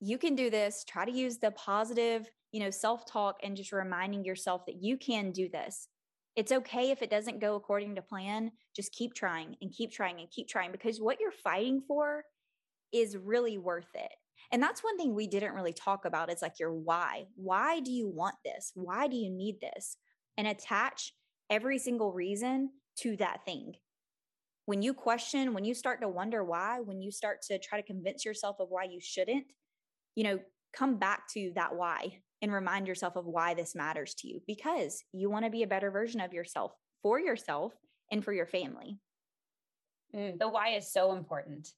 You 0.00 0.16
can 0.16 0.34
do 0.34 0.48
this. 0.50 0.84
Try 0.88 1.04
to 1.04 1.12
use 1.12 1.38
the 1.38 1.50
positive, 1.52 2.30
you 2.52 2.60
know, 2.60 2.70
self 2.70 3.04
talk 3.04 3.38
and 3.42 3.56
just 3.56 3.72
reminding 3.72 4.24
yourself 4.24 4.64
that 4.66 4.82
you 4.82 4.96
can 4.96 5.32
do 5.32 5.48
this. 5.48 5.88
It's 6.36 6.52
okay 6.52 6.90
if 6.90 7.02
it 7.02 7.10
doesn't 7.10 7.40
go 7.40 7.56
according 7.56 7.96
to 7.96 8.02
plan. 8.02 8.52
Just 8.74 8.92
keep 8.92 9.14
trying 9.14 9.56
and 9.60 9.72
keep 9.72 9.92
trying 9.92 10.20
and 10.20 10.30
keep 10.30 10.48
trying 10.48 10.72
because 10.72 11.00
what 11.00 11.18
you're 11.20 11.32
fighting 11.32 11.82
for 11.86 12.24
is 12.92 13.16
really 13.16 13.58
worth 13.58 13.90
it. 13.94 14.12
And 14.52 14.62
that's 14.62 14.82
one 14.82 14.96
thing 14.96 15.14
we 15.14 15.26
didn't 15.26 15.54
really 15.54 15.72
talk 15.72 16.04
about 16.04 16.30
is 16.30 16.42
like 16.42 16.58
your 16.58 16.72
why. 16.72 17.26
Why 17.36 17.80
do 17.80 17.92
you 17.92 18.08
want 18.08 18.36
this? 18.44 18.72
Why 18.74 19.06
do 19.06 19.16
you 19.16 19.30
need 19.30 19.60
this? 19.60 19.96
And 20.40 20.48
attach 20.48 21.12
every 21.50 21.78
single 21.78 22.14
reason 22.14 22.70
to 23.00 23.14
that 23.18 23.44
thing. 23.44 23.74
When 24.64 24.80
you 24.80 24.94
question, 24.94 25.52
when 25.52 25.66
you 25.66 25.74
start 25.74 26.00
to 26.00 26.08
wonder 26.08 26.42
why, 26.42 26.80
when 26.80 27.02
you 27.02 27.10
start 27.10 27.42
to 27.48 27.58
try 27.58 27.78
to 27.78 27.86
convince 27.86 28.24
yourself 28.24 28.56
of 28.58 28.70
why 28.70 28.84
you 28.84 29.02
shouldn't, 29.02 29.44
you 30.14 30.24
know, 30.24 30.38
come 30.72 30.96
back 30.96 31.28
to 31.34 31.52
that 31.56 31.76
why 31.76 32.22
and 32.40 32.50
remind 32.50 32.88
yourself 32.88 33.16
of 33.16 33.26
why 33.26 33.52
this 33.52 33.74
matters 33.74 34.14
to 34.14 34.28
you 34.28 34.40
because 34.46 35.04
you 35.12 35.28
want 35.28 35.44
to 35.44 35.50
be 35.50 35.62
a 35.62 35.66
better 35.66 35.90
version 35.90 36.22
of 36.22 36.32
yourself 36.32 36.72
for 37.02 37.20
yourself 37.20 37.74
and 38.10 38.24
for 38.24 38.32
your 38.32 38.46
family. 38.46 38.98
Mm, 40.16 40.38
the 40.38 40.48
why 40.48 40.70
is 40.70 40.90
so 40.90 41.12
important. 41.12 41.68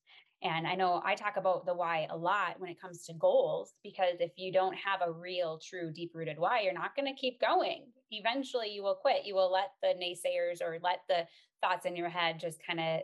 And 0.42 0.66
I 0.66 0.74
know 0.74 1.00
I 1.04 1.14
talk 1.14 1.36
about 1.36 1.64
the 1.66 1.74
why 1.74 2.08
a 2.10 2.16
lot 2.16 2.58
when 2.58 2.68
it 2.68 2.80
comes 2.80 3.04
to 3.06 3.12
goals, 3.14 3.74
because 3.84 4.16
if 4.18 4.32
you 4.36 4.52
don't 4.52 4.74
have 4.74 5.00
a 5.06 5.12
real, 5.12 5.58
true, 5.58 5.92
deep 5.92 6.12
rooted 6.14 6.38
why, 6.38 6.62
you're 6.62 6.72
not 6.72 6.96
going 6.96 7.06
to 7.06 7.18
keep 7.18 7.40
going. 7.40 7.86
Eventually, 8.10 8.70
you 8.70 8.82
will 8.82 8.96
quit. 8.96 9.24
You 9.24 9.34
will 9.34 9.52
let 9.52 9.70
the 9.82 9.94
naysayers 9.94 10.60
or 10.60 10.78
let 10.82 11.00
the 11.08 11.26
thoughts 11.62 11.86
in 11.86 11.94
your 11.94 12.08
head 12.08 12.40
just 12.40 12.58
kind 12.66 12.80
of 12.80 13.00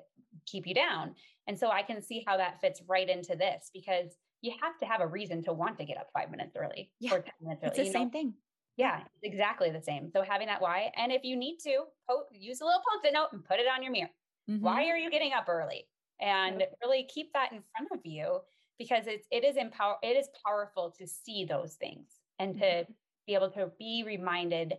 keep 0.46 0.66
you 0.66 0.74
down. 0.74 1.14
And 1.46 1.58
so 1.58 1.70
I 1.70 1.82
can 1.82 2.02
see 2.02 2.24
how 2.26 2.36
that 2.36 2.60
fits 2.60 2.82
right 2.88 3.08
into 3.08 3.36
this 3.36 3.70
because 3.72 4.16
you 4.42 4.52
have 4.60 4.76
to 4.78 4.86
have 4.86 5.00
a 5.00 5.06
reason 5.06 5.42
to 5.44 5.52
want 5.52 5.78
to 5.78 5.84
get 5.84 5.96
up 5.96 6.08
five 6.12 6.30
minutes 6.30 6.56
early 6.56 6.90
yeah, 7.00 7.14
or 7.14 7.20
10 7.20 7.32
minutes 7.40 7.62
early. 7.62 7.68
It's 7.68 7.78
the 7.78 7.84
you 7.86 7.92
same 7.92 8.04
know? 8.04 8.10
thing. 8.10 8.34
Yeah, 8.76 9.00
exactly 9.22 9.70
the 9.70 9.82
same. 9.82 10.10
So 10.12 10.22
having 10.22 10.46
that 10.46 10.62
why, 10.62 10.92
and 10.96 11.10
if 11.10 11.24
you 11.24 11.36
need 11.36 11.58
to, 11.64 11.84
po- 12.08 12.26
use 12.32 12.60
a 12.60 12.64
little 12.64 12.80
post-it 12.92 13.12
note 13.12 13.28
and 13.32 13.44
put 13.44 13.58
it 13.58 13.66
on 13.66 13.82
your 13.82 13.90
mirror. 13.90 14.10
Mm-hmm. 14.48 14.64
Why 14.64 14.84
are 14.88 14.96
you 14.96 15.10
getting 15.10 15.32
up 15.32 15.48
early? 15.48 15.86
And 16.20 16.64
really 16.82 17.06
keep 17.12 17.32
that 17.32 17.52
in 17.52 17.62
front 17.76 17.90
of 17.92 18.00
you 18.04 18.40
because 18.78 19.06
it's 19.06 19.26
it 19.30 19.44
is 19.44 19.56
empower 19.56 19.96
it 20.02 20.16
is 20.16 20.28
powerful 20.44 20.94
to 20.98 21.06
see 21.06 21.44
those 21.44 21.74
things 21.74 22.08
and 22.38 22.54
to 22.54 22.64
mm-hmm. 22.64 22.92
be 23.26 23.34
able 23.34 23.50
to 23.50 23.70
be 23.78 24.02
reminded 24.06 24.74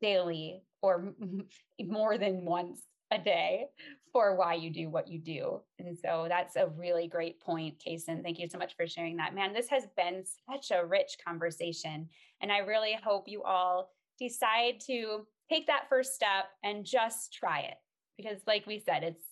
daily 0.00 0.62
or 0.82 1.14
more 1.86 2.18
than 2.18 2.44
once 2.44 2.82
a 3.10 3.18
day 3.18 3.66
for 4.12 4.36
why 4.36 4.54
you 4.54 4.70
do 4.70 4.88
what 4.88 5.08
you 5.08 5.18
do. 5.18 5.60
And 5.78 5.96
so 5.98 6.26
that's 6.28 6.56
a 6.56 6.68
really 6.68 7.08
great 7.08 7.40
point, 7.40 7.82
Kason. 7.84 8.22
Thank 8.22 8.38
you 8.38 8.48
so 8.48 8.58
much 8.58 8.76
for 8.76 8.86
sharing 8.86 9.16
that. 9.16 9.34
Man, 9.34 9.52
this 9.52 9.68
has 9.68 9.86
been 9.96 10.24
such 10.50 10.70
a 10.70 10.84
rich 10.84 11.16
conversation. 11.26 12.08
And 12.40 12.52
I 12.52 12.58
really 12.58 12.96
hope 13.02 13.28
you 13.28 13.42
all 13.42 13.90
decide 14.18 14.80
to 14.86 15.26
take 15.50 15.66
that 15.66 15.88
first 15.88 16.14
step 16.14 16.46
and 16.62 16.84
just 16.84 17.32
try 17.32 17.60
it. 17.60 17.76
Because, 18.16 18.38
like 18.46 18.66
we 18.66 18.78
said, 18.78 19.02
it's 19.02 19.24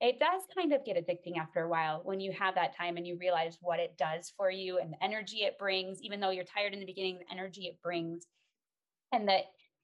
it 0.00 0.20
does 0.20 0.42
kind 0.54 0.72
of 0.72 0.84
get 0.84 0.96
addicting 0.96 1.38
after 1.38 1.62
a 1.62 1.68
while 1.68 2.00
when 2.04 2.20
you 2.20 2.30
have 2.32 2.54
that 2.54 2.76
time 2.76 2.96
and 2.96 3.06
you 3.06 3.16
realize 3.18 3.58
what 3.60 3.80
it 3.80 3.96
does 3.96 4.32
for 4.36 4.50
you 4.50 4.78
and 4.78 4.92
the 4.92 5.02
energy 5.02 5.38
it 5.38 5.58
brings, 5.58 6.02
even 6.02 6.20
though 6.20 6.30
you're 6.30 6.44
tired 6.44 6.74
in 6.74 6.80
the 6.80 6.86
beginning, 6.86 7.18
the 7.18 7.32
energy 7.34 7.62
it 7.62 7.80
brings 7.82 8.26
and 9.12 9.28
the 9.28 9.38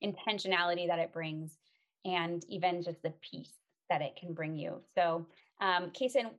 intentionality 0.04 0.86
that 0.86 0.98
it 0.98 1.12
brings, 1.12 1.56
and 2.04 2.44
even 2.48 2.82
just 2.82 3.02
the 3.02 3.12
peace 3.22 3.52
that 3.88 4.02
it 4.02 4.16
can 4.16 4.34
bring 4.34 4.56
you. 4.56 4.80
So, 4.94 5.26
um, 5.60 5.90
Kason, 5.90 6.30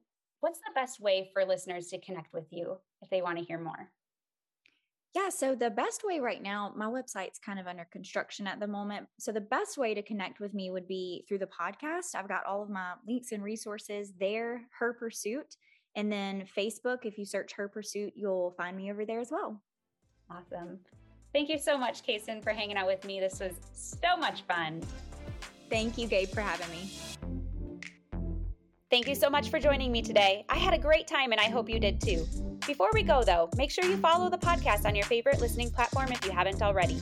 what's 0.41 0.59
the 0.59 0.71
best 0.75 0.99
way 0.99 1.29
for 1.33 1.45
listeners 1.45 1.87
to 1.87 1.99
connect 1.99 2.33
with 2.33 2.45
you 2.51 2.77
if 3.01 3.09
they 3.09 3.21
want 3.21 3.37
to 3.37 3.43
hear 3.43 3.59
more? 3.59 3.89
Yeah, 5.15 5.29
so 5.29 5.53
the 5.53 5.69
best 5.69 6.03
way 6.03 6.19
right 6.19 6.41
now, 6.41 6.73
my 6.75 6.87
website's 6.87 7.37
kind 7.37 7.59
of 7.59 7.67
under 7.67 7.85
construction 7.91 8.47
at 8.47 8.59
the 8.59 8.65
moment. 8.65 9.07
So 9.19 9.31
the 9.31 9.41
best 9.41 9.77
way 9.77 9.93
to 9.93 10.01
connect 10.01 10.39
with 10.39 10.55
me 10.55 10.71
would 10.71 10.87
be 10.87 11.23
through 11.27 11.37
the 11.37 11.47
podcast. 11.47 12.15
I've 12.15 12.27
got 12.27 12.45
all 12.45 12.63
of 12.63 12.69
my 12.69 12.93
links 13.07 13.31
and 13.31 13.43
resources 13.43 14.13
there, 14.19 14.63
Her 14.79 14.93
Pursuit. 14.93 15.55
And 15.95 16.11
then 16.11 16.45
Facebook, 16.57 16.99
if 17.03 17.19
you 17.19 17.25
search 17.25 17.53
Her 17.53 17.67
Pursuit, 17.67 18.13
you'll 18.15 18.55
find 18.57 18.75
me 18.75 18.91
over 18.91 19.05
there 19.05 19.19
as 19.19 19.29
well. 19.29 19.61
Awesome. 20.31 20.79
Thank 21.31 21.49
you 21.49 21.59
so 21.59 21.77
much, 21.77 22.03
Kason, 22.03 22.43
for 22.43 22.49
hanging 22.49 22.77
out 22.77 22.87
with 22.87 23.05
me. 23.05 23.19
This 23.19 23.39
was 23.39 23.53
so 23.73 24.17
much 24.17 24.41
fun. 24.43 24.81
Thank 25.69 25.99
you, 25.99 26.07
Gabe, 26.07 26.29
for 26.29 26.41
having 26.41 26.69
me. 26.71 26.91
Thank 28.89 29.07
you 29.07 29.15
so 29.15 29.29
much 29.29 29.49
for 29.49 29.59
joining 29.59 29.91
me 29.91 30.01
today. 30.01 30.45
I 30.49 30.57
had 30.57 30.73
a 30.73 30.77
great 30.79 31.07
time 31.07 31.31
and 31.31 31.41
I 31.41 31.49
hope 31.49 31.69
you 31.69 31.79
did 31.79 32.01
too. 32.01 32.25
Before 32.65 32.89
we 32.93 33.03
go, 33.03 33.23
though, 33.25 33.49
make 33.57 33.71
sure 33.71 33.83
you 33.83 33.97
follow 33.97 34.29
the 34.29 34.37
podcast 34.37 34.85
on 34.85 34.95
your 34.95 35.03
favorite 35.05 35.41
listening 35.41 35.69
platform 35.69 36.13
if 36.13 36.23
you 36.23 36.31
haven't 36.31 36.61
already. 36.61 36.97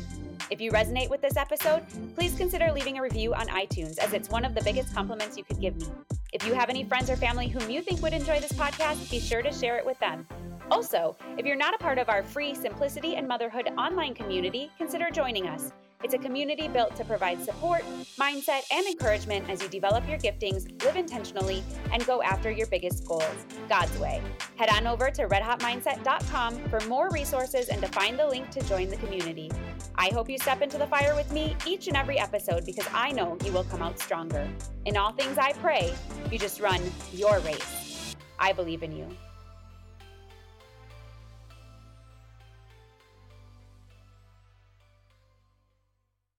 If 0.49 0.59
you 0.59 0.71
resonate 0.71 1.11
with 1.11 1.21
this 1.21 1.37
episode, 1.37 1.83
please 2.15 2.35
consider 2.35 2.71
leaving 2.71 2.97
a 2.97 3.01
review 3.01 3.35
on 3.35 3.47
iTunes, 3.47 3.99
as 3.99 4.13
it's 4.13 4.27
one 4.27 4.43
of 4.43 4.55
the 4.55 4.63
biggest 4.63 4.93
compliments 4.95 5.37
you 5.37 5.43
could 5.43 5.61
give 5.61 5.75
me. 5.75 5.85
If 6.33 6.47
you 6.47 6.55
have 6.55 6.69
any 6.69 6.83
friends 6.83 7.11
or 7.11 7.15
family 7.15 7.47
whom 7.47 7.69
you 7.69 7.83
think 7.83 8.01
would 8.01 8.13
enjoy 8.13 8.39
this 8.39 8.53
podcast, 8.53 9.11
be 9.11 9.19
sure 9.19 9.43
to 9.43 9.53
share 9.53 9.77
it 9.77 9.85
with 9.85 9.99
them. 9.99 10.27
Also, 10.71 11.15
if 11.37 11.45
you're 11.45 11.55
not 11.55 11.75
a 11.75 11.77
part 11.77 11.99
of 11.99 12.09
our 12.09 12.23
free 12.23 12.55
Simplicity 12.55 13.15
and 13.15 13.27
Motherhood 13.27 13.69
online 13.77 14.15
community, 14.15 14.71
consider 14.79 15.11
joining 15.11 15.47
us. 15.47 15.73
It's 16.03 16.13
a 16.15 16.17
community 16.17 16.67
built 16.67 16.95
to 16.95 17.05
provide 17.05 17.43
support, 17.43 17.83
mindset, 18.19 18.61
and 18.71 18.85
encouragement 18.87 19.49
as 19.49 19.61
you 19.61 19.69
develop 19.69 20.07
your 20.09 20.17
giftings, 20.17 20.83
live 20.83 20.95
intentionally, 20.95 21.63
and 21.91 22.05
go 22.07 22.23
after 22.23 22.49
your 22.49 22.67
biggest 22.67 23.05
goals 23.05 23.45
God's 23.69 23.95
way. 23.99 24.21
Head 24.55 24.69
on 24.69 24.87
over 24.87 25.11
to 25.11 25.27
redhotmindset.com 25.27 26.69
for 26.69 26.79
more 26.87 27.09
resources 27.11 27.69
and 27.69 27.81
to 27.81 27.87
find 27.87 28.17
the 28.17 28.25
link 28.25 28.49
to 28.51 28.61
join 28.67 28.89
the 28.89 28.97
community. 28.97 29.51
I 29.95 30.09
hope 30.09 30.29
you 30.29 30.39
step 30.39 30.61
into 30.61 30.77
the 30.79 30.87
fire 30.87 31.13
with 31.15 31.31
me 31.31 31.55
each 31.67 31.87
and 31.87 31.95
every 31.95 32.17
episode 32.17 32.65
because 32.65 32.87
I 32.93 33.11
know 33.11 33.37
you 33.45 33.51
will 33.51 33.65
come 33.65 33.83
out 33.83 33.99
stronger. 33.99 34.47
In 34.85 34.97
all 34.97 35.11
things, 35.11 35.37
I 35.37 35.53
pray 35.53 35.93
you 36.31 36.39
just 36.39 36.59
run 36.59 36.81
your 37.13 37.39
race. 37.39 38.15
I 38.39 38.53
believe 38.53 38.81
in 38.81 38.91
you. 38.91 39.07